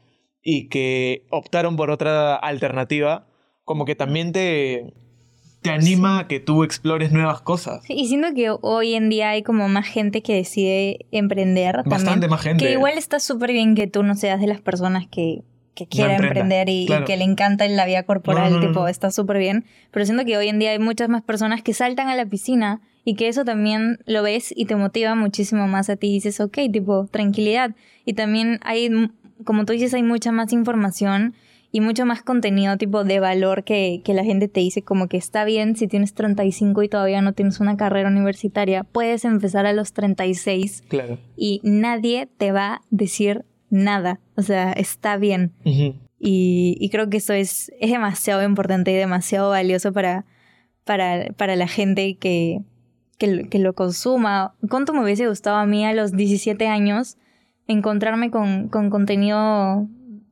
y 0.43 0.69
que 0.69 1.27
optaron 1.31 1.77
por 1.77 1.91
otra 1.91 2.35
alternativa, 2.35 3.27
como 3.65 3.85
que 3.85 3.95
también 3.95 4.33
te, 4.33 4.93
te 5.63 5.71
anima 5.71 6.21
a 6.21 6.29
que 6.29 6.41
tú 6.41 6.65
explores 6.65 7.13
nuevas 7.13 7.41
cosas. 7.41 7.83
y 7.89 8.07
siento 8.09 8.29
que 8.35 8.51
hoy 8.61 8.95
en 8.95 9.09
día 9.09 9.31
hay 9.31 9.43
como 9.43 9.69
más 9.69 9.87
gente 9.87 10.23
que 10.23 10.35
decide 10.35 11.07
emprender. 11.11 11.83
Bastante 11.85 12.29
más 12.29 12.43
gente. 12.43 12.65
Que 12.65 12.73
igual 12.73 12.99
está 12.99 13.21
súper 13.21 13.53
bien 13.53 13.75
que 13.75 13.87
tú 13.87 14.03
no 14.03 14.15
seas 14.15 14.41
de 14.41 14.47
las 14.47 14.61
personas 14.61 15.07
que 15.07 15.45
que 15.75 15.87
quiera 15.87 16.17
emprender 16.17 16.69
y, 16.69 16.87
que 17.07 17.17
le 17.17 17.25
encanta 17.25 17.67
la 17.67 17.87
vida 17.87 18.03
corporal, 18.03 18.61
tipo, 18.61 18.89
está 18.89 19.11
súper 19.11 19.39
bien. 19.39 19.65
Pero 19.91 20.05
siento 20.05 20.25
que 20.25 20.37
hoy 20.37 20.49
en 20.49 20.59
día 20.59 20.73
hay 20.73 20.79
muchas 20.79 21.09
más 21.09 21.23
personas 21.23 21.63
que 21.63 21.73
saltan 21.73 22.09
a 22.09 22.17
la 22.17 22.27
piscina 22.27 22.83
y 23.05 23.15
que 23.15 23.29
eso 23.29 23.45
también 23.45 23.99
lo 24.07 24.23
ves 24.23 24.53
y 24.55 24.67
te 24.67 24.77
motiva 24.77 25.15
muchísimo 25.15 25.67
más 25.67 25.91
a 25.91 25.97
ti 25.97 26.09
y 26.09 26.15
dices, 26.15 26.41
ok, 26.41 26.59
tipo, 26.73 27.07
tranquilidad. 27.11 27.75
Y 28.05 28.15
también 28.15 28.61
hay, 28.63 28.91
como 29.45 29.65
tú 29.65 29.73
dices, 29.73 29.93
hay 29.95 30.03
mucha 30.03 30.31
más 30.33 30.53
información 30.53 31.35
y 31.73 31.81
mucho 31.81 32.05
más 32.05 32.23
contenido 32.23 32.77
tipo 32.77 33.03
de 33.03 33.19
valor 33.19 33.65
que, 33.65 34.03
que 34.05 34.13
la 34.13 34.25
gente 34.25 34.47
te 34.47 34.61
dice 34.61 34.83
como 34.83 35.09
que 35.09 35.17
está 35.17 35.45
bien 35.45 35.75
si 35.75 35.89
tienes 35.89 36.13
35 36.13 36.83
y 36.83 36.89
todavía 36.89 37.23
no 37.23 37.33
tienes 37.33 37.61
una 37.61 37.79
carrera 37.79 38.11
universitaria, 38.11 38.85
puedes 38.85 39.25
empezar 39.25 39.65
a 39.65 39.73
los 39.73 39.95
36 39.95 40.85
claro. 40.89 41.19
y 41.35 41.61
nadie 41.65 42.29
te 42.37 42.53
va 42.53 42.75
a 42.75 42.83
decir 42.91 43.47
nada. 43.71 44.21
O 44.37 44.43
sea, 44.43 44.73
está 44.73 45.17
bien. 45.17 45.53
y, 46.19 46.89
creo 46.93 47.09
que 47.09 47.17
eso 47.17 47.33
es, 47.33 47.73
es 47.81 47.91
demasiado 47.91 48.45
importante 48.45 48.93
y 48.93 48.95
demasiado 48.95 49.49
valioso 49.49 49.93
para, 49.95 50.27
para, 50.85 51.33
para 51.37 51.57
la 51.57 51.67
gente 51.67 52.17
que, 52.17 52.61
que, 53.19 53.59
lo 53.59 53.73
consuma. 53.75 54.55
¿Cuánto 54.69 54.93
me 54.93 55.03
hubiese 55.03 55.29
gustado 55.29 55.57
a 55.57 55.67
mí 55.67 55.85
a 55.87 55.93
los 55.95 56.13
17 56.13 56.67
años 56.67 57.17
encontrarme 57.69 58.31
con, 58.31 58.69
con 58.69 58.91
contenido 58.91 59.89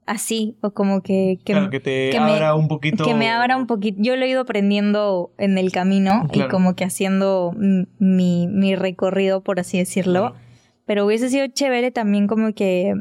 así 0.07 0.57
o 0.61 0.73
como 0.73 1.03
que 1.03 1.39
que, 1.45 1.81
te 1.81 2.19
abra 2.19 2.57
un 2.57 2.67
poquito 2.67 3.05
que 3.05 3.15
me 3.15 3.31
abra 3.31 3.57
un 3.57 3.69
poquito 3.69 3.99
yo 4.01 4.17
lo 4.17 4.25
he 4.25 4.29
ido 4.29 4.41
aprendiendo 4.41 5.31
en 5.39 5.57
el 5.57 5.71
camino 5.71 6.27
y 6.33 6.43
como 6.49 6.75
que 6.75 6.85
haciendo 6.85 7.55
mi, 7.57 8.49
mi 8.49 8.75
recorrido 8.75 9.43
por 9.43 9.61
así 9.61 9.79
decirlo. 9.79 10.35
Pero 10.85 11.07
hubiese 11.07 11.31
sido 11.31 11.47
chévere 11.47 11.93
también 11.93 12.27
como 12.27 12.53
que 12.53 12.95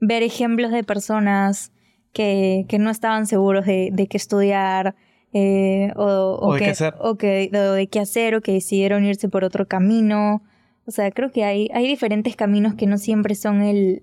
ver 0.00 0.22
ejemplos 0.22 0.70
de 0.70 0.82
personas 0.84 1.72
que, 2.14 2.64
que 2.68 2.78
no 2.78 2.88
estaban 2.88 3.26
seguros 3.26 3.66
de, 3.66 3.90
de 3.92 4.06
qué 4.06 4.16
estudiar 4.16 4.94
eh, 5.38 5.92
o, 5.96 6.38
o, 6.40 6.54
de 6.54 6.60
qué 6.60 6.70
hacer. 6.70 6.94
o, 6.98 7.18
que, 7.18 7.50
de 7.50 7.88
qué 7.88 8.00
hacer 8.00 8.34
o 8.34 8.40
que 8.40 8.52
decidieron 8.52 9.04
irse 9.04 9.28
por 9.28 9.44
otro 9.44 9.68
camino. 9.68 10.42
O 10.86 10.90
sea, 10.90 11.10
creo 11.10 11.30
que 11.30 11.44
hay, 11.44 11.68
hay 11.74 11.86
diferentes 11.86 12.36
caminos 12.36 12.74
que 12.74 12.86
no 12.86 12.96
siempre 12.96 13.34
son 13.34 13.60
el, 13.60 14.02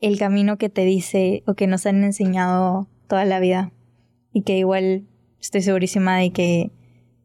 el 0.00 0.18
camino 0.18 0.56
que 0.56 0.70
te 0.70 0.86
dice 0.86 1.42
o 1.46 1.52
que 1.52 1.66
nos 1.66 1.84
han 1.84 2.02
enseñado 2.02 2.88
toda 3.08 3.26
la 3.26 3.40
vida. 3.40 3.72
Y 4.32 4.40
que 4.40 4.56
igual 4.56 5.04
estoy 5.38 5.60
segurísima 5.60 6.16
de 6.16 6.30
que, 6.30 6.70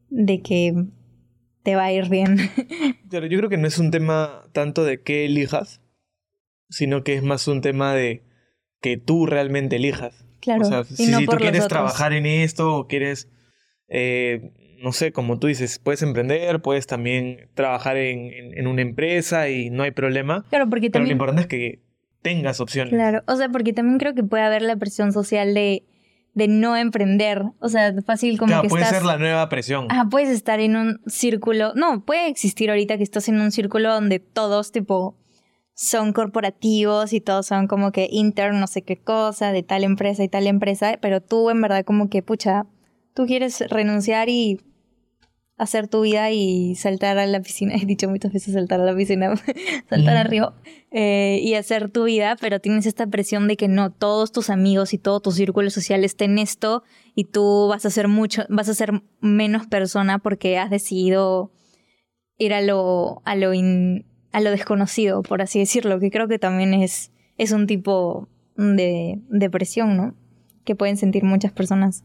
de 0.09 0.41
que 0.41 0.73
te 1.63 1.77
va 1.77 1.85
a 1.85 1.93
ir 1.93 2.09
bien. 2.09 2.35
Claro, 3.09 3.27
yo 3.27 3.37
creo 3.37 3.49
que 3.49 3.57
no 3.57 3.67
es 3.67 3.77
un 3.77 3.91
tema 3.91 4.43
tanto 4.53 4.83
de 4.83 5.01
qué 5.01 5.25
elijas, 5.25 5.81
sino 6.69 7.03
que 7.03 7.13
es 7.13 7.21
más 7.21 7.47
un 7.47 7.61
tema 7.61 7.93
de 7.93 8.23
que 8.81 8.97
tú 8.97 9.27
realmente 9.27 9.75
elijas. 9.75 10.25
Claro. 10.43 10.61
O 10.61 10.65
sea, 10.65 10.83
si, 10.83 11.25
tú 11.25 11.37
quieres 11.37 11.69
trabajar 11.69 12.11
en 12.11 12.25
esto 12.25 12.75
o 12.75 12.87
quieres, 12.87 13.29
eh, 13.87 14.51
no 14.83 14.91
sé, 14.91 15.13
como 15.13 15.39
tú 15.39 15.47
dices, 15.47 15.79
puedes 15.79 16.01
emprender, 16.01 16.61
puedes 16.61 16.85
también 16.85 17.49
trabajar 17.53 17.95
en, 17.95 18.67
una 18.67 18.81
empresa 18.81 19.47
y 19.47 19.69
no 19.69 19.83
hay 19.83 19.91
problema. 19.91 20.43
Claro, 20.49 20.69
porque 20.69 20.89
Pero 20.91 21.05
lo 21.05 21.11
importante 21.11 21.43
es 21.43 21.47
que 21.47 21.81
tengas 22.21 22.59
opciones. 22.59 22.93
Claro, 22.93 23.23
o 23.25 23.37
sea, 23.37 23.47
porque 23.47 23.71
también 23.71 23.99
creo 23.99 24.13
que 24.13 24.23
puede 24.23 24.43
haber 24.43 24.63
la 24.63 24.75
presión 24.75 25.13
social 25.13 25.53
de, 25.53 25.85
de 26.33 26.49
no 26.49 26.75
emprender. 26.75 27.43
O 27.59 27.69
sea, 27.69 27.93
fácil 28.05 28.37
como 28.37 28.49
Claro, 28.49 28.63
que 28.63 28.67
puede 28.67 28.83
estás... 28.83 28.97
ser 28.97 29.05
la 29.05 29.17
nueva 29.17 29.47
presión. 29.47 29.87
Ajá, 29.89 30.09
puedes 30.09 30.29
estar 30.29 30.59
en 30.59 30.75
un 30.75 30.99
círculo. 31.05 31.71
No, 31.75 32.03
puede 32.03 32.27
existir 32.27 32.69
ahorita 32.69 32.97
que 32.97 33.03
estás 33.03 33.29
en 33.29 33.39
un 33.39 33.51
círculo 33.53 33.93
donde 33.93 34.19
todos, 34.19 34.73
tipo, 34.73 35.17
son 35.75 36.13
corporativos 36.13 37.13
y 37.13 37.21
todos 37.21 37.47
son 37.47 37.67
como 37.67 37.91
que 37.91 38.07
intern, 38.11 38.59
no 38.59 38.67
sé 38.67 38.83
qué 38.83 38.97
cosa, 38.97 39.51
de 39.51 39.63
tal 39.63 39.83
empresa 39.83 40.23
y 40.23 40.29
tal 40.29 40.47
empresa, 40.47 40.97
pero 41.01 41.21
tú 41.21 41.49
en 41.49 41.61
verdad, 41.61 41.83
como 41.83 42.09
que, 42.09 42.21
pucha, 42.21 42.65
tú 43.13 43.25
quieres 43.25 43.59
renunciar 43.69 44.29
y 44.29 44.61
hacer 45.57 45.87
tu 45.87 46.01
vida 46.01 46.31
y 46.31 46.75
saltar 46.75 47.17
a 47.17 47.25
la 47.25 47.39
piscina. 47.41 47.75
He 47.81 47.85
dicho 47.85 48.09
muchas 48.09 48.33
veces 48.33 48.53
saltar 48.53 48.81
a 48.81 48.85
la 48.85 48.95
piscina, 48.95 49.33
saltar 49.89 50.17
al 50.17 50.27
río 50.27 50.53
eh, 50.91 51.39
y 51.41 51.53
hacer 51.55 51.89
tu 51.89 52.03
vida, 52.05 52.35
pero 52.39 52.59
tienes 52.59 52.85
esta 52.85 53.07
presión 53.07 53.47
de 53.47 53.55
que 53.57 53.67
no, 53.67 53.91
todos 53.91 54.31
tus 54.31 54.49
amigos 54.49 54.93
y 54.93 54.97
todo 54.97 55.19
tu 55.21 55.31
círculo 55.31 55.69
social 55.69 56.03
estén 56.03 56.31
en 56.31 56.39
esto 56.39 56.83
y 57.15 57.25
tú 57.25 57.67
vas 57.69 57.85
a 57.85 57.89
ser 57.89 58.07
mucho, 58.07 58.43
vas 58.49 58.69
a 58.69 58.73
ser 58.73 59.01
menos 59.21 59.67
persona 59.67 60.19
porque 60.19 60.57
has 60.57 60.69
decidido 60.69 61.51
ir 62.37 62.53
a 62.53 62.61
lo, 62.61 63.21
a 63.25 63.35
lo, 63.35 63.53
in- 63.53 64.05
a 64.33 64.41
lo 64.41 64.51
desconocido, 64.51 65.21
por 65.23 65.41
así 65.41 65.59
decirlo, 65.59 65.99
que 65.99 66.11
creo 66.11 66.27
que 66.27 66.39
también 66.39 66.73
es, 66.73 67.11
es 67.37 67.51
un 67.53 67.65
tipo 67.67 68.27
de, 68.57 69.19
de 69.29 69.49
presión, 69.49 69.95
¿no? 69.95 70.15
Que 70.65 70.75
pueden 70.75 70.97
sentir 70.97 71.23
muchas 71.23 71.51
personas. 71.53 72.03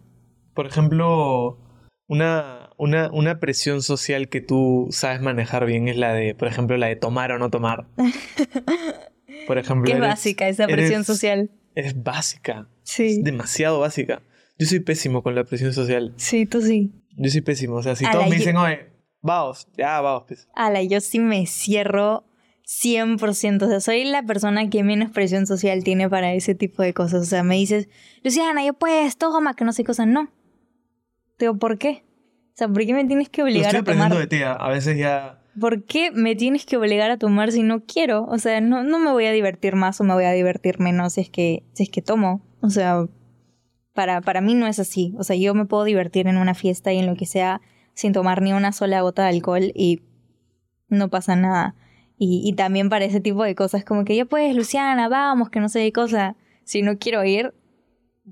Por 0.55 0.67
ejemplo, 0.67 1.59
una, 2.07 2.71
una, 2.77 3.11
una 3.13 3.39
presión 3.41 3.83
social 3.83 4.29
que 4.29 4.41
tú 4.41 4.89
sabes 4.91 5.21
manejar 5.21 5.67
bien 5.67 5.89
es 5.89 5.97
la 5.97 6.13
de, 6.13 6.35
por 6.35 6.49
ejemplo, 6.49 6.77
la 6.77 6.87
de 6.87 6.97
tomar 6.97 7.33
o 7.33 7.39
no 7.39 7.51
tomar. 7.51 7.87
Por 9.47 9.59
ejemplo, 9.59 9.91
eres- 9.91 10.01
básica 10.03 10.49
esa 10.49 10.67
presión 10.67 10.97
eres- 11.01 11.07
social. 11.07 11.51
Es 11.75 12.03
básica. 12.03 12.69
Sí. 12.83 13.19
Es 13.19 13.25
demasiado 13.25 13.81
básica. 13.81 14.23
Yo 14.59 14.67
soy 14.67 14.81
pésimo 14.81 15.23
con 15.23 15.35
la 15.35 15.45
presión 15.45 15.73
social. 15.73 16.13
Sí, 16.17 16.45
tú 16.45 16.61
sí. 16.61 16.93
Yo 17.17 17.31
soy 17.31 17.41
pésimo. 17.41 17.77
O 17.77 17.83
sea, 17.83 17.95
si 17.97 18.05
todos 18.11 18.29
me 18.29 18.37
dicen, 18.37 18.57
oye, 18.57 18.89
vamos, 19.29 19.69
ya, 19.77 20.01
vamos, 20.01 20.25
pues. 20.27 20.49
Ala, 20.55 20.83
yo 20.83 21.01
sí 21.01 21.21
me 21.21 21.47
cierro 21.47 22.25
100%. 22.69 23.63
O 23.63 23.69
sea, 23.69 23.81
soy 23.81 24.05
la 24.05 24.23
persona 24.23 24.69
que 24.69 24.83
menos 24.83 25.11
presión 25.11 25.47
social 25.47 25.83
tiene 25.85 26.09
para 26.09 26.33
ese 26.35 26.55
tipo 26.55 26.83
de 26.83 26.93
cosas. 26.93 27.23
O 27.23 27.25
sea, 27.25 27.43
me 27.43 27.57
dices, 27.57 27.89
Luciana, 28.23 28.65
yo 28.65 28.75
pues, 28.75 29.17
toma, 29.17 29.55
que 29.55 29.65
no 29.65 29.73
sé 29.73 29.85
cosas. 29.85 30.07
No. 30.07 30.31
Digo, 31.39 31.57
¿por 31.57 31.79
qué? 31.79 32.05
O 32.55 32.59
sea, 32.59 32.69
¿por 32.69 32.85
qué 32.85 32.93
me 32.93 33.05
tienes 33.05 33.29
que 33.29 33.41
Lo 33.41 33.47
obligar 33.47 33.75
estoy 33.75 33.81
a 33.81 33.85
tomar? 33.85 34.13
aprendiendo 34.13 34.19
de 34.19 34.27
ti. 34.27 34.43
A 34.43 34.53
a 34.53 34.69
veces 34.69 34.99
ya. 34.99 35.41
¿Por 35.59 35.85
qué 35.85 36.11
me 36.11 36.37
tienes 36.37 36.67
que 36.67 36.77
obligar 36.77 37.11
a 37.11 37.17
tomar 37.17 37.53
si 37.53 37.63
no 37.63 37.85
quiero? 37.85 38.25
O 38.25 38.39
sea, 38.39 38.61
no, 38.61 38.83
no 38.83 38.99
me 38.99 39.13
voy 39.13 39.27
a 39.27 39.33
divertir 39.33 39.75
más 39.75 40.01
o 40.01 40.05
me 40.05 40.15
voy 40.15 40.25
a 40.25 40.33
divertir 40.33 40.79
menos 40.79 41.15
si 41.15 41.23
es 41.23 41.31
que, 41.31 41.65
si 41.73 41.85
es 41.85 41.91
que 41.91 42.03
tomo. 42.03 42.43
O 42.61 42.71
sea, 42.71 43.07
para, 43.95 44.21
para 44.21 44.41
mí 44.41 44.55
no 44.55 44.67
es 44.67 44.79
así. 44.79 45.15
O 45.19 45.25
sea, 45.25 45.37
yo 45.37 45.55
me 45.55 45.65
puedo 45.65 45.85
divertir 45.85 46.29
en 46.29 46.37
una 46.37 46.55
fiesta 46.55 46.93
y 46.93 46.99
en 46.99 47.07
lo 47.07 47.17
que 47.17 47.27
sea 47.27 47.61
sin 47.99 48.13
tomar 48.13 48.43
ni 48.43 48.53
una 48.53 48.71
sola 48.71 49.01
gota 49.01 49.23
de 49.25 49.31
alcohol 49.31 49.73
y 49.75 50.03
no 50.89 51.09
pasa 51.11 51.35
nada. 51.35 51.75
Y, 52.17 52.43
y 52.49 52.53
también 52.53 52.89
para 52.91 53.05
ese 53.05 53.19
tipo 53.21 53.43
de 53.43 53.57
cosas, 53.57 53.85
como 53.85 54.05
que 54.05 54.15
ya 54.15 54.25
pues, 54.25 54.55
Luciana, 54.55 55.09
vamos, 55.09 55.51
que 55.51 55.59
no 55.59 55.69
sé 55.69 55.81
qué 55.81 55.93
cosa. 55.93 56.37
Si 56.63 56.83
no 56.83 56.99
quiero 56.99 57.25
ir, 57.25 57.55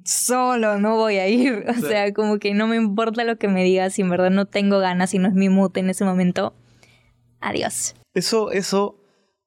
solo 0.05 0.79
no 0.79 0.95
voy 0.97 1.17
a 1.17 1.29
ir. 1.29 1.65
O 1.69 1.75
Sí. 1.75 1.81
sea, 1.83 2.13
como 2.15 2.39
que 2.39 2.55
no 2.55 2.69
me 2.69 2.77
importa 2.77 3.25
lo 3.25 3.39
que 3.39 3.49
me 3.49 3.65
digas, 3.65 3.95
si 3.95 4.03
en 4.03 4.11
verdad 4.11 4.31
no 4.31 4.47
tengo 4.47 4.79
ganas, 4.79 5.11
si 5.11 5.19
no 5.19 5.27
es 5.27 5.35
mi 5.35 5.49
mood 5.49 5.77
en 5.79 5.91
ese 5.91 6.05
momento. 6.05 6.55
Adiós. 7.41 7.95
Eso, 8.15 8.51
eso, 8.53 9.01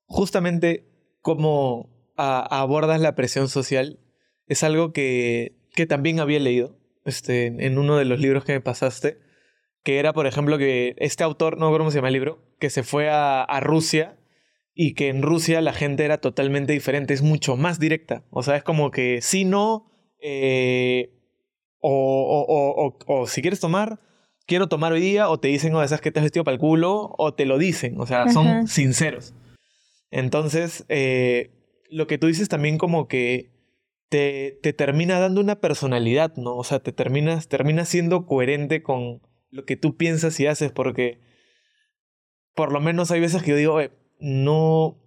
justamente 0.05 0.85
cómo 1.21 1.89
a- 2.17 2.59
abordas 2.61 2.99
la 2.99 3.15
presión 3.15 3.47
social, 3.47 3.99
es 4.47 4.63
algo 4.63 4.91
que, 4.91 5.55
que 5.75 5.85
también 5.85 6.19
había 6.19 6.39
leído 6.39 6.77
este, 7.05 7.45
en 7.65 7.77
uno 7.77 7.95
de 7.97 8.03
los 8.05 8.19
libros 8.19 8.43
que 8.43 8.51
me 8.53 8.61
pasaste, 8.61 9.19
que 9.89 9.97
era, 9.97 10.13
por 10.13 10.27
ejemplo, 10.27 10.59
que 10.59 10.93
este 10.99 11.23
autor, 11.23 11.53
no 11.57 11.61
me 11.61 11.65
acuerdo 11.69 11.85
cómo 11.85 11.91
se 11.91 11.97
llama 11.97 12.09
el 12.09 12.13
libro, 12.13 12.43
que 12.59 12.69
se 12.69 12.83
fue 12.83 13.09
a, 13.09 13.41
a 13.41 13.59
Rusia 13.59 14.19
y 14.75 14.93
que 14.93 15.07
en 15.07 15.23
Rusia 15.23 15.61
la 15.61 15.73
gente 15.73 16.05
era 16.05 16.19
totalmente 16.19 16.73
diferente, 16.73 17.15
es 17.15 17.23
mucho 17.23 17.57
más 17.57 17.79
directa. 17.79 18.23
O 18.29 18.43
sea, 18.43 18.55
es 18.55 18.61
como 18.63 18.91
que 18.91 19.23
si 19.23 19.45
no, 19.45 19.89
eh, 20.21 21.09
o, 21.79 21.89
o- 21.91 22.85
o- 22.85 22.97
o- 23.07 23.21
o 23.21 23.25
si 23.25 23.41
quieres 23.41 23.59
tomar, 23.59 23.99
quiero 24.45 24.67
tomar 24.69 24.91
hoy 24.91 25.01
día, 25.01 25.27
o 25.27 25.39
te 25.39 25.47
dicen, 25.47 25.73
o 25.73 25.81
esas 25.81 26.01
que 26.01 26.11
te 26.11 26.19
has 26.19 26.23
vestido 26.25 26.43
para 26.43 26.53
el 26.53 26.59
culo, 26.61 27.15
o 27.17 27.33
te 27.33 27.47
lo 27.47 27.57
dicen, 27.57 27.99
o 27.99 28.05
sea, 28.05 28.21
Ajá. 28.23 28.31
son 28.31 28.67
sinceros. 28.67 29.33
Entonces, 30.11 30.85
eh, 30.89 31.49
lo 31.89 32.05
que 32.05 32.19
tú 32.19 32.27
dices 32.27 32.47
también 32.47 32.77
como 32.77 33.07
que 33.07 33.49
te, 34.09 34.59
te 34.61 34.71
termina 34.71 35.19
dando 35.19 35.41
una 35.41 35.59
personalidad, 35.59 36.35
¿no? 36.35 36.55
O 36.57 36.63
sea, 36.63 36.79
te 36.79 36.91
terminas, 36.91 37.47
terminas 37.47 37.89
siendo 37.89 38.27
coherente 38.27 38.83
con 38.83 39.21
lo 39.51 39.65
que 39.65 39.75
tú 39.75 39.97
piensas 39.97 40.39
y 40.39 40.47
haces, 40.47 40.71
porque 40.71 41.19
por 42.55 42.71
lo 42.71 42.81
menos 42.81 43.11
hay 43.11 43.19
veces 43.19 43.41
que 43.43 43.51
yo 43.51 43.57
digo, 43.57 43.81
"Eh, 43.81 43.91
no, 44.19 44.97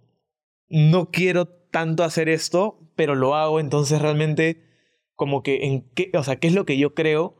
no 0.69 1.11
quiero 1.11 1.47
tanto 1.47 2.03
hacer 2.03 2.29
esto, 2.29 2.79
pero 2.95 3.15
lo 3.15 3.35
hago, 3.35 3.59
entonces 3.59 4.01
realmente 4.01 4.63
como 5.15 5.43
que 5.43 5.65
en 5.65 5.81
qué, 5.93 6.11
o 6.15 6.23
sea, 6.23 6.37
qué 6.37 6.47
es 6.47 6.53
lo 6.53 6.65
que 6.65 6.77
yo 6.77 6.93
creo 6.93 7.35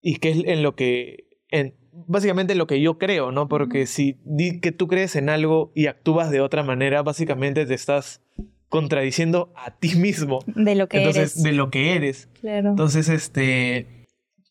y 0.00 0.16
qué 0.16 0.30
es 0.30 0.38
en 0.44 0.62
lo 0.62 0.74
que, 0.74 1.28
en, 1.50 1.74
básicamente 1.92 2.52
en 2.52 2.58
lo 2.58 2.66
que 2.66 2.80
yo 2.80 2.98
creo, 2.98 3.30
¿no? 3.32 3.48
Porque 3.48 3.86
si 3.86 4.18
di 4.24 4.60
que 4.60 4.72
tú 4.72 4.88
crees 4.88 5.14
en 5.16 5.28
algo 5.28 5.72
y 5.74 5.86
actúas 5.86 6.30
de 6.30 6.40
otra 6.40 6.62
manera, 6.62 7.02
básicamente 7.02 7.66
te 7.66 7.74
estás 7.74 8.20
contradiciendo 8.68 9.52
a 9.54 9.78
ti 9.78 9.94
mismo. 9.94 10.40
De 10.46 10.74
lo 10.74 10.88
que 10.88 10.98
Entonces, 10.98 11.34
eres. 11.34 11.42
de 11.42 11.52
lo 11.52 11.70
que 11.70 11.94
eres. 11.94 12.28
Claro. 12.40 12.70
Entonces, 12.70 13.08
este, 13.08 14.06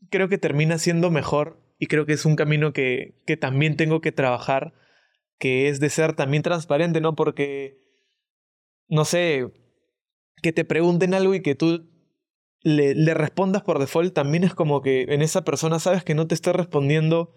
creo 0.10 0.30
que 0.30 0.38
termina 0.38 0.78
siendo 0.78 1.12
mejor 1.12 1.60
y 1.84 1.88
creo 1.88 2.06
que 2.06 2.14
es 2.14 2.24
un 2.24 2.38
camino 2.38 2.72
que, 2.72 3.22
que 3.28 3.36
también 3.36 3.76
tengo 3.76 4.00
que 4.00 4.14
trabajar, 4.14 4.74
que 5.38 5.68
es 5.68 5.82
de 5.82 5.90
ser 5.90 6.16
también 6.16 6.42
transparente, 6.42 7.02
¿no? 7.02 7.14
Porque, 7.14 7.78
no 8.88 9.04
sé, 9.04 9.52
que 10.42 10.54
te 10.54 10.64
pregunten 10.64 11.14
algo 11.14 11.36
y 11.36 11.42
que 11.42 11.56
tú 11.56 11.92
le, 12.62 12.96
le 12.96 13.14
respondas 13.14 13.64
por 13.64 13.80
default, 13.80 14.14
también 14.14 14.46
es 14.46 14.56
como 14.56 14.82
que 14.82 15.02
en 15.10 15.22
esa 15.22 15.44
persona 15.44 15.78
sabes 15.80 16.06
que 16.06 16.16
no 16.16 16.26
te 16.26 16.36
está 16.36 16.54
respondiendo 16.54 17.36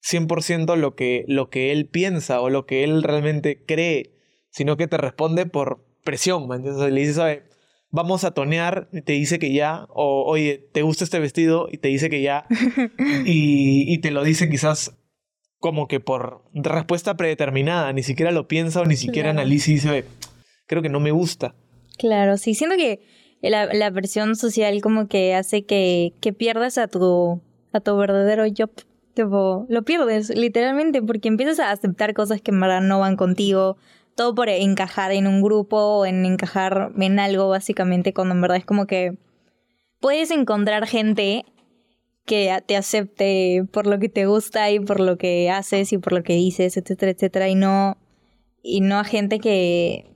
100% 0.00 0.76
lo 0.76 0.94
que, 0.94 1.24
lo 1.26 1.50
que 1.50 1.72
él 1.72 1.88
piensa 1.88 2.40
o 2.40 2.50
lo 2.50 2.66
que 2.66 2.84
él 2.84 3.02
realmente 3.02 3.64
cree, 3.66 4.14
sino 4.50 4.76
que 4.76 4.86
te 4.86 4.96
responde 4.96 5.44
por 5.46 5.84
presión, 6.04 6.46
¿me 6.46 6.54
entiendes? 6.54 6.92
Le 6.92 7.00
dices, 7.00 7.18
"Oye, 7.18 7.47
vamos 7.90 8.24
a 8.24 8.32
tonear, 8.32 8.88
y 8.92 9.02
te 9.02 9.12
dice 9.14 9.38
que 9.38 9.52
ya, 9.52 9.86
o 9.90 10.24
oye, 10.26 10.68
¿te 10.72 10.82
gusta 10.82 11.04
este 11.04 11.18
vestido? 11.18 11.68
Y 11.70 11.78
te 11.78 11.88
dice 11.88 12.10
que 12.10 12.20
ya, 12.22 12.46
y, 13.24 13.92
y 13.92 13.98
te 13.98 14.10
lo 14.10 14.22
dice 14.24 14.48
quizás 14.48 14.94
como 15.58 15.88
que 15.88 15.98
por 15.98 16.42
respuesta 16.54 17.16
predeterminada, 17.16 17.92
ni 17.92 18.02
siquiera 18.02 18.30
lo 18.30 18.46
piensa 18.46 18.80
o 18.80 18.84
ni 18.84 18.96
siquiera 18.96 19.30
Claro. 19.30 19.40
analiza 19.40 19.70
y 19.70 19.74
dice, 19.74 19.90
"Oye, 19.90 20.04
creo 20.66 20.82
que 20.82 20.88
no 20.88 21.00
me 21.00 21.10
gusta. 21.10 21.54
Claro, 21.98 22.36
sí, 22.36 22.54
siento 22.54 22.76
que 22.76 23.00
la, 23.42 23.66
la 23.74 23.90
presión 23.90 24.36
social 24.36 24.80
como 24.82 25.08
que 25.08 25.34
hace 25.34 25.64
que, 25.64 26.12
que 26.20 26.32
pierdas 26.32 26.78
a 26.78 26.86
tu, 26.86 27.40
a 27.72 27.80
tu 27.80 27.96
verdadero 27.96 28.46
yo. 28.46 28.66
Tipo, 29.14 29.66
lo 29.68 29.82
pierdes, 29.82 30.30
literalmente, 30.30 31.02
porque 31.02 31.26
empiezas 31.26 31.58
a 31.58 31.72
aceptar 31.72 32.14
cosas 32.14 32.40
que 32.40 32.52
en 32.52 32.60
verdad 32.60 32.80
no 32.82 33.00
van 33.00 33.16
contigo, 33.16 33.76
todo 34.18 34.34
por 34.34 34.48
encajar 34.48 35.12
en 35.12 35.28
un 35.28 35.42
grupo 35.42 35.76
o 35.76 36.04
en 36.04 36.26
encajar 36.26 36.90
en 36.98 37.20
algo, 37.20 37.48
básicamente, 37.48 38.12
cuando 38.12 38.34
en 38.34 38.40
verdad 38.40 38.56
es 38.56 38.64
como 38.64 38.88
que 38.88 39.16
puedes 40.00 40.32
encontrar 40.32 40.88
gente 40.88 41.44
que 42.26 42.52
te 42.66 42.76
acepte 42.76 43.64
por 43.70 43.86
lo 43.86 44.00
que 44.00 44.08
te 44.08 44.26
gusta 44.26 44.72
y 44.72 44.80
por 44.80 44.98
lo 44.98 45.18
que 45.18 45.50
haces 45.50 45.92
y 45.92 45.98
por 45.98 46.12
lo 46.12 46.24
que 46.24 46.32
dices, 46.32 46.76
etcétera, 46.76 47.12
etcétera, 47.12 47.48
y 47.48 47.54
no, 47.54 47.96
y 48.60 48.80
no 48.80 48.98
a 48.98 49.04
gente 49.04 49.38
que 49.38 50.10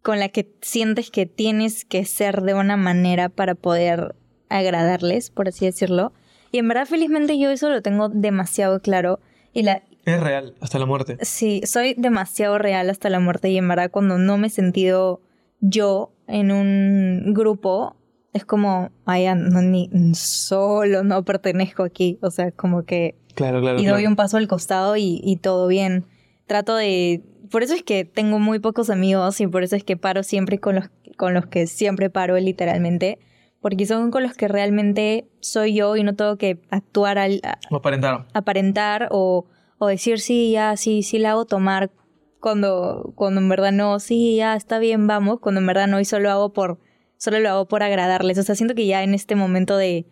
con 0.00 0.18
la 0.18 0.30
que 0.30 0.50
sientes 0.62 1.10
que 1.10 1.26
tienes 1.26 1.84
que 1.84 2.06
ser 2.06 2.40
de 2.40 2.54
una 2.54 2.78
manera 2.78 3.28
para 3.28 3.54
poder 3.54 4.14
agradarles, 4.48 5.28
por 5.28 5.48
así 5.48 5.66
decirlo. 5.66 6.14
Y 6.52 6.58
en 6.58 6.68
verdad, 6.68 6.86
felizmente 6.86 7.38
yo 7.38 7.50
eso 7.50 7.68
lo 7.68 7.82
tengo 7.82 8.08
demasiado 8.08 8.80
claro. 8.80 9.20
Y 9.52 9.62
la, 9.62 9.82
Es 10.04 10.20
real, 10.20 10.54
hasta 10.60 10.78
la 10.78 10.86
muerte. 10.86 11.18
sí, 11.22 11.62
soy 11.66 11.94
demasiado 11.96 12.58
real 12.58 12.88
hasta 12.90 13.10
la 13.10 13.20
muerte. 13.20 13.50
Y 13.50 13.58
en 13.58 13.68
verdad, 13.68 13.90
cuando 13.90 14.18
no 14.18 14.38
me 14.38 14.46
he 14.46 14.50
sentido 14.50 15.20
yo 15.60 16.12
en 16.26 16.50
un 16.50 17.34
grupo, 17.34 17.96
es 18.32 18.44
como, 18.44 18.90
ay, 19.04 19.26
no, 19.34 19.60
ni 19.62 19.90
solo 20.14 21.02
no 21.04 21.24
pertenezco 21.24 21.82
aquí. 21.82 22.18
O 22.22 22.30
sea, 22.30 22.50
como 22.52 22.84
que 22.84 23.16
Claro, 23.34 23.60
claro. 23.60 23.78
y 23.78 23.82
claro. 23.82 23.96
doy 23.96 24.06
un 24.06 24.16
paso 24.16 24.36
al 24.36 24.48
costado 24.48 24.96
y, 24.96 25.20
y 25.22 25.36
todo 25.36 25.66
bien. 25.66 26.04
Trato 26.46 26.74
de... 26.76 27.22
Por 27.50 27.62
eso 27.62 27.74
es 27.74 27.82
que 27.82 28.04
tengo 28.04 28.38
muy 28.38 28.58
pocos 28.60 28.90
amigos 28.90 29.40
y 29.40 29.46
por 29.46 29.64
eso 29.64 29.74
es 29.76 29.82
que 29.84 29.96
paro 29.96 30.22
siempre 30.22 30.58
con 30.60 30.76
los, 30.76 30.90
con 31.16 31.34
los 31.34 31.46
que 31.46 31.66
siempre 31.66 32.08
paro 32.10 32.38
literalmente. 32.38 33.18
Porque 33.60 33.86
son 33.86 34.10
con 34.10 34.22
los 34.22 34.34
que 34.34 34.48
realmente 34.48 35.28
soy 35.40 35.74
yo 35.74 35.96
y 35.96 36.02
no 36.04 36.14
tengo 36.14 36.36
que 36.36 36.60
actuar 36.70 37.18
al, 37.18 37.40
a- 37.42 37.58
No 37.70 37.78
aparentaron. 37.78 38.26
aparentar 38.32 39.08
o, 39.10 39.46
o 39.80 39.86
decir 39.86 40.20
sí, 40.20 40.52
ya, 40.52 40.76
sí, 40.76 41.02
sí 41.02 41.18
la 41.18 41.30
hago 41.30 41.46
tomar 41.46 41.90
cuando, 42.38 43.14
cuando 43.16 43.40
en 43.40 43.48
verdad 43.48 43.72
no, 43.72 43.98
sí, 43.98 44.36
ya 44.36 44.54
está 44.54 44.78
bien, 44.78 45.06
vamos, 45.06 45.40
cuando 45.40 45.62
en 45.62 45.66
verdad 45.66 45.88
no 45.88 45.98
y 45.98 46.04
solo 46.04 46.30
hago 46.30 46.52
por, 46.52 46.78
solo 47.16 47.40
lo 47.40 47.48
hago 47.48 47.66
por 47.66 47.82
agradarles. 47.82 48.36
O 48.36 48.42
sea, 48.42 48.54
siento 48.54 48.74
que 48.74 48.86
ya 48.86 49.02
en 49.02 49.14
este 49.14 49.36
momento 49.36 49.78
de, 49.78 50.04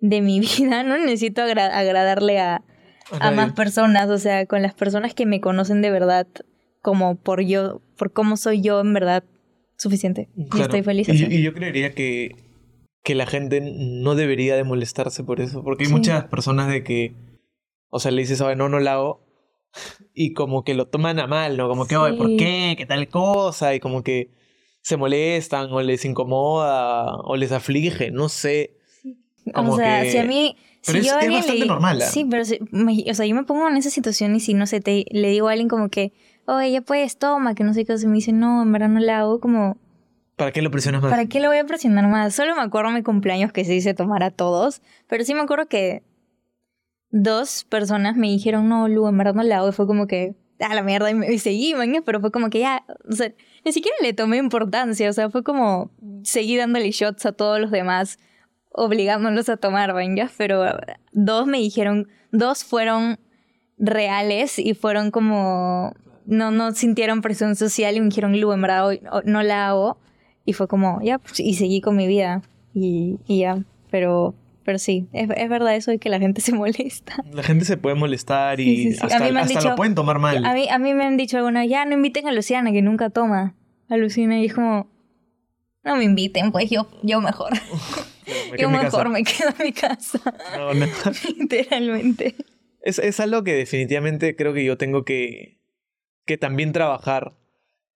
de 0.00 0.20
mi 0.20 0.38
vida 0.58 0.84
no 0.84 0.96
necesito 0.96 1.42
agradarle 1.42 2.38
a, 2.38 2.62
a, 3.18 3.30
más 3.32 3.52
personas, 3.52 4.08
o 4.10 4.18
sea, 4.18 4.46
con 4.46 4.62
las 4.62 4.74
personas 4.74 5.12
que 5.12 5.26
me 5.26 5.40
conocen 5.40 5.82
de 5.82 5.90
verdad, 5.90 6.28
como 6.80 7.16
por 7.16 7.42
yo, 7.42 7.82
por 7.98 8.12
cómo 8.12 8.36
soy 8.36 8.60
yo 8.60 8.80
en 8.80 8.94
verdad, 8.94 9.24
suficiente. 9.76 10.28
Y 10.36 10.60
estoy 10.60 10.84
feliz. 10.84 11.08
Y, 11.08 11.34
y, 11.34 11.42
yo 11.42 11.52
creería 11.52 11.96
que, 11.96 12.36
que 13.02 13.16
la 13.16 13.26
gente 13.26 13.60
no 13.60 14.14
debería 14.14 14.54
de 14.54 14.62
molestarse 14.62 15.24
por 15.24 15.40
eso, 15.40 15.64
porque 15.64 15.86
hay 15.86 15.90
muchas 15.90 16.26
personas 16.26 16.68
de 16.68 16.84
que, 16.84 17.12
o 17.96 17.98
sea, 17.98 18.10
le 18.12 18.22
dices, 18.22 18.40
a 18.40 18.54
no, 18.54 18.68
no 18.68 18.78
la 18.78 18.94
hago, 18.94 19.26
y 20.14 20.32
como 20.32 20.64
que 20.64 20.74
lo 20.74 20.86
toman 20.86 21.18
a 21.18 21.26
mal, 21.26 21.56
¿no? 21.56 21.68
Como 21.68 21.86
que, 21.86 21.96
oye, 21.96 22.16
¿por 22.16 22.36
qué? 22.36 22.74
¿Qué 22.78 22.86
tal 22.86 23.08
cosa? 23.08 23.74
Y 23.74 23.80
como 23.80 24.02
que 24.02 24.30
se 24.80 24.96
molestan 24.96 25.70
o 25.72 25.82
les 25.82 26.04
incomoda 26.04 27.16
o 27.16 27.36
les 27.36 27.52
aflige, 27.52 28.10
no 28.10 28.28
sé. 28.28 28.76
o 29.54 29.76
sea, 29.76 30.04
si 30.04 30.18
a 30.18 30.24
mí... 30.24 30.56
Pero 30.86 30.98
es, 31.00 31.12
bastante 31.12 31.66
normal. 31.66 32.00
¿eh? 32.00 32.04
Sí, 32.04 32.24
pero 32.30 32.44
o 32.44 33.14
sea, 33.14 33.26
yo 33.26 33.34
me 33.34 33.42
pongo 33.42 33.68
en 33.68 33.76
esa 33.76 33.90
situación 33.90 34.36
y 34.36 34.40
si 34.40 34.54
no 34.54 34.66
sé, 34.66 34.80
te, 34.80 35.04
le 35.10 35.30
digo 35.30 35.48
a 35.48 35.50
alguien 35.50 35.68
como 35.68 35.88
que, 35.88 36.12
oye, 36.46 36.70
ya 36.70 36.80
puedes, 36.80 37.18
toma, 37.18 37.56
que 37.56 37.64
no 37.64 37.74
sé 37.74 37.84
qué, 37.84 37.94
y 38.00 38.06
me 38.06 38.14
dice, 38.14 38.32
no, 38.32 38.62
en 38.62 38.70
verdad 38.70 38.88
no 38.88 39.00
la 39.00 39.18
hago, 39.18 39.40
como... 39.40 39.76
¿Para 40.36 40.52
qué 40.52 40.62
lo 40.62 40.70
presionas 40.70 41.02
más? 41.02 41.10
¿Para 41.10 41.26
qué 41.26 41.40
lo 41.40 41.48
voy 41.48 41.58
a 41.58 41.64
presionar 41.64 42.06
más? 42.06 42.36
Solo 42.36 42.54
me 42.54 42.62
acuerdo 42.62 42.92
mi 42.92 43.02
cumpleaños 43.02 43.52
que 43.52 43.64
se 43.64 43.72
dice 43.72 43.94
tomar 43.94 44.22
a 44.22 44.30
todos, 44.30 44.80
pero 45.08 45.24
sí 45.24 45.34
me 45.34 45.40
acuerdo 45.40 45.66
que 45.66 46.04
dos 47.10 47.64
personas 47.64 48.16
me 48.16 48.28
dijeron, 48.28 48.68
no, 48.68 48.88
Lu, 48.88 49.08
en 49.08 49.18
verdad 49.18 49.34
no 49.34 49.42
la 49.42 49.58
hago. 49.58 49.68
Y 49.68 49.72
fue 49.72 49.86
como 49.86 50.06
que, 50.06 50.36
a 50.60 50.74
la 50.74 50.82
mierda, 50.82 51.10
y, 51.10 51.14
me, 51.14 51.38
seguí, 51.38 51.74
pero 52.04 52.20
fue 52.20 52.30
como 52.30 52.50
que 52.50 52.60
ya, 52.60 52.84
o 53.08 53.12
sea, 53.12 53.32
ni 53.64 53.72
siquiera 53.72 53.96
le 54.00 54.12
tomé 54.12 54.38
importancia, 54.38 55.08
o 55.10 55.12
sea, 55.12 55.30
fue 55.30 55.42
como 55.42 55.90
seguí 56.22 56.56
dándole 56.56 56.90
shots 56.90 57.26
a 57.26 57.32
todos 57.32 57.60
los 57.60 57.70
demás, 57.70 58.18
obligándolos 58.72 59.48
a 59.48 59.56
tomar, 59.56 59.94
venga, 59.94 60.30
pero 60.36 60.64
dos 61.12 61.46
me 61.46 61.58
dijeron, 61.58 62.08
dos 62.32 62.64
fueron 62.64 63.18
reales 63.78 64.58
y 64.58 64.74
fueron 64.74 65.10
como, 65.10 65.92
no, 66.26 66.50
no 66.50 66.72
sintieron 66.72 67.22
presión 67.22 67.56
social 67.56 67.96
y 67.96 68.00
me 68.00 68.06
dijeron, 68.06 68.38
Lu, 68.40 68.52
en 68.52 68.62
verdad 68.62 68.90
no 69.24 69.42
la 69.42 69.68
hago. 69.68 69.98
Y 70.44 70.52
fue 70.52 70.68
como, 70.68 71.00
ya, 71.02 71.18
pues, 71.18 71.40
y 71.40 71.54
seguí 71.54 71.80
con 71.80 71.96
mi 71.96 72.06
vida 72.06 72.42
y, 72.72 73.18
y 73.26 73.40
ya, 73.40 73.64
pero 73.90 74.34
pero 74.66 74.80
sí, 74.80 75.08
es, 75.12 75.30
es, 75.34 75.48
verdad 75.48 75.76
eso 75.76 75.92
de 75.92 75.98
que 75.98 76.08
la 76.08 76.18
gente 76.18 76.40
se 76.42 76.52
molesta. 76.52 77.14
La 77.32 77.44
gente 77.44 77.64
se 77.64 77.76
puede 77.76 77.94
molestar 77.94 78.60
y 78.60 78.96
hasta, 79.00 79.60
lo 79.62 79.76
pueden 79.76 79.94
tomar 79.94 80.18
mal. 80.18 80.44
A 80.44 80.52
mí, 80.52 80.68
a 80.68 80.78
mí 80.78 80.92
me 80.92 81.04
han 81.04 81.16
dicho 81.16 81.38
alguna, 81.38 81.64
ya 81.64 81.84
no 81.84 81.94
inviten 81.94 82.26
a 82.26 82.32
Luciana 82.32 82.72
que 82.72 82.82
nunca 82.82 83.08
toma. 83.08 83.54
A 83.88 83.96
Luciana 83.96 84.40
y 84.40 84.46
es 84.46 84.54
como, 84.54 84.90
no 85.84 85.94
me 85.94 86.02
inviten, 86.02 86.50
pues 86.50 86.68
yo, 86.68 86.88
yo 87.04 87.20
mejor. 87.20 87.52
yo 88.58 88.68
mejor 88.70 89.08
me 89.08 89.22
quedo 89.22 89.50
en 89.56 89.66
mi 89.66 89.72
casa. 89.72 90.20
No, 90.58 90.74
no. 90.74 90.86
Literalmente. 91.38 92.34
Es, 92.82 92.98
es 92.98 93.20
algo 93.20 93.44
que 93.44 93.52
definitivamente 93.52 94.34
creo 94.34 94.52
que 94.52 94.64
yo 94.64 94.76
tengo 94.76 95.04
que, 95.04 95.60
que 96.24 96.36
también 96.38 96.72
trabajar 96.72 97.34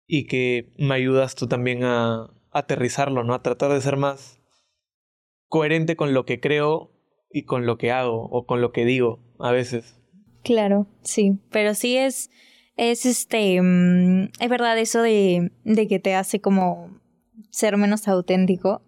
y 0.07 0.27
que 0.27 0.73
me 0.79 0.95
ayudas 0.95 1.35
tú 1.35 1.49
también 1.49 1.83
a 1.83 2.31
aterrizarlo, 2.53 3.25
¿no? 3.25 3.35
A 3.35 3.43
tratar 3.43 3.73
de 3.73 3.81
ser 3.81 3.97
más 3.97 4.40
coherente 5.51 5.97
con 5.97 6.15
lo 6.15 6.25
que 6.25 6.41
creo 6.41 6.91
y 7.31 7.43
con 7.43 7.67
lo 7.67 7.77
que 7.77 7.91
hago 7.91 8.23
o 8.31 8.47
con 8.47 8.63
lo 8.63 8.73
que 8.73 8.87
digo 8.87 9.21
a 9.39 9.51
veces. 9.51 10.01
Claro, 10.43 10.87
sí, 11.03 11.39
pero 11.51 11.75
sí 11.75 11.99
es, 11.99 12.31
es 12.77 13.05
este, 13.05 13.61
mm, 13.61 14.31
es 14.41 14.49
verdad 14.49 14.79
eso 14.79 15.03
de, 15.03 15.53
de 15.65 15.89
que 15.89 15.99
te 15.99 16.15
hace 16.15 16.41
como 16.41 16.99
ser 17.51 17.77
menos 17.77 18.09
auténtico, 18.09 18.81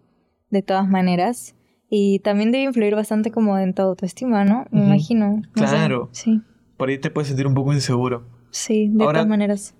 de 0.49 0.63
todas 0.63 0.87
maneras. 0.87 1.55
Y 1.89 2.19
también 2.19 2.51
debe 2.51 2.63
influir 2.63 2.95
bastante 2.95 3.29
como 3.29 3.59
en 3.59 3.75
tu 3.75 3.83
autoestima, 3.83 4.45
¿no? 4.45 4.65
Me 4.71 4.83
imagino. 4.83 5.43
claro. 5.53 6.09
sí. 6.11 6.41
Por 6.77 6.89
ahí 6.89 6.97
te 6.97 7.11
puedes 7.11 7.27
sentir 7.27 7.45
un 7.45 7.53
poco 7.53 7.71
inseguro. 7.71 8.25
Sí, 8.49 8.87
de 8.87 9.05
todas 9.05 9.27
maneras. 9.27 9.75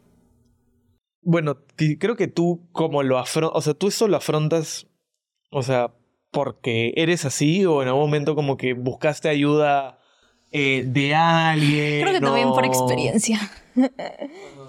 Bueno, 1.21 1.57
creo 1.75 2.15
que 2.15 2.27
tú 2.27 2.67
como 2.71 3.01
lo 3.01 3.17
afrontas, 3.17 3.57
o 3.57 3.61
sea, 3.61 3.73
tú 3.73 3.87
eso 3.87 4.07
lo 4.07 4.17
afrontas, 4.17 4.87
o 5.49 5.63
sea, 5.63 5.95
porque 6.33 6.93
eres 6.97 7.23
así 7.23 7.63
o 7.65 7.81
en 7.81 7.87
algún 7.87 8.03
momento 8.03 8.35
como 8.35 8.57
que 8.57 8.73
buscaste 8.73 9.29
ayuda 9.29 9.99
eh, 10.51 10.83
de 10.85 11.15
alguien? 11.15 12.01
Creo 12.01 12.13
que 12.13 12.19
también 12.19 12.49
por 12.49 12.65
experiencia. 12.65 13.39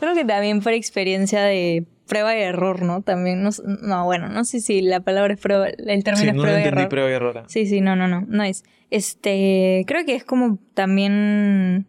Creo 0.01 0.15
que 0.15 0.25
también 0.25 0.61
por 0.61 0.75
experiencia 0.75 1.43
de 1.43 1.87
prueba 2.07 2.37
y 2.37 2.43
error, 2.43 2.83
¿no? 2.83 3.03
También, 3.03 3.43
no, 3.43 3.51
no 3.83 4.05
bueno, 4.05 4.29
no 4.29 4.45
sé 4.45 4.61
si 4.61 4.83
la 4.83 5.01
palabra 5.01 5.35
es 5.35 5.41
prueba, 5.41 5.69
el 5.69 6.05
término 6.05 6.33
es 6.33 6.39
prueba, 6.39 6.61
y 6.61 6.65
error. 6.65 6.89
prueba 6.89 7.11
y 7.11 7.12
error. 7.12 7.45
Sí, 7.49 7.67
sí, 7.67 7.81
no, 7.81 7.97
no, 7.97 8.07
no, 8.07 8.25
no 8.29 8.45
es. 8.45 8.62
Este, 8.91 9.85
creo 9.87 10.05
que 10.05 10.15
es 10.15 10.25
como 10.25 10.59
también... 10.75 11.87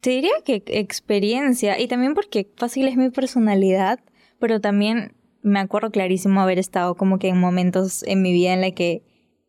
Te 0.00 0.10
diría 0.10 0.34
que 0.44 0.62
experiencia 0.66 1.80
y 1.80 1.86
también 1.86 2.12
porque 2.14 2.50
fácil 2.56 2.88
es 2.88 2.96
mi 2.96 3.08
personalidad, 3.08 4.00
pero 4.38 4.60
también 4.60 5.14
me 5.44 5.60
acuerdo 5.60 5.90
clarísimo 5.90 6.40
haber 6.40 6.58
estado 6.58 6.96
como 6.96 7.18
que 7.18 7.28
en 7.28 7.38
momentos 7.38 8.02
en 8.04 8.22
mi 8.22 8.32
vida 8.32 8.54
en 8.54 8.62
la 8.62 8.70
que 8.70 9.04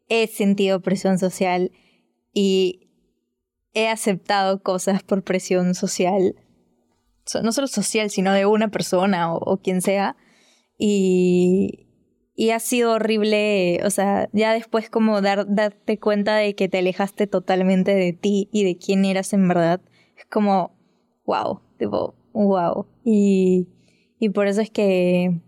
he 0.10 0.28
sentido 0.28 0.82
presión 0.82 1.18
social 1.18 1.72
y 2.34 2.90
he 3.74 3.88
aceptado 3.88 4.62
cosas 4.62 5.04
por 5.04 5.24
presión 5.24 5.74
social, 5.74 6.36
no 7.42 7.52
solo 7.54 7.68
social, 7.68 8.10
sino 8.10 8.34
de 8.34 8.46
una 8.46 8.68
persona 8.68 9.34
o, 9.34 9.58
quien 9.58 9.82
sea. 9.82 10.18
Y, 10.78 11.88
y 12.36 12.50
ha 12.50 12.60
sido 12.60 12.92
horrible, 12.92 13.80
o 13.86 13.90
sea, 13.90 14.30
ya 14.34 14.52
después 14.52 14.90
como 14.90 15.22
dar, 15.22 15.46
darte 15.48 15.98
cuenta 15.98 16.36
de 16.36 16.56
que 16.56 16.68
te 16.68 16.80
alejaste 16.80 17.26
totalmente 17.26 17.96
de 17.96 18.12
ti 18.12 18.50
y 18.52 18.66
de 18.66 18.78
quién 18.78 19.06
eras 19.06 19.32
en 19.32 19.48
verdad, 19.48 19.80
es 20.18 20.26
como, 20.26 20.76
wow, 21.26 21.62
tipo, 21.80 22.16
wow. 22.34 22.86
Y, 23.06 23.70
y 24.20 24.30
por 24.30 24.48
eso 24.48 24.60
es 24.60 24.70
que 24.70 25.40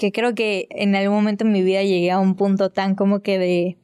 que 0.00 0.12
creo 0.12 0.34
que 0.34 0.66
en 0.70 0.96
algún 0.96 1.14
momento 1.14 1.44
en 1.44 1.52
mi 1.52 1.62
vida 1.62 1.82
llegué 1.82 2.10
a 2.10 2.18
un 2.18 2.34
punto 2.34 2.70
tan 2.70 2.94
como 2.94 3.20
que 3.20 3.38
de, 3.38 3.76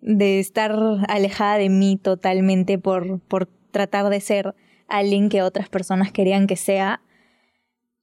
de, 0.00 0.40
estar 0.40 0.74
alejada 1.06 1.58
de 1.58 1.68
mí 1.68 1.98
totalmente 1.98 2.78
por, 2.78 3.20
por 3.20 3.46
tratar 3.72 4.08
de 4.08 4.22
ser 4.22 4.54
alguien 4.88 5.28
que 5.28 5.42
otras 5.42 5.68
personas 5.68 6.12
querían 6.12 6.46
que 6.46 6.56
sea, 6.56 7.02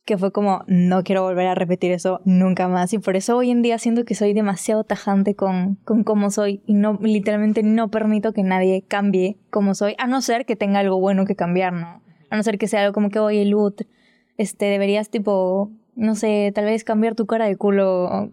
que 0.05 0.19
fue 0.19 0.31
como, 0.31 0.65
no 0.67 1.03
quiero 1.03 1.23
volver 1.23 1.47
a 1.47 1.55
repetir 1.55 1.91
eso 1.91 2.21
nunca 2.25 2.67
más. 2.67 2.93
Y 2.93 2.99
por 2.99 3.15
eso 3.15 3.37
hoy 3.37 3.49
en 3.49 3.63
día 3.63 3.79
siento 3.79 4.05
que 4.05 4.13
soy 4.13 4.33
demasiado 4.35 4.83
tajante 4.83 5.33
con, 5.33 5.79
con 5.83 6.03
cómo 6.03 6.29
soy 6.29 6.61
y 6.67 6.75
no, 6.75 6.99
literalmente 7.01 7.63
no 7.63 7.89
permito 7.89 8.33
que 8.33 8.43
nadie 8.43 8.83
cambie 8.87 9.39
como 9.49 9.73
soy, 9.73 9.95
a 9.97 10.05
no 10.05 10.21
ser 10.21 10.45
que 10.45 10.55
tenga 10.55 10.81
algo 10.81 10.99
bueno 10.99 11.25
que 11.25 11.35
cambiar, 11.35 11.73
¿no? 11.73 12.03
A 12.29 12.37
no 12.37 12.43
ser 12.43 12.59
que 12.59 12.67
sea 12.67 12.81
algo 12.81 12.93
como 12.93 13.09
que, 13.09 13.17
oye, 13.17 13.45
Lut, 13.45 13.81
este, 14.37 14.65
deberías 14.65 15.09
tipo 15.09 15.71
no 15.97 16.15
sé, 16.15 16.51
tal 16.53 16.65
vez 16.65 16.83
cambiar 16.83 17.15
tu 17.15 17.25
cara 17.25 17.45
de 17.45 17.57
culo 17.57 18.31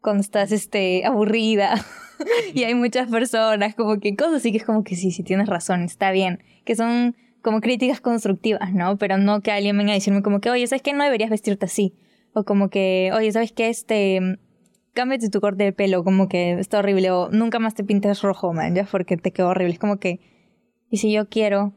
cuando 0.00 0.20
estás 0.22 0.52
este, 0.52 1.04
aburrida. 1.04 1.74
y 2.54 2.64
hay 2.64 2.74
muchas 2.74 3.10
personas, 3.10 3.74
como 3.74 3.98
que 3.98 4.14
cosas 4.16 4.36
así 4.36 4.52
que 4.52 4.58
es 4.58 4.64
como 4.64 4.84
que 4.84 4.94
sí, 4.94 5.10
sí 5.10 5.22
tienes 5.22 5.48
razón, 5.48 5.82
está 5.82 6.12
bien. 6.12 6.42
Que 6.64 6.76
son 6.76 7.16
como 7.42 7.60
críticas 7.60 8.00
constructivas, 8.00 8.72
¿no? 8.72 8.96
Pero 8.96 9.18
no 9.18 9.40
que 9.40 9.50
alguien 9.50 9.76
venga 9.76 9.90
a 9.90 9.94
decirme 9.94 10.22
como 10.22 10.40
que, 10.40 10.50
oye, 10.50 10.66
¿sabes 10.66 10.82
qué? 10.82 10.92
No 10.92 11.02
deberías 11.04 11.30
vestirte 11.30 11.66
así. 11.66 11.94
O 12.32 12.44
como 12.44 12.70
que, 12.70 13.10
oye, 13.12 13.32
¿sabes 13.32 13.50
qué? 13.52 13.68
Este, 13.68 14.38
cámbiate 14.94 15.30
tu 15.30 15.40
corte 15.40 15.64
de 15.64 15.72
pelo, 15.72 16.04
como 16.04 16.28
que 16.28 16.52
está 16.52 16.78
horrible. 16.78 17.10
O 17.10 17.28
nunca 17.30 17.58
más 17.58 17.74
te 17.74 17.82
pintes 17.82 18.22
rojo, 18.22 18.52
man, 18.52 18.76
ya, 18.76 18.84
porque 18.84 19.16
te 19.16 19.32
quedó 19.32 19.48
horrible. 19.48 19.74
Es 19.74 19.80
como 19.80 19.98
que, 19.98 20.20
y 20.90 20.98
si 20.98 21.10
yo 21.10 21.28
quiero, 21.28 21.74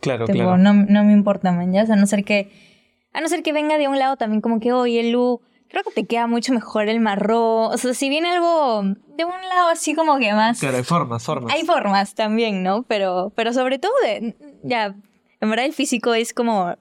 Claro, 0.00 0.26
claro. 0.26 0.58
No, 0.58 0.74
no 0.74 1.04
me 1.04 1.12
importa, 1.12 1.50
man, 1.52 1.72
ya. 1.72 1.82
O 1.82 1.86
sea, 1.86 1.96
a 1.96 1.98
no 1.98 2.06
ser 2.06 2.24
que 2.24 2.50
a 3.18 3.20
no 3.20 3.28
ser 3.28 3.42
que 3.42 3.52
venga 3.52 3.78
de 3.78 3.88
un 3.88 3.98
lado 3.98 4.16
también 4.16 4.40
como 4.40 4.60
que, 4.60 4.72
oye, 4.72 5.10
Lu, 5.10 5.40
creo 5.68 5.82
que 5.82 5.90
te 5.90 6.06
queda 6.06 6.28
mucho 6.28 6.52
mejor 6.52 6.88
el 6.88 7.00
marrón. 7.00 7.72
O 7.72 7.76
sea, 7.76 7.92
si 7.92 8.08
viene 8.08 8.30
algo 8.30 8.82
de 8.84 9.24
un 9.24 9.32
lado 9.32 9.70
así 9.70 9.96
como 9.96 10.18
que 10.18 10.32
más... 10.32 10.60
Claro, 10.60 10.76
hay 10.76 10.84
formas, 10.84 11.24
formas. 11.24 11.52
Hay 11.52 11.64
formas 11.64 12.14
también, 12.14 12.62
¿no? 12.62 12.84
Pero, 12.84 13.32
pero 13.34 13.52
sobre 13.52 13.80
todo, 13.80 13.90
de, 14.04 14.36
ya, 14.62 14.94
en 15.40 15.50
verdad 15.50 15.66
el 15.66 15.72
físico 15.72 16.14
es 16.14 16.32
como 16.32 16.76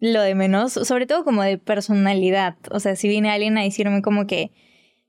lo 0.00 0.20
de 0.20 0.34
menos, 0.34 0.74
sobre 0.74 1.06
todo 1.06 1.24
como 1.24 1.42
de 1.42 1.56
personalidad. 1.56 2.56
O 2.70 2.78
sea, 2.78 2.94
si 2.94 3.08
viene 3.08 3.30
alguien 3.30 3.56
a 3.56 3.62
decirme 3.62 4.02
como 4.02 4.26
que 4.26 4.52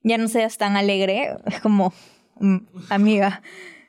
ya 0.03 0.17
no 0.17 0.29
seas 0.29 0.57
tan 0.57 0.77
alegre, 0.77 1.35
es 1.47 1.59
como, 1.59 1.91
mm, 2.39 2.59
amiga, 2.87 3.41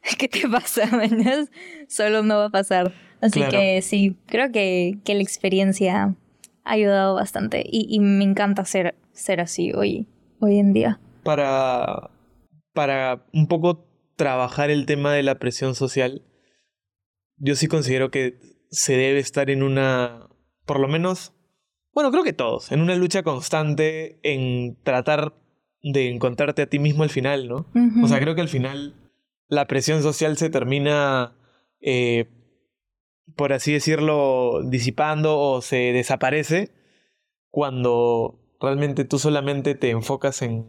¿qué 0.19 0.27
te 0.27 0.49
pasa? 0.49 0.91
Solo 1.89 2.25
no 2.25 2.39
va 2.39 2.47
a 2.47 2.51
pasar. 2.51 2.93
Así 3.21 3.41
que 3.45 3.83
sí, 3.83 4.17
creo 4.27 4.51
que, 4.51 4.99
que 5.05 5.15
la 5.15 5.23
experiencia 5.23 6.17
ha 6.67 6.73
ayudado 6.73 7.15
bastante 7.15 7.65
y, 7.65 7.99
me 8.01 8.25
encanta 8.25 8.65
ser, 8.65 8.97
ser 9.13 9.41
así 9.41 9.73
hoy, 9.73 10.09
hoy 10.41 10.59
en 10.59 10.73
día. 10.73 11.01
Para, 11.23 12.11
para 12.75 13.25
un 13.33 13.47
poco 13.47 13.87
trabajar 14.17 14.71
el 14.71 14.85
tema 14.85 15.13
de 15.13 15.23
la 15.23 15.39
presión 15.39 15.75
social, 15.75 16.23
yo 17.37 17.55
sí 17.55 17.69
considero 17.69 18.11
que 18.11 18.39
se 18.71 18.97
debe 18.97 19.21
estar 19.21 19.49
en 19.49 19.63
una, 19.63 20.29
por 20.65 20.81
lo 20.81 20.89
menos, 20.89 21.33
bueno, 21.95 22.11
creo 22.11 22.25
que 22.25 22.33
todos, 22.33 22.73
en 22.73 22.81
una 22.81 22.97
lucha 22.97 23.23
constante 23.23 24.19
en 24.23 24.77
tratar 24.83 25.35
de 25.83 26.11
encontrarte 26.11 26.63
a 26.63 26.67
ti 26.67 26.81
mismo 26.81 27.05
al 27.05 27.11
final, 27.11 27.49
¿no? 27.49 27.67
O 28.03 28.09
sea, 28.09 28.19
creo 28.19 28.35
que 28.35 28.41
al 28.41 28.49
final 28.49 28.95
la 29.49 29.69
presión 29.69 30.03
social 30.03 30.37
se 30.37 30.51
termina, 30.51 31.37
eh, 31.81 32.29
por 33.35 33.53
así 33.53 33.73
decirlo, 33.73 34.63
disipando 34.65 35.39
o 35.39 35.61
se 35.63 35.93
desaparece 35.93 36.71
cuando 37.51 38.39
realmente 38.61 39.05
tú 39.05 39.19
solamente 39.19 39.75
te 39.75 39.91
enfocas 39.91 40.43
en, 40.43 40.67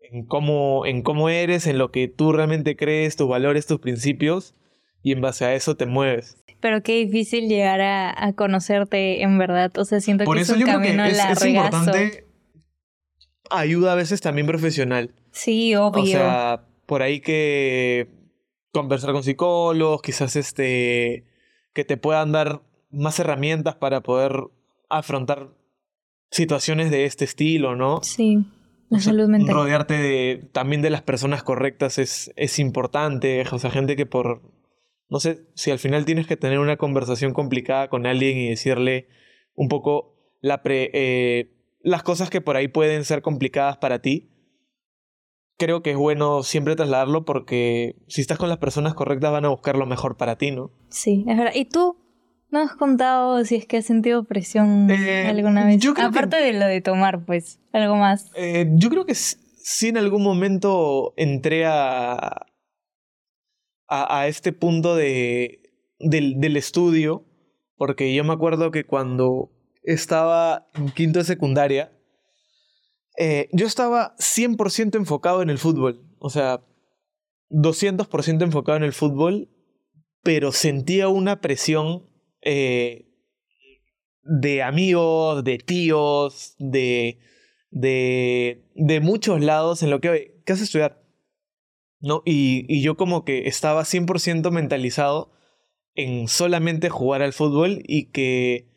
en, 0.00 0.24
cómo, 0.24 0.86
en 0.86 1.02
cómo 1.02 1.28
eres, 1.28 1.66
en 1.66 1.78
lo 1.78 1.90
que 1.90 2.08
tú 2.08 2.32
realmente 2.32 2.76
crees, 2.76 3.16
tus 3.16 3.28
valores, 3.28 3.66
tus 3.66 3.80
principios, 3.80 4.54
y 5.02 5.12
en 5.12 5.20
base 5.20 5.44
a 5.44 5.54
eso 5.54 5.76
te 5.76 5.86
mueves. 5.86 6.36
Pero 6.60 6.82
qué 6.82 6.96
difícil 7.04 7.48
llegar 7.48 7.80
a, 7.82 8.32
conocerte 8.34 9.22
en 9.22 9.36
verdad. 9.36 9.70
O 9.76 9.84
sea, 9.84 10.00
siento 10.00 10.24
que 10.24 10.40
es 10.40 10.48
un 10.48 10.62
camino 10.62 11.04
es, 11.04 11.18
es 11.18 11.44
importante 11.44 12.24
ayuda 13.50 13.92
a 13.92 13.96
veces 13.96 14.20
también 14.20 14.46
profesional. 14.46 15.14
Sí, 15.30 15.74
obvio. 15.74 16.02
O 16.02 16.06
sea, 16.06 16.64
por 16.86 17.02
ahí 17.02 17.20
que 17.20 18.08
conversar 18.72 19.12
con 19.12 19.22
psicólogos, 19.22 20.02
quizás 20.02 20.36
este 20.36 21.24
que 21.74 21.84
te 21.84 21.96
puedan 21.98 22.32
dar 22.32 22.62
más 22.90 23.18
herramientas 23.18 23.74
para 23.74 24.00
poder 24.00 24.44
afrontar 24.88 25.50
situaciones 26.30 26.90
de 26.90 27.04
este 27.04 27.24
estilo, 27.24 27.76
¿no? 27.76 28.02
Sí. 28.02 28.44
La 28.88 29.00
salud 29.00 29.28
mental. 29.28 29.54
Rodearte 29.54 29.94
de, 29.94 30.48
también 30.52 30.82
de 30.82 30.90
las 30.90 31.02
personas 31.02 31.42
correctas 31.42 31.98
es, 31.98 32.32
es 32.36 32.58
importante. 32.58 33.44
O 33.50 33.58
sea, 33.58 33.70
gente 33.70 33.96
que 33.96 34.06
por. 34.06 34.42
No 35.08 35.20
sé, 35.20 35.46
si 35.54 35.70
al 35.70 35.78
final 35.78 36.04
tienes 36.04 36.26
que 36.26 36.36
tener 36.36 36.58
una 36.58 36.76
conversación 36.76 37.34
complicada 37.34 37.88
con 37.88 38.06
alguien 38.06 38.38
y 38.38 38.48
decirle 38.48 39.08
un 39.54 39.68
poco 39.68 40.16
la 40.40 40.62
pre, 40.62 40.90
eh, 40.94 41.50
las 41.82 42.02
cosas 42.02 42.30
que 42.30 42.40
por 42.40 42.56
ahí 42.56 42.68
pueden 42.68 43.04
ser 43.04 43.22
complicadas 43.22 43.76
para 43.76 44.00
ti, 44.00 44.30
creo 45.56 45.82
que 45.82 45.92
es 45.92 45.96
bueno 45.96 46.42
siempre 46.42 46.76
trasladarlo 46.76 47.24
porque 47.24 47.96
si 48.08 48.20
estás 48.20 48.38
con 48.38 48.48
las 48.48 48.58
personas 48.58 48.94
correctas 48.94 49.32
van 49.32 49.44
a 49.44 49.48
buscar 49.48 49.76
lo 49.76 49.86
mejor 49.86 50.16
para 50.16 50.36
ti, 50.36 50.50
¿no? 50.50 50.70
Sí, 50.88 51.24
es 51.26 51.36
verdad. 51.36 51.52
¿Y 51.54 51.66
tú 51.66 51.96
no 52.50 52.60
has 52.60 52.74
contado 52.74 53.44
si 53.44 53.56
es 53.56 53.66
que 53.66 53.78
has 53.78 53.84
sentido 53.84 54.24
presión 54.24 54.90
eh, 54.90 55.26
alguna 55.26 55.66
vez? 55.66 55.80
Aparte 55.98 56.36
de 56.36 56.52
lo 56.52 56.66
de 56.66 56.80
tomar, 56.80 57.24
pues, 57.24 57.60
algo 57.72 57.96
más. 57.96 58.30
Eh, 58.36 58.66
yo 58.74 58.90
creo 58.90 59.04
que 59.04 59.14
sí 59.14 59.88
en 59.88 59.96
algún 59.96 60.22
momento 60.22 61.14
entré 61.16 61.66
a, 61.66 62.46
a, 63.88 64.26
este 64.26 64.52
punto 64.52 64.96
de, 64.96 65.60
del, 65.98 66.40
del 66.40 66.56
estudio, 66.56 67.24
porque 67.76 68.14
yo 68.14 68.24
me 68.24 68.32
acuerdo 68.32 68.70
que 68.70 68.84
cuando 68.84 69.50
estaba 69.82 70.68
en 70.74 70.90
quinto 70.90 71.18
de 71.18 71.24
secundaria, 71.24 71.93
eh, 73.16 73.48
yo 73.52 73.66
estaba 73.66 74.14
100% 74.18 74.96
enfocado 74.96 75.42
en 75.42 75.50
el 75.50 75.58
fútbol. 75.58 76.04
O 76.18 76.30
sea, 76.30 76.64
200% 77.50 78.42
enfocado 78.42 78.76
en 78.76 78.84
el 78.84 78.92
fútbol, 78.92 79.48
pero 80.22 80.52
sentía 80.52 81.08
una 81.08 81.40
presión 81.40 82.08
eh, 82.42 83.10
de 84.22 84.62
amigos, 84.62 85.44
de 85.44 85.58
tíos, 85.58 86.54
de, 86.58 87.18
de, 87.70 88.70
de 88.74 89.00
muchos 89.00 89.40
lados 89.40 89.82
en 89.82 89.90
lo 89.90 90.00
que, 90.00 90.40
¿qué 90.44 90.52
haces 90.52 90.64
estudiar? 90.64 91.02
¿No? 92.00 92.22
Y, 92.24 92.66
y 92.68 92.82
yo 92.82 92.96
como 92.96 93.24
que 93.24 93.46
estaba 93.46 93.82
100% 93.82 94.50
mentalizado 94.50 95.32
en 95.94 96.26
solamente 96.26 96.90
jugar 96.90 97.22
al 97.22 97.32
fútbol 97.32 97.82
y 97.86 98.10
que 98.10 98.68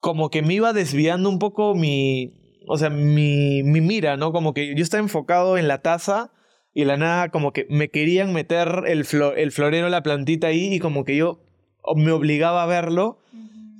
como 0.00 0.30
que 0.30 0.42
me 0.42 0.54
iba 0.54 0.72
desviando 0.72 1.28
un 1.28 1.38
poco 1.38 1.74
mi, 1.74 2.41
o 2.66 2.78
sea, 2.78 2.90
mi, 2.90 3.62
mi 3.62 3.80
mira, 3.80 4.16
¿no? 4.16 4.32
Como 4.32 4.54
que 4.54 4.74
yo 4.74 4.82
estaba 4.82 5.02
enfocado 5.02 5.58
en 5.58 5.68
la 5.68 5.82
taza 5.82 6.32
y 6.74 6.84
la 6.84 6.96
nada 6.96 7.30
como 7.30 7.52
que 7.52 7.66
me 7.68 7.90
querían 7.90 8.32
meter 8.32 8.84
el, 8.86 9.06
el 9.36 9.52
florero, 9.52 9.88
la 9.88 10.02
plantita 10.02 10.48
ahí 10.48 10.74
y 10.74 10.78
como 10.78 11.04
que 11.04 11.16
yo 11.16 11.40
me 11.96 12.12
obligaba 12.12 12.62
a 12.62 12.66
verlo 12.66 13.18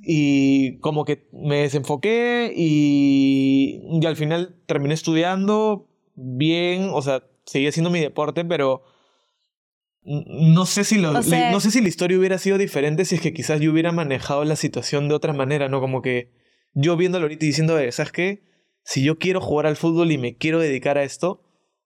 y 0.05 0.79
como 0.79 1.05
que 1.05 1.27
me 1.31 1.61
desenfoqué 1.61 2.53
y, 2.55 3.81
y 4.01 4.05
al 4.05 4.17
final 4.17 4.55
terminé 4.65 4.93
estudiando 4.93 5.87
bien, 6.15 6.89
o 6.91 7.01
sea, 7.01 7.23
seguí 7.45 7.67
haciendo 7.67 7.89
mi 7.89 7.99
deporte, 7.99 8.43
pero 8.43 8.83
no 10.03 10.65
sé, 10.65 10.83
si 10.83 10.97
lo, 10.97 11.13
no 11.13 11.23
sé 11.23 11.71
si 11.71 11.81
la 11.81 11.87
historia 11.87 12.17
hubiera 12.17 12.37
sido 12.37 12.57
diferente 12.57 13.05
si 13.05 13.15
es 13.15 13.21
que 13.21 13.33
quizás 13.33 13.61
yo 13.61 13.71
hubiera 13.71 13.93
manejado 13.93 14.43
la 14.43 14.57
situación 14.57 15.07
de 15.07 15.15
otra 15.15 15.31
manera, 15.31 15.69
¿no? 15.69 15.79
Como 15.79 16.01
que 16.01 16.31
yo 16.73 16.97
viéndolo 16.97 17.25
ahorita 17.25 17.45
y 17.45 17.47
diciendo, 17.47 17.77
¿sabes 17.91 18.11
qué? 18.11 18.43
Si 18.83 19.03
yo 19.03 19.17
quiero 19.17 19.41
jugar 19.41 19.65
al 19.65 19.75
fútbol 19.75 20.11
y 20.11 20.17
me 20.17 20.35
quiero 20.35 20.59
dedicar 20.59 20.97
a 20.97 21.03
esto, 21.03 21.41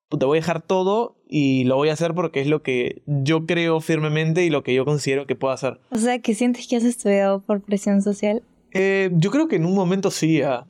pues 0.10 0.20
te 0.20 0.26
voy 0.26 0.38
a 0.38 0.42
dejar 0.42 0.62
todo 0.62 1.18
y 1.28 1.66
lo 1.66 1.76
voy 1.76 1.90
a 1.90 1.94
hacer 1.94 2.14
porque 2.14 2.42
es 2.42 2.48
lo 2.48 2.64
que 2.64 3.04
yo 3.06 3.46
creo 3.46 3.82
firmemente 3.82 4.46
y 4.46 4.50
lo 4.50 4.64
que 4.64 4.74
yo 4.74 4.86
considero 4.86 5.28
que 5.28 5.36
puedo 5.36 5.54
hacer. 5.54 5.80
O 5.92 5.98
sea, 5.98 6.20
¿que 6.20 6.34
sientes 6.34 6.68
que 6.68 6.78
has 6.78 6.84
estudiado 6.84 7.42
por 7.42 7.62
presión 7.62 8.02
social? 8.02 8.42
Eh, 8.72 9.10
yo 9.14 9.32
creo 9.32 9.48
que 9.48 9.58
en 9.58 9.66
un 9.66 9.76
momento 9.76 10.12
sí. 10.12 10.42
Ah. 10.42 10.66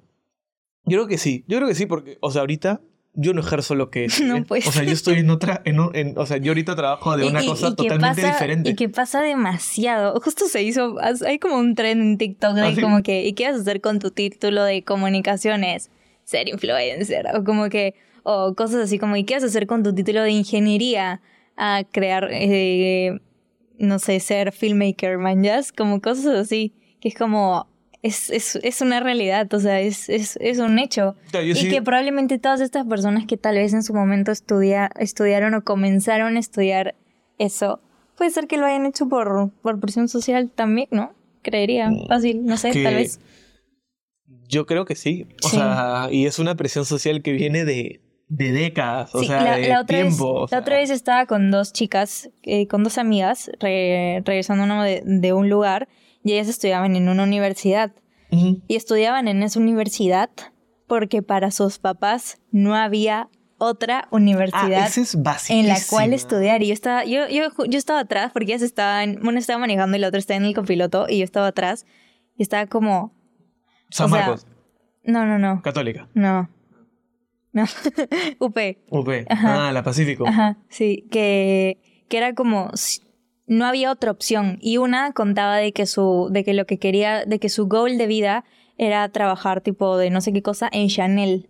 Yo 0.86 0.98
creo 0.98 1.08
que 1.08 1.18
sí. 1.18 1.44
Yo 1.48 1.58
creo 1.58 1.68
que 1.68 1.76
sí 1.76 1.86
porque, 1.86 2.18
o 2.22 2.32
sea, 2.32 2.42
ahorita 2.42 2.82
yo 3.14 3.34
no 3.34 3.42
ejerzo 3.42 3.76
lo 3.76 3.90
que 3.90 4.06
es. 4.06 4.22
No, 4.22 4.44
pues. 4.44 4.68
O 4.68 4.72
sea, 4.72 4.84
yo 4.84 4.92
estoy 4.92 5.20
en 5.20 5.30
otra, 5.30 5.62
en, 5.66 5.80
o 5.80 6.26
sea, 6.26 6.38
yo 6.38 6.52
ahorita 6.52 6.76
trabajo 6.76 7.16
de 7.16 7.28
una 7.28 7.46
cosa 7.46 7.76
totalmente 7.76 8.26
diferente. 8.26 8.70
Y 8.72 8.76
que 8.76 8.90
pasa 8.90 9.22
demasiado. 9.22 10.20
Justo 10.22 10.48
se 10.48 10.64
hizo, 10.64 10.96
hay 11.00 11.40
como 11.40 11.58
un 11.58 11.76
tren 11.76 12.02
en 12.02 12.18
TikTok 12.18 12.54
de 12.54 12.62
¿Ah, 12.62 12.74
como 12.82 13.04
que, 13.04 13.26
¿y 13.26 13.34
qué 13.34 13.46
vas 13.46 13.58
a 13.58 13.62
hacer 13.62 13.82
con 13.82 14.00
tu 14.00 14.12
título 14.12 14.64
de 14.64 14.84
comunicaciones? 14.84 15.92
Ser 16.28 16.50
influencer. 16.50 17.26
O 17.36 17.44
como 17.46 17.70
que, 17.70 17.96
o 18.24 18.54
cosas 18.54 18.84
así 18.84 19.00
como, 19.00 19.16
¿y 19.16 19.24
qué 19.24 19.36
vas 19.36 19.44
a 19.44 19.48
hacer 19.48 19.66
con 19.66 19.82
tu 19.82 19.96
título 19.96 20.24
de 20.24 20.32
ingeniería? 20.32 21.22
A 21.56 21.84
crear, 21.90 22.28
eh, 22.32 23.18
no 23.80 23.98
sé, 23.98 24.20
ser 24.20 24.52
filmmaker, 24.52 25.18
man, 25.18 25.42
Como 25.78 26.02
cosas 26.02 26.26
así. 26.36 26.74
Que 27.00 27.08
es 27.08 27.16
como, 27.16 27.68
es, 28.04 28.30
es, 28.30 28.58
es, 28.62 28.82
una 28.82 29.00
realidad, 29.00 29.52
o 29.54 29.60
sea, 29.60 29.80
es, 29.80 30.10
es, 30.10 30.38
es 30.42 30.60
un 30.60 30.80
hecho. 30.80 31.16
y 31.34 31.70
que 31.70 31.82
probablemente 31.82 32.40
todas 32.40 32.60
estas 32.60 32.86
personas 32.86 33.26
que 33.26 33.38
tal 33.38 33.56
vez 33.56 33.74
en 33.74 33.84
su 33.84 33.94
momento 33.94 34.32
estudia, 34.32 34.92
estudiaron 35.00 35.54
o 35.54 35.64
comenzaron 35.64 36.36
a 36.36 36.40
estudiar 36.40 36.96
eso, 37.38 37.80
puede 38.18 38.32
ser 38.32 38.48
que 38.48 38.58
lo 38.58 38.66
hayan 38.66 38.86
hecho 38.86 39.08
por, 39.08 39.52
por 39.62 39.80
presión 39.80 40.10
social 40.10 40.52
también, 40.54 40.90
¿no? 40.92 41.14
Creería, 41.42 41.90
mm, 41.90 42.08
fácil, 42.08 42.46
no 42.46 42.58
sé, 42.58 42.72
tal 42.84 42.96
vez. 42.96 43.22
Yo 44.48 44.66
creo 44.66 44.86
que 44.86 44.96
sí. 44.96 45.28
O 45.44 45.50
sea, 45.50 46.08
y 46.12 46.26
es 46.26 46.40
una 46.40 46.56
presión 46.56 46.86
social 46.86 47.22
que 47.22 47.34
viene 47.34 47.66
de, 47.66 48.02
de 48.28 48.52
décadas, 48.52 49.14
o 49.14 49.24
sea, 49.24 49.56
de 49.58 49.72
otra 49.72 49.86
tiempo. 49.86 50.44
Vez, 50.44 50.52
La 50.52 50.60
otra 50.60 50.78
vez 50.78 50.90
estaba 50.90 51.26
con 51.26 51.52
dos 51.52 51.74
chicas, 51.74 52.30
eh, 52.44 52.68
con 52.68 52.84
dos 52.84 52.98
amigas, 52.98 53.52
regresando 53.60 54.82
de, 54.82 55.02
de 55.06 55.34
un 55.34 55.50
lugar 55.50 55.88
y 56.24 56.34
ellas 56.34 56.48
estudiaban 56.50 56.96
en 56.96 57.10
una 57.10 57.24
universidad. 57.24 57.92
Y 58.30 58.76
estudiaban 58.76 59.30
en 59.30 59.42
esa 59.42 59.58
universidad 59.58 60.30
porque 60.86 61.22
para 61.22 61.50
sus 61.50 61.80
papás 61.80 62.40
no 62.52 62.76
había 62.76 63.30
otra 63.58 64.10
universidad 64.12 64.90
ah, 65.26 65.38
en 65.48 65.68
la 65.68 65.78
cual 65.90 66.14
estudiar. 66.14 66.62
Y 66.62 66.68
yo 66.68 66.74
estaba, 66.74 67.06
yo, 67.06 67.28
yo, 67.30 67.46
yo 67.68 67.78
estaba 67.78 68.02
atrás 68.02 68.32
porque 68.34 68.52
ellas 68.52 68.62
estaban, 68.62 69.26
una 69.26 69.40
estaba 69.40 69.60
manejando 69.60 69.96
y 69.96 70.02
la 70.02 70.10
otra 70.10 70.20
estaba 70.20 70.38
en 70.38 70.44
el 70.46 70.54
copiloto 70.54 71.08
y 71.08 71.20
yo 71.20 71.24
estaba 71.24 71.48
atrás 71.48 71.86
y 72.36 72.44
estaba 72.44 72.68
como... 72.68 73.17
San 73.90 74.10
Marcos. 74.10 74.46
no, 75.04 75.26
no, 75.26 75.40
no. 75.40 75.62
Católica. 75.62 76.08
No. 76.14 76.50
No. 77.54 77.64
UP. 78.40 78.58
UP. 78.90 79.10
Ah, 79.30 79.72
la 79.74 79.84
Pacífico. 79.84 80.28
Ajá, 80.28 80.58
sí. 80.70 81.08
Que, 81.10 81.80
que 82.08 82.18
era 82.18 82.34
como, 82.34 82.72
no 83.48 83.66
había 83.66 83.92
otra 83.92 84.12
opción 84.12 84.60
y 84.62 84.78
una 84.78 85.14
contaba 85.14 85.56
de 85.58 85.72
que 85.72 85.86
su 85.86 86.28
de 86.32 86.44
que 86.44 86.54
lo 86.54 86.66
que 86.66 86.78
quería 86.78 87.26
de 87.26 87.40
que 87.40 87.50
su 87.50 87.68
goal 87.68 87.98
de 87.98 88.06
vida 88.06 88.44
era 88.78 89.08
trabajar 89.10 89.62
tipo 89.62 89.98
de 89.98 90.10
no 90.10 90.22
sé 90.22 90.34
qué 90.34 90.42
cosa 90.42 90.70
en 90.72 90.90
Chanel 90.90 91.50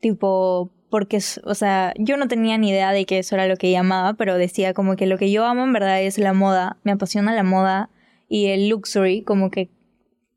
tipo 0.00 0.70
porque 0.88 1.18
o 1.44 1.54
sea 1.54 1.92
yo 1.98 2.16
no 2.16 2.28
tenía 2.28 2.56
ni 2.58 2.70
idea 2.70 2.92
de 2.92 3.04
que 3.04 3.18
eso 3.18 3.34
era 3.34 3.48
lo 3.48 3.56
que 3.56 3.72
llamaba 3.72 4.14
pero 4.14 4.38
decía 4.38 4.72
como 4.72 4.94
que 4.94 5.06
lo 5.06 5.18
que 5.18 5.32
yo 5.32 5.44
amo 5.44 5.64
en 5.64 5.72
verdad 5.72 6.00
es 6.00 6.16
la 6.16 6.32
moda 6.32 6.78
me 6.84 6.92
apasiona 6.92 7.34
la 7.34 7.42
moda 7.42 7.90
y 8.28 8.46
el 8.46 8.68
luxury 8.68 9.22
como 9.22 9.50
que 9.50 9.68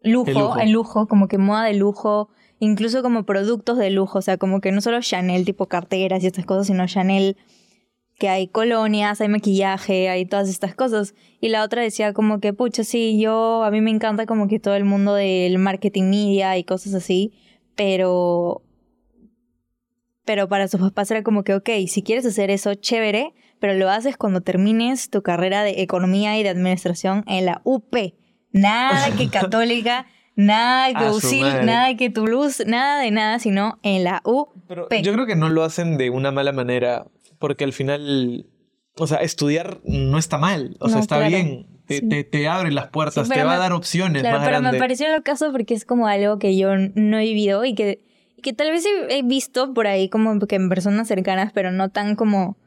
lujo 0.06 0.30
el 0.30 0.38
lujo, 0.38 0.60
el 0.60 0.72
lujo 0.72 1.08
como 1.08 1.28
que 1.28 1.38
moda 1.38 1.66
de 1.66 1.74
lujo 1.74 2.30
incluso 2.60 3.01
como 3.03 3.24
productos 3.24 3.78
de 3.78 3.89
lujo 3.89 4.20
o 4.20 4.22
sea 4.22 4.38
como 4.38 4.62
que 4.62 4.72
no 4.72 4.82
solo 4.82 5.01
Chanel 5.01 5.45
tipo 5.45 5.68
carteras 5.68 6.24
y 6.24 6.28
estas 6.28 6.45
cosas 6.45 6.68
sino 6.68 6.88
Chanel 6.88 7.38
que 8.18 8.30
hay 8.30 8.47
colonias, 8.47 9.20
hay 9.20 9.28
maquillaje, 9.28 10.10
hay 10.10 10.26
todas 10.26 10.49
estas 10.49 10.74
cosas. 10.76 11.16
Y 11.41 11.49
la 11.49 11.64
otra 11.64 11.82
decía 11.82 12.14
como 12.14 12.39
que, 12.39 12.53
pucha, 12.53 12.84
sí, 12.84 13.20
yo, 13.20 13.64
a 13.64 13.72
mí 13.72 13.82
me 13.82 13.91
encanta 13.91 14.26
como 14.26 14.47
que 14.47 14.60
todo 14.60 14.76
el 14.76 14.86
mundo 14.86 15.14
del 15.14 15.58
marketing 15.58 16.10
media 16.10 16.58
y 16.58 16.64
cosas 16.64 16.93
así, 16.93 17.34
pero... 17.76 18.62
Pero 20.24 20.47
para 20.49 20.68
sus 20.68 20.80
papás 20.80 21.12
era 21.12 21.22
como 21.22 21.43
que, 21.43 21.53
ok, 21.53 21.70
si 21.88 22.01
quieres 22.01 22.26
hacer 22.26 22.49
eso, 22.49 22.74
chévere, 22.74 23.34
pero 23.60 23.76
lo 23.76 23.91
haces 23.91 24.18
cuando 24.18 24.41
termines 24.41 25.12
tu 25.12 25.22
carrera 25.22 25.64
de 25.64 25.84
economía 25.84 26.39
y 26.39 26.41
de 26.41 26.49
administración 26.49 27.24
en 27.28 27.45
la 27.45 27.62
UP. 27.64 27.95
Nada 28.56 29.12
que 29.18 29.30
católica, 29.39 30.08
nada 30.36 30.97
que 30.97 31.10
UCIL, 31.10 31.66
nada 31.66 31.95
que 31.97 32.10
Toulouse, 32.10 32.64
nada 32.66 33.01
de 33.01 33.12
nada, 33.12 33.39
sino 33.39 33.80
en 33.84 34.03
la 34.06 34.22
UP. 34.24 34.49
Pero 34.68 34.88
yo 34.89 35.14
creo 35.14 35.26
que 35.26 35.36
no 35.36 35.49
lo 35.49 35.64
hacen 35.64 35.97
de 35.97 36.10
una 36.10 36.32
mala 36.32 36.53
manera, 36.53 37.06
porque 37.38 37.66
al 37.66 37.74
final, 37.74 38.45
o 38.97 39.08
sea, 39.08 39.18
estudiar 39.18 39.80
no 39.84 40.18
está 40.18 40.38
mal, 40.38 40.78
o 40.80 40.88
sea, 40.89 40.99
está 41.01 41.18
claro. 41.18 41.30
bien, 41.32 41.68
te, 41.86 41.99
Sí. 41.99 42.10
te, 42.10 42.24
te 42.24 42.47
abre 42.47 42.72
las 42.72 42.88
puertas, 42.88 43.28
Sí, 43.28 43.34
te 43.34 43.43
va 43.43 43.56
a 43.56 43.60
dar 43.60 43.74
opciones 43.74 44.22
Claro, 44.22 44.39
más 44.39 44.47
pero 44.47 44.62
me 44.62 44.74
pareció 44.80 45.14
el 45.14 45.22
caso 45.22 45.51
porque 45.51 45.74
es 45.74 45.86
como 45.86 46.08
algo 46.08 46.39
que 46.39 46.58
yo 46.58 46.70
no 46.78 47.20
he 47.20 47.24
vivido 47.26 47.64
y 47.66 47.76
que, 47.76 47.99
que 48.41 48.53
tal 48.53 48.72
vez 48.72 48.86
he, 48.86 49.20
he 49.20 49.22
visto 49.22 49.74
por 49.74 49.86
ahí 49.86 50.10
como 50.10 50.39
que 50.39 50.56
en 50.56 50.70
personas 50.70 51.08
cercanas, 51.08 51.51
pero 51.53 51.72
no 51.72 51.89
tan 51.89 52.16
como 52.16 52.58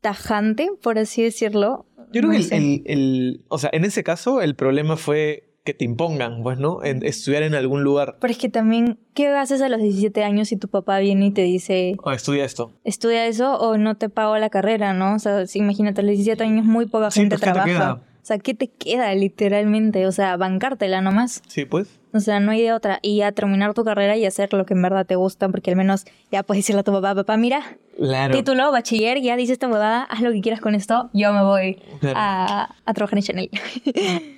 tajante, 0.00 0.70
por 0.82 0.98
así 0.98 1.22
decirlo. 1.22 1.86
Yo 2.12 2.20
creo 2.20 2.32
No 2.32 2.38
que 2.38 2.44
el, 2.56 2.62
el- 2.62 2.82
el- 2.86 3.44
o 3.48 3.58
sea, 3.58 3.70
en 3.72 3.84
ese 3.84 4.02
caso 4.04 4.40
el 4.42 4.54
problema 4.54 4.96
fue 4.96 5.48
que 5.64 5.74
te 5.74 5.84
impongan, 5.84 6.42
pues, 6.42 6.58
¿no? 6.58 6.82
En 6.82 7.04
estudiar 7.06 7.44
en 7.44 7.54
algún 7.54 7.84
lugar. 7.84 8.16
Pero 8.20 8.32
es 8.32 8.38
que 8.38 8.48
también, 8.48 8.98
¿qué 9.14 9.28
haces 9.28 9.62
a 9.62 9.68
los 9.68 9.80
17 9.80 10.24
años 10.24 10.48
si 10.48 10.56
tu 10.56 10.66
papá 10.66 10.98
viene 10.98 11.26
y 11.26 11.30
te 11.30 11.42
dice, 11.42 11.94
O 12.02 12.10
estudia 12.10 12.44
esto. 12.44 12.72
estudia 12.82 13.26
eso 13.26 13.54
o 13.60 13.78
no 13.78 13.96
te 13.96 14.08
pago 14.08 14.36
la 14.38 14.50
carrera, 14.50 14.92
¿no? 14.92 15.14
O 15.14 15.18
sea, 15.20 15.46
si- 15.46 15.60
imagínate, 15.60 16.00
a 16.00 16.04
los 16.04 16.10
17 16.10 16.42
años 16.42 16.64
muy 16.64 16.86
poca 16.86 17.12
Sí, 17.12 17.20
gente 17.20 17.36
pues, 17.36 17.42
¿qué 17.42 17.46
te 17.46 17.52
trabaja. 17.52 18.00
O 18.22 18.24
sea, 18.24 18.38
¿qué 18.38 18.54
te 18.54 18.68
queda 18.68 19.12
literalmente? 19.14 20.06
O 20.06 20.12
sea, 20.12 20.36
bancártela 20.36 21.00
nomás. 21.00 21.42
Sí, 21.48 21.64
pues. 21.64 21.98
O 22.12 22.20
sea, 22.20 22.38
no 22.38 22.52
hay 22.52 22.62
de 22.62 22.72
otra. 22.72 23.00
Y 23.02 23.16
ya 23.16 23.32
terminar 23.32 23.74
tu 23.74 23.84
carrera 23.84 24.16
y 24.16 24.24
hacer 24.24 24.52
lo 24.52 24.64
que 24.64 24.74
en 24.74 24.82
verdad 24.82 25.04
te 25.06 25.16
gusta, 25.16 25.48
porque 25.48 25.70
al 25.72 25.76
menos 25.76 26.04
ya 26.30 26.44
puedes 26.44 26.62
decirle 26.64 26.80
a 26.80 26.84
tu 26.84 26.92
papá, 26.92 27.14
papá, 27.16 27.36
mira, 27.36 27.76
Claro. 27.96 28.32
título, 28.34 28.70
bachiller, 28.70 29.20
ya 29.20 29.36
dice 29.36 29.52
esta 29.54 29.66
huevada, 29.66 30.04
haz 30.04 30.20
lo 30.20 30.30
que 30.30 30.40
quieras 30.40 30.60
con 30.60 30.74
esto, 30.76 31.10
yo 31.12 31.32
me 31.32 31.42
voy 31.42 31.74
Claro. 32.00 32.16
a, 32.18 32.76
a 32.84 32.94
trabajar 32.94 33.18
en 33.18 33.24
Chanel. 33.24 33.50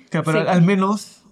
Claro, 0.09 0.25
pero 0.25 0.41
Sí. 0.41 0.47
al 0.47 0.61
menos, 0.63 1.23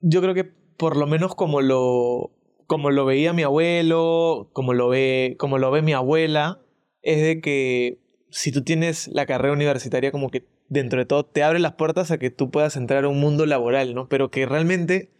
yo 0.00 0.20
creo 0.20 0.34
que 0.34 0.44
por 0.44 0.96
lo 0.96 1.06
menos 1.06 1.34
como 1.34 1.62
lo, 1.62 2.30
como 2.66 2.90
lo 2.90 3.04
veía 3.06 3.32
mi 3.32 3.42
abuelo, 3.42 4.50
como 4.52 4.74
lo 4.74 4.88
ve, 4.88 5.36
como 5.38 5.56
lo 5.58 5.70
ve 5.70 5.80
mi 5.82 5.92
abuela, 5.94 6.60
es 7.02 7.22
de 7.22 7.40
que 7.40 8.00
si 8.30 8.52
tú 8.52 8.62
tienes 8.62 9.08
la 9.08 9.24
carrera 9.24 9.54
universitaria, 9.54 10.12
como 10.12 10.28
que 10.30 10.44
dentro 10.68 10.98
de 10.98 11.04
todo 11.06 11.24
te 11.24 11.42
abre 11.42 11.58
las 11.58 11.74
puertas 11.74 12.10
a 12.10 12.18
que 12.18 12.30
tú 12.30 12.50
puedas 12.50 12.76
entrar 12.76 13.04
a 13.04 13.08
un 13.08 13.20
mundo 13.20 13.46
laboral, 13.46 13.94
¿no? 13.94 14.08
Pero 14.08 14.30
que 14.30 14.46
realmente 14.46 15.12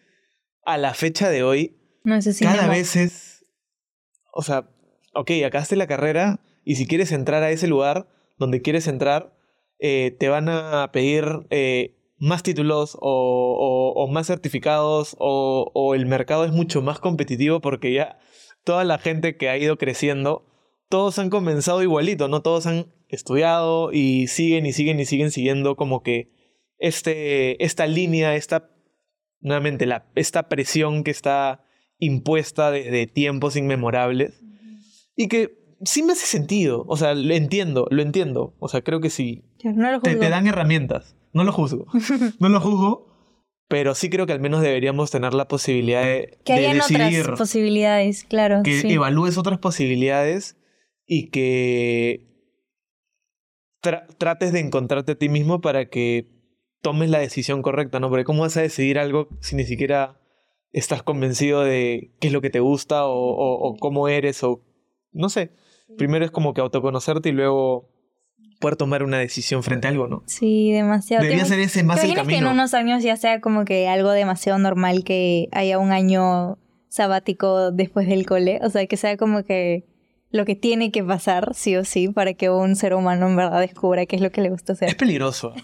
a 0.64 0.78
la 0.78 0.94
fecha 0.94 1.28
de 1.30 1.42
hoy, 1.42 1.76
No 2.04 2.50
cada 2.52 2.68
vez 2.72 2.96
es, 2.96 3.44
o 4.32 4.42
sea, 4.42 4.68
ok, 5.14 5.30
acabaste 5.46 5.76
la 5.76 5.86
carrera 5.86 6.40
y 6.64 6.76
si 6.76 6.86
quieres 6.86 7.12
entrar 7.12 7.42
a 7.42 7.50
ese 7.50 7.66
lugar 7.68 8.08
donde 8.38 8.62
quieres 8.62 8.86
entrar, 8.88 9.34
eh, 9.78 10.16
te 10.18 10.28
van 10.28 10.48
a 10.48 10.90
pedir 10.92 11.24
eh, 11.50 11.94
más 12.18 12.42
títulos 12.42 12.96
o, 13.00 13.00
o- 13.00 13.92
o 14.02 14.08
más 14.08 14.26
certificados 14.26 15.16
o, 15.18 15.70
o 15.74 15.94
el 15.94 16.06
mercado 16.06 16.44
es 16.44 16.52
mucho 16.52 16.80
más 16.82 16.98
competitivo 16.98 17.60
porque 17.60 17.92
ya 17.92 18.18
toda 18.64 18.84
la 18.84 18.98
gente 18.98 19.36
que 19.36 19.48
ha 19.48 19.56
ido 19.58 19.76
creciendo, 19.78 20.44
todos 20.88 21.18
han 21.18 21.30
comenzado 21.30 21.82
igualito, 21.82 22.28
¿no? 22.28 22.42
Todos 22.42 22.66
han 22.66 22.86
estudiado 23.08 23.92
y 23.92 24.26
siguen 24.26 24.66
y 24.66 24.72
siguen 24.72 25.00
y 25.00 25.04
siguen 25.04 25.30
siguiendo 25.30 25.76
como 25.76 26.02
que 26.02 26.32
este, 26.78 27.62
esta 27.64 27.86
línea, 27.86 28.34
esta, 28.34 28.70
nuevamente, 29.40 29.86
la, 29.86 30.06
esta 30.14 30.48
presión 30.48 31.04
que 31.04 31.10
está 31.10 31.64
impuesta 31.98 32.70
desde 32.70 33.06
tiempos 33.06 33.56
inmemorables 33.56 34.42
y 35.14 35.28
que 35.28 35.76
sí 35.84 36.02
me 36.02 36.12
hace 36.12 36.26
sentido, 36.26 36.84
o 36.88 36.96
sea, 36.96 37.14
lo 37.14 37.34
entiendo, 37.34 37.86
lo 37.90 38.02
entiendo, 38.02 38.54
o 38.58 38.68
sea, 38.68 38.82
creo 38.82 39.00
que 39.00 39.10
sí, 39.10 39.44
No 39.64 39.90
lo 39.90 40.00
te, 40.00 40.10
juzgo. 40.10 40.22
te 40.24 40.30
dan 40.30 40.46
herramientas, 40.46 41.16
no 41.32 41.44
lo 41.44 41.52
juzgo, 41.52 41.86
no 42.38 42.48
lo 42.48 42.60
juzgo, 42.60 43.06
pero 43.68 43.94
sí 43.94 44.10
creo 44.10 44.26
que 44.26 44.32
al 44.32 44.40
menos 44.40 44.62
deberíamos 44.62 45.10
tener 45.10 45.34
la 45.34 45.48
posibilidad 45.48 46.02
de, 46.02 46.38
que 46.44 46.52
de 46.52 46.58
hayan 46.58 46.78
decidir, 46.78 47.22
otras 47.22 47.38
posibilidades, 47.38 48.24
claro. 48.24 48.62
que 48.62 48.80
sí. 48.80 48.92
evalúes 48.92 49.38
otras 49.38 49.58
posibilidades 49.58 50.55
y 51.06 51.30
que 51.30 52.26
tra- 53.82 54.06
trates 54.18 54.52
de 54.52 54.60
encontrarte 54.60 55.12
a 55.12 55.18
ti 55.18 55.28
mismo 55.28 55.60
para 55.60 55.88
que 55.88 56.28
tomes 56.82 57.10
la 57.10 57.18
decisión 57.18 57.62
correcta, 57.62 58.00
¿no? 58.00 58.08
Porque 58.10 58.24
¿cómo 58.24 58.42
vas 58.42 58.56
a 58.56 58.62
decidir 58.62 58.98
algo 58.98 59.28
si 59.40 59.56
ni 59.56 59.64
siquiera 59.64 60.20
estás 60.72 61.02
convencido 61.02 61.62
de 61.62 62.12
qué 62.20 62.28
es 62.28 62.32
lo 62.32 62.40
que 62.40 62.50
te 62.50 62.60
gusta 62.60 63.06
o, 63.06 63.12
o- 63.14 63.68
o 63.68 63.76
cómo 63.76 64.08
eres 64.08 64.42
o 64.42 64.62
no 65.12 65.28
sé? 65.28 65.50
Primero 65.96 66.24
es 66.24 66.30
como 66.30 66.52
que 66.52 66.60
autoconocerte 66.60 67.28
y 67.28 67.32
luego 67.32 67.88
poder 68.60 68.76
tomar 68.76 69.02
una 69.02 69.18
decisión 69.18 69.62
frente 69.62 69.86
a 69.86 69.90
algo, 69.90 70.08
¿no? 70.08 70.22
Sí, 70.26 70.72
demasiado. 70.72 71.22
Debería 71.22 71.44
¿Te- 71.44 71.48
ser 71.50 71.60
ese 71.60 71.82
más 71.84 72.00
¿Te 72.00 72.06
el 72.06 72.12
imaginas 72.12 72.28
que 72.28 72.34
en 72.34 72.40
camino. 72.44 72.52
unos 72.60 72.74
años 72.74 73.02
ya 73.02 73.16
sea 73.16 73.40
como 73.40 73.64
que 73.64 73.88
algo 73.88 74.10
demasiado 74.10 74.58
normal 74.58 75.04
que 75.04 75.48
haya 75.52 75.78
un 75.78 75.92
año 75.92 76.58
sabático 76.88 77.70
después 77.72 78.08
del 78.08 78.26
cole? 78.26 78.58
O 78.62 78.70
sea, 78.70 78.86
que 78.86 78.96
sea 78.96 79.16
como 79.16 79.44
que 79.44 79.84
lo 80.30 80.44
que 80.44 80.54
tiene 80.56 80.90
que 80.90 81.02
pasar, 81.04 81.54
sí 81.54 81.76
o 81.76 81.84
sí, 81.84 82.08
para 82.08 82.34
que 82.34 82.50
un 82.50 82.76
ser 82.76 82.94
humano 82.94 83.28
en 83.28 83.36
verdad 83.36 83.60
descubra 83.60 84.06
qué 84.06 84.16
es 84.16 84.22
lo 84.22 84.30
que 84.30 84.40
le 84.42 84.50
gusta 84.50 84.72
Es 84.74 84.82
hacer. 84.82 84.96
peligroso. 84.98 85.54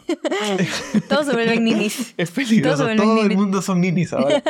Todos 1.09 1.27
se 1.27 1.33
vuelven 1.33 1.65
ninis. 1.65 2.15
Es 2.17 2.31
peligroso. 2.31 2.87
Todo 2.97 3.23
el 3.23 3.37
mundo 3.37 3.61
son 3.63 3.81
ninis 3.81 4.13
ahora. 4.13 4.43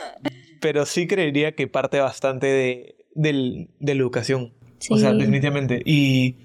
Pero 0.60 0.86
sí 0.86 1.06
creería 1.06 1.54
que 1.54 1.66
parte 1.68 2.00
bastante 2.00 2.46
de, 2.46 2.96
de 3.14 3.94
la 3.94 4.00
educación. 4.00 4.54
O 4.90 4.98
sea, 4.98 5.10
Sí. 5.12 5.18
definitivamente. 5.18 5.82
Y 5.84 6.36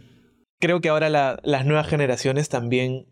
creo 0.59 0.81
que 0.81 0.89
ahora 0.89 1.09
la- 1.09 1.39
las 1.43 1.65
nuevas 1.65 1.87
generaciones 1.87 2.49
también. 2.49 3.07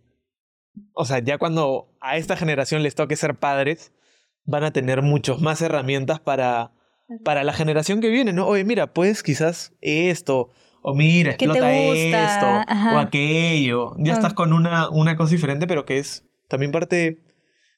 O 0.93 1.05
sea, 1.05 1.19
ya 1.19 1.37
cuando 1.37 1.95
a 2.01 2.17
esta 2.17 2.35
generación 2.35 2.83
les 2.83 2.95
toque 2.95 3.15
ser 3.15 3.35
padres, 3.35 3.91
van 4.45 4.63
a 4.63 4.71
tener 4.71 5.01
muchos 5.01 5.39
más 5.41 5.61
herramientas 5.61 6.19
para, 6.19 6.71
para 7.23 7.43
la 7.43 7.53
generación 7.53 8.01
que 8.01 8.09
viene, 8.09 8.33
¿no? 8.33 8.47
Oye, 8.47 8.63
mira, 8.63 8.93
pues 8.93 9.23
quizás 9.23 9.73
esto. 9.81 10.49
O 10.81 10.93
mira, 10.93 11.31
¿Qué 11.37 11.45
te 11.47 11.51
explota 11.53 11.73
esto. 11.73 12.45
Ajá. 12.67 12.95
O 12.95 12.99
aquello. 12.99 13.93
Ya 13.99 14.13
Ah. 14.13 14.15
estás 14.15 14.33
con 14.33 14.51
una, 14.53 14.89
una 14.89 15.15
cosa 15.15 15.31
diferente, 15.31 15.65
pero 15.67 15.85
que 15.85 15.97
es 15.99 16.25
también 16.49 16.71
parte. 16.71 17.19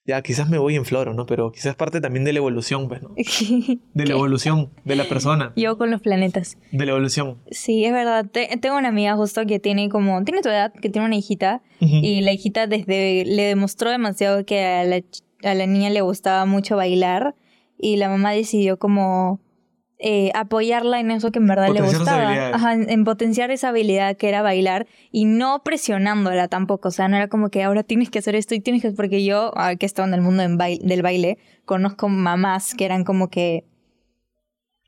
Ya, 0.08 0.22
quizás 0.22 0.48
me 0.50 0.60
voy 0.60 0.76
en 0.76 0.86
floro, 0.86 1.16
¿no? 1.16 1.26
Pero 1.26 1.52
quizás 1.52 1.76
parte 1.76 2.00
también 2.00 2.24
de 2.26 2.32
la 2.34 2.38
evolución, 2.38 2.88
pues, 2.88 3.02
¿no? 3.02 3.10
De 3.96 4.06
la 4.06 4.14
evolución 4.14 4.70
de 4.84 4.96
la 4.96 5.06
persona. 5.06 5.52
Yo 5.56 5.80
con 5.80 5.90
los 5.90 6.00
planetas. 6.02 6.58
De 6.72 6.86
la 6.86 6.92
evolución. 6.92 7.40
Sí, 7.50 7.86
es 7.86 7.92
verdad. 7.92 8.26
Te- 8.32 8.56
tengo 8.62 8.78
una 8.78 8.90
amiga 8.90 9.16
justo 9.16 9.48
que 9.48 9.60
tiene 9.60 9.90
como, 9.90 10.24
tiene 10.24 10.42
tu 10.42 10.50
edad, 10.50 10.72
que 10.74 10.90
tiene 10.90 11.08
una 11.08 11.16
hijita, 11.16 11.64
y 11.80 12.22
la 12.22 12.34
hijita 12.34 12.68
desde 12.68 13.24
le 13.26 13.44
demostró 13.46 13.90
demasiado 13.90 14.46
que 14.46 14.64
a 14.64 14.84
la, 14.84 14.98
ch- 14.98 15.24
a 15.44 15.56
la 15.56 15.66
niña 15.66 15.90
le 15.90 16.02
gustaba 16.02 16.46
mucho 16.46 16.76
bailar, 16.76 17.34
y 17.78 17.98
la 17.98 18.10
mamá 18.10 18.32
decidió 18.32 18.78
como 18.80 19.40
eh, 19.98 20.32
apoyarla 20.36 21.00
en 21.00 21.10
eso 21.12 21.32
que 21.32 21.40
en 21.40 21.48
verdad 21.48 21.68
le 21.70 21.80
Potenciar 21.82 22.00
gustaba. 22.00 22.48
Ajá, 22.56 22.74
en, 22.74 22.90
en 22.90 23.04
potenciar 23.06 23.52
esa 23.52 23.70
habilidad 23.70 24.18
que 24.18 24.28
era 24.30 24.42
bailar 24.42 24.88
y 25.12 25.26
no 25.26 25.64
presionándola 25.64 26.48
tampoco. 26.50 26.90
O 26.90 26.92
sea, 26.92 27.08
no 27.08 27.16
era 27.16 27.28
como 27.30 27.50
que 27.50 27.64
ahora 27.64 27.84
tienes 27.84 28.10
que 28.10 28.20
hacer 28.20 28.36
esto 28.36 28.56
y 28.56 28.60
tienes 28.60 28.82
que... 28.82 28.92
Porque 28.92 29.24
yo, 29.24 29.52
ah, 29.56 29.76
que 29.76 29.86
he 29.86 29.88
estado 29.88 30.08
en 30.08 30.14
el 30.14 30.22
mundo 30.22 30.44
en 30.44 30.58
del 30.58 31.02
baile, 31.02 31.38
conozco 31.66 32.10
mamás 32.10 32.76
que 32.76 32.86
eran 32.86 33.04
como 33.06 33.30
que 33.30 33.64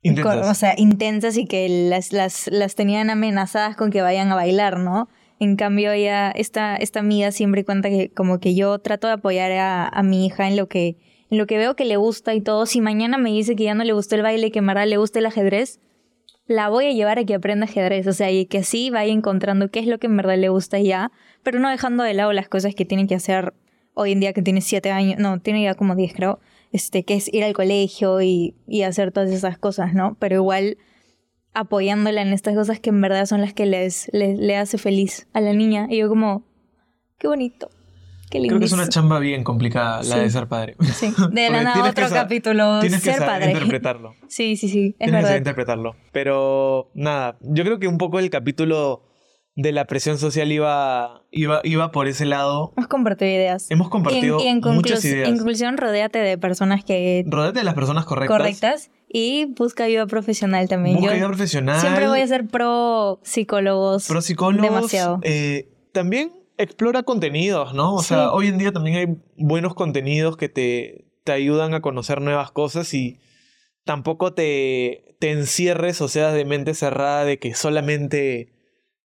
Intensas. 0.01 0.35
con- 0.41 0.49
o 0.49 0.53
sea, 0.53 0.73
intensas 0.77 1.37
y 1.37 1.45
que 1.45 1.67
las, 1.89 2.13
las, 2.13 2.47
las 2.51 2.75
tenían 2.75 3.09
amenazadas 3.09 3.75
con 3.75 3.89
que 3.91 4.01
vayan 4.01 4.31
a 4.31 4.35
bailar, 4.35 4.77
¿no? 4.79 5.09
En 5.39 5.55
cambio, 5.55 5.91
ella, 5.91 6.31
esta, 6.31 6.75
esta 6.75 6.99
amiga 6.99 7.31
siempre 7.31 7.63
cuenta 7.65 7.89
que 7.89 8.11
como 8.13 8.39
que 8.39 8.55
yo 8.55 8.79
trato 8.79 9.07
de 9.07 9.13
apoyar 9.13 9.51
a, 9.53 9.87
a 9.87 10.03
mi 10.03 10.25
hija 10.25 10.47
en 10.47 10.55
lo 10.57 10.67
que 10.67 10.97
lo 11.29 11.45
que 11.47 11.57
veo 11.57 11.75
que 11.75 11.85
le 11.85 11.97
gusta 11.97 12.33
y 12.33 12.41
todo. 12.41 12.65
Si 12.65 12.81
mañana 12.81 13.17
me 13.17 13.31
dice 13.31 13.55
que 13.55 13.63
ya 13.63 13.73
no 13.73 13.83
le 13.83 13.93
gustó 13.93 14.15
el 14.15 14.21
baile, 14.21 14.51
que 14.51 14.59
en 14.59 14.67
le 14.67 14.97
gusta 14.97 15.19
el 15.19 15.25
ajedrez, 15.25 15.79
la 16.47 16.69
voy 16.69 16.85
a 16.85 16.91
llevar 16.91 17.19
a 17.19 17.25
que 17.25 17.35
aprenda 17.35 17.65
ajedrez. 17.65 18.07
O 18.07 18.13
sea, 18.13 18.31
y 18.31 18.45
que 18.45 18.59
así 18.59 18.89
vaya 18.89 19.11
encontrando 19.11 19.69
qué 19.69 19.79
es 19.79 19.87
lo 19.87 19.99
que 19.99 20.07
en 20.07 20.17
verdad 20.17 20.37
le 20.37 20.49
gusta 20.49 20.79
ya, 20.79 21.11
pero 21.43 21.59
no 21.59 21.69
dejando 21.69 22.03
de 22.03 22.13
lado 22.13 22.33
las 22.33 22.47
cosas 22.47 22.75
que 22.75 22.85
tiene 22.85 23.07
que 23.07 23.15
hacer 23.15 23.53
hoy 23.93 24.11
en 24.11 24.19
día 24.19 24.33
que 24.33 24.41
tiene 24.41 24.61
siete 24.61 24.91
años, 24.91 25.19
no, 25.19 25.39
tiene 25.39 25.63
ya 25.63 25.73
como 25.73 25.95
10 25.95 26.13
creo, 26.13 26.39
este, 26.71 27.03
que 27.03 27.15
es 27.15 27.33
ir 27.33 27.43
al 27.43 27.53
colegio 27.53 28.21
y, 28.21 28.55
hacer 28.85 29.11
todas 29.11 29.31
esas 29.31 29.57
cosas, 29.57 29.93
¿no? 29.95 30.15
Pero 30.19 30.35
igual 30.35 30.77
apoyándola 31.53 32.21
en 32.21 32.31
estas 32.31 32.53
cosas 32.53 32.79
que 32.79 32.91
en 32.91 33.01
verdad 33.01 33.25
son 33.25 33.41
las 33.41 33.53
que 33.53 33.65
le 33.65 34.55
hace 34.55 34.77
feliz 34.77 35.27
a 35.33 35.41
la 35.41 35.53
niña. 35.53 35.87
Y 35.89 35.97
yo 35.97 36.09
como, 36.09 36.43
qué 37.17 37.27
bonito, 37.27 37.69
qué 38.29 38.39
lindo. 38.39 38.51
Creo 38.51 38.59
que 38.59 38.65
es 38.65 38.71
una 38.73 38.89
chamba 38.89 39.19
bien 39.19 39.43
complicada 39.43 39.97
la 40.03 40.15
Sí. 40.15 40.19
de 40.21 40.29
ser 40.29 40.47
padre. 40.47 40.75
Sí, 40.93 41.13
de 41.31 41.49
la 41.49 41.63
nada 41.63 41.83
que 41.93 42.01
otro 42.03 42.09
capítulo, 42.15 42.79
Tienes 42.81 43.01
que 43.01 43.11
ser 43.11 43.19
saber 43.19 43.29
padre. 43.39 43.51
interpretarlo. 43.51 44.13
Sí, 44.27 44.55
sí, 44.57 44.67
sí, 44.69 44.87
es 44.89 44.97
Tienes 44.97 44.97
que 44.97 45.05
saber 45.07 45.23
verdad. 45.23 45.37
interpretarlo. 45.37 45.95
Pero 46.11 46.89
nada, 46.93 47.37
yo 47.41 47.63
creo 47.63 47.79
que 47.79 47.87
un 47.87 47.97
poco 47.97 48.19
el 48.19 48.29
capítulo 48.29 49.03
de 49.55 49.71
la 49.71 49.85
presión 49.85 50.19
social 50.19 50.51
iba, 50.51 51.23
iba, 51.31 51.61
iba 51.63 51.91
por 51.91 52.07
ese 52.07 52.25
lado. 52.25 52.73
Hemos 52.77 52.87
compartido 52.89 53.31
ideas. 53.31 53.65
Hemos 53.71 53.89
compartido 53.89 54.37
y 54.39 54.47
en, 54.47 54.61
y 54.63 54.69
en 54.69 54.75
muchas 54.75 55.03
ideas. 55.03 55.27
en 55.29 55.35
conclusión, 55.37 55.77
rodéate 55.77 56.19
de 56.19 56.37
personas 56.37 56.83
que 56.85 57.23
Rodate 57.27 57.57
de 57.59 57.65
las 57.65 57.73
personas 57.73 58.05
correctas. 58.05 58.37
correctas 58.37 58.91
y 59.09 59.45
busca 59.57 59.85
ayuda 59.85 60.05
profesional 60.05 60.67
también. 60.69 60.97
Busca 60.97 61.09
Yo 61.09 61.15
ayuda 61.15 61.27
profesional. 61.29 61.79
siempre 61.81 62.07
voy 62.07 62.19
a 62.21 62.27
ser 62.27 62.45
pro 62.45 63.19
psicólogos. 63.23 64.07
pro 64.07 64.21
psicólogos. 64.21 64.69
demasiado. 64.75 65.19
eh, 65.23 65.69
también 65.91 66.31
explora 66.57 67.03
contenidos, 67.03 67.73
¿no? 67.73 67.95
O 67.95 68.01
sea, 68.03 68.31
hoy 68.31 68.47
en 68.47 68.57
día 68.57 68.71
también 68.71 68.97
hay 68.97 69.05
buenos 69.37 69.73
contenidos 69.75 70.37
que 70.37 70.49
te, 70.49 71.05
te 71.23 71.31
ayudan 71.31 71.73
a 71.73 71.81
conocer 71.81 72.21
nuevas 72.21 72.51
cosas 72.51 72.93
y 72.93 73.19
tampoco 73.85 74.33
te, 74.33 75.15
te 75.19 75.31
encierres 75.31 76.01
o 76.01 76.07
seas 76.07 76.33
de 76.33 76.45
mente 76.45 76.73
cerrada 76.73 77.25
de 77.25 77.39
que 77.39 77.53
solamente 77.53 78.53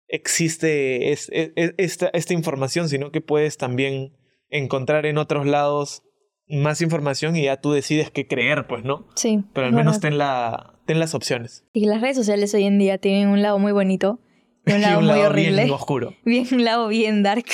existe 0.08 1.12
es- 1.12 1.28
es- 1.32 1.52
es- 1.56 1.74
esta, 1.76 2.08
esta 2.12 2.32
información, 2.34 2.88
sino 2.88 3.10
que 3.10 3.20
puedes 3.20 3.56
también 3.56 4.16
encontrar 4.50 5.06
en 5.06 5.18
otros 5.18 5.46
lados 5.46 6.02
más 6.48 6.80
información 6.80 7.36
y 7.36 7.42
ya 7.44 7.60
tú 7.60 7.72
decides 7.72 8.10
qué 8.10 8.26
creer, 8.26 8.66
pues, 8.66 8.82
¿no? 8.84 9.06
Sí. 9.16 9.44
Pero 9.52 9.66
al 9.66 9.72
menos 9.74 10.00
ten, 10.00 10.16
la, 10.16 10.80
ten 10.86 10.98
las 10.98 11.14
opciones. 11.14 11.64
Y 11.74 11.84
las 11.84 12.00
redes 12.00 12.16
sociales 12.16 12.54
hoy 12.54 12.64
en 12.64 12.78
día 12.78 12.96
tienen 12.96 13.28
un 13.28 13.42
lado 13.42 13.58
muy 13.58 13.72
bonito 13.72 14.18
y 14.66 14.72
un 14.72 14.78
Y 14.78 14.80
lado 14.82 14.98
un 14.98 15.04
muy 15.06 15.14
lado 15.14 15.30
horrible. 15.30 15.62
bien 15.64 15.74
oscuro. 15.74 16.14
bien 16.24 16.46
un 16.52 16.64
lado 16.64 16.88
bien 16.88 17.22
dark, 17.22 17.46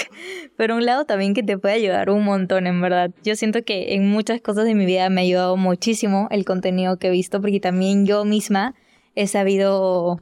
pero 0.57 0.77
un 0.77 0.85
lado 0.85 1.05
también 1.05 1.35
que 1.35 1.43
te 1.43 1.59
puede 1.59 1.75
ayudar 1.75 2.11
un 2.11 2.25
montón, 2.25 2.67
en 2.67 2.81
verdad. 2.81 3.11
Yo 3.23 3.37
siento 3.37 3.65
que 3.65 3.95
en 3.95 4.09
muchas 4.09 4.41
cosas 4.41 4.65
de 4.65 4.75
mi 4.75 4.85
vida 4.87 5.09
me 5.11 5.21
ha 5.21 5.25
ayudado 5.25 5.57
muchísimo 5.57 6.29
el 6.31 6.45
contenido 6.45 6.99
que 6.99 7.09
he 7.09 7.11
visto, 7.11 7.41
porque 7.41 7.61
también 7.61 8.07
yo 8.07 8.25
misma 8.25 8.75
he 9.15 9.27
sabido 9.27 10.21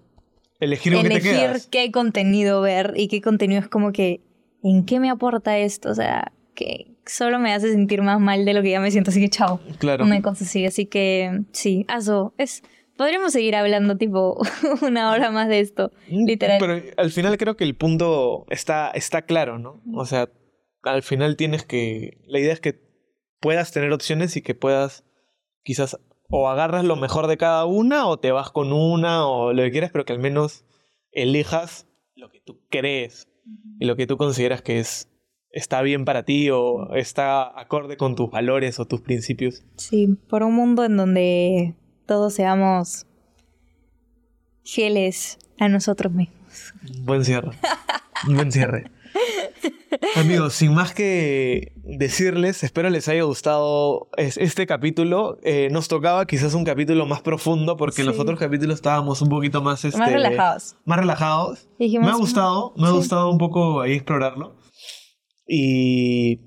Elegir 0.60 0.92
con 0.94 1.02
qué 1.02 1.08
te 1.08 1.14
elegir 1.16 1.62
qué 1.70 1.90
contenido 1.90 2.60
ver 2.60 2.94
y 2.96 3.08
qué 3.08 3.20
contenido 3.20 3.60
es 3.60 3.68
como 3.68 3.92
que, 3.92 4.20
¿en 4.62 4.84
qué 4.84 5.00
me 5.00 5.10
aporta 5.10 5.58
esto? 5.58 5.90
O 5.90 5.94
sea, 5.94 6.32
que 6.54 6.92
solo 7.06 7.38
me 7.38 7.52
hace 7.52 7.72
sentir 7.72 8.02
más 8.02 8.20
mal 8.20 8.44
de 8.44 8.54
lo 8.54 8.62
que 8.62 8.70
ya 8.70 8.80
me 8.80 8.90
siento, 8.90 9.10
así 9.10 9.20
que 9.20 9.28
chao. 9.28 9.60
Claro. 9.78 10.04
Una 10.04 10.22
cosa 10.22 10.44
así, 10.44 10.64
así 10.66 10.86
que 10.86 11.40
sí, 11.52 11.86
eso 11.94 12.34
es... 12.38 12.62
Podríamos 13.02 13.32
seguir 13.32 13.56
hablando 13.56 13.96
tipo 13.96 14.40
una 14.82 15.10
hora 15.10 15.32
más 15.32 15.48
de 15.48 15.58
esto, 15.58 15.90
literal. 16.08 16.58
Mm, 16.58 16.60
Pero 16.60 16.92
al 16.96 17.10
final 17.10 17.36
creo 17.36 17.56
que 17.56 17.64
el 17.64 17.74
punto 17.74 18.46
está, 18.48 18.92
está 18.92 19.22
claro, 19.22 19.58
¿no? 19.58 19.82
O 19.92 20.06
sea, 20.06 20.28
al 20.84 21.02
final 21.02 21.36
tienes 21.36 21.64
que... 21.64 22.22
La 22.28 22.38
idea 22.38 22.52
es 22.52 22.60
que 22.60 22.80
puedas 23.40 23.72
tener 23.72 23.92
opciones 23.92 24.36
y 24.36 24.42
que 24.42 24.54
puedas 24.54 25.02
quizás 25.64 25.98
o 26.28 26.48
agarras 26.48 26.84
lo 26.84 26.94
mejor 26.94 27.26
de 27.26 27.38
cada 27.38 27.64
una 27.64 28.06
o 28.06 28.20
te 28.20 28.30
vas 28.30 28.52
con 28.52 28.72
una 28.72 29.26
o 29.26 29.52
lo 29.52 29.64
que 29.64 29.72
quieras, 29.72 29.90
pero 29.92 30.04
que 30.04 30.12
al 30.12 30.20
menos 30.20 30.64
elijas 31.10 31.88
lo 32.14 32.30
que 32.30 32.40
tú 32.40 32.60
crees 32.70 33.26
y 33.80 33.86
lo 33.86 33.96
que 33.96 34.06
tú 34.06 34.16
consideras 34.16 34.62
que 34.62 34.78
es 34.78 35.08
está 35.50 35.82
bien 35.82 36.04
para 36.04 36.24
ti 36.24 36.50
o 36.50 36.94
está 36.94 37.58
acorde 37.60 37.96
con 37.96 38.14
tus 38.14 38.30
valores 38.30 38.78
o 38.78 38.84
tus 38.84 39.00
principios. 39.00 39.64
Sí, 39.76 40.06
por 40.28 40.44
un 40.44 40.54
mundo 40.54 40.84
en 40.84 40.96
donde 40.96 41.74
todos 42.12 42.34
seamos 42.34 43.06
fieles 44.66 45.38
a 45.58 45.68
nosotros 45.68 46.12
mismos. 46.12 46.74
Buen 47.04 47.24
cierre. 47.24 47.52
Buen 48.26 48.52
cierre. 48.52 48.90
Amigos, 50.16 50.52
sin 50.52 50.74
más 50.74 50.92
que 50.92 51.72
decirles, 51.76 52.64
espero 52.64 52.90
les 52.90 53.08
haya 53.08 53.22
gustado 53.22 54.10
es- 54.18 54.36
este 54.36 54.66
capítulo. 54.66 55.38
Eh, 55.42 55.68
nos 55.70 55.88
tocaba 55.88 56.26
quizás 56.26 56.52
un 56.52 56.64
capítulo 56.64 57.06
más 57.06 57.22
profundo 57.22 57.78
porque 57.78 58.02
en 58.02 58.08
los 58.08 58.18
otros 58.18 58.38
capítulos 58.38 58.74
estábamos 58.74 59.22
un 59.22 59.30
poquito 59.30 59.62
más... 59.62 59.82
Este, 59.86 59.98
Más 59.98 60.12
relajados. 60.12 60.76
Más 60.84 60.98
relajados. 60.98 61.66
Dijimos, 61.78 62.04
me 62.06 62.12
ha 62.12 62.16
gustado, 62.16 62.74
me 62.76 62.88
ha 62.88 62.90
gustado 62.90 63.30
un 63.30 63.38
poco 63.38 63.80
ahí 63.80 63.92
explorarlo. 63.94 64.58
Y 65.48 66.40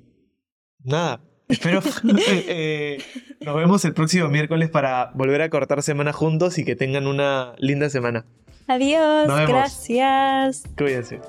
nada, 0.83 1.21
espero 1.47 1.79
eh, 2.27 2.45
eh, 2.47 2.97
nos 3.41 3.55
vemos 3.55 3.85
el 3.85 3.93
próximo 3.93 4.27
miércoles 4.29 4.69
para 4.69 5.11
volver 5.13 5.41
a 5.41 5.49
cortar 5.49 5.81
semana 5.83 6.13
juntos 6.13 6.57
y 6.57 6.65
que 6.65 6.75
tengan 6.75 7.07
una 7.07 7.53
linda 7.57 7.89
semana. 7.89 8.25
Adiós, 8.67 9.27
gracias. 9.47 10.63
Cuídense. 10.75 11.19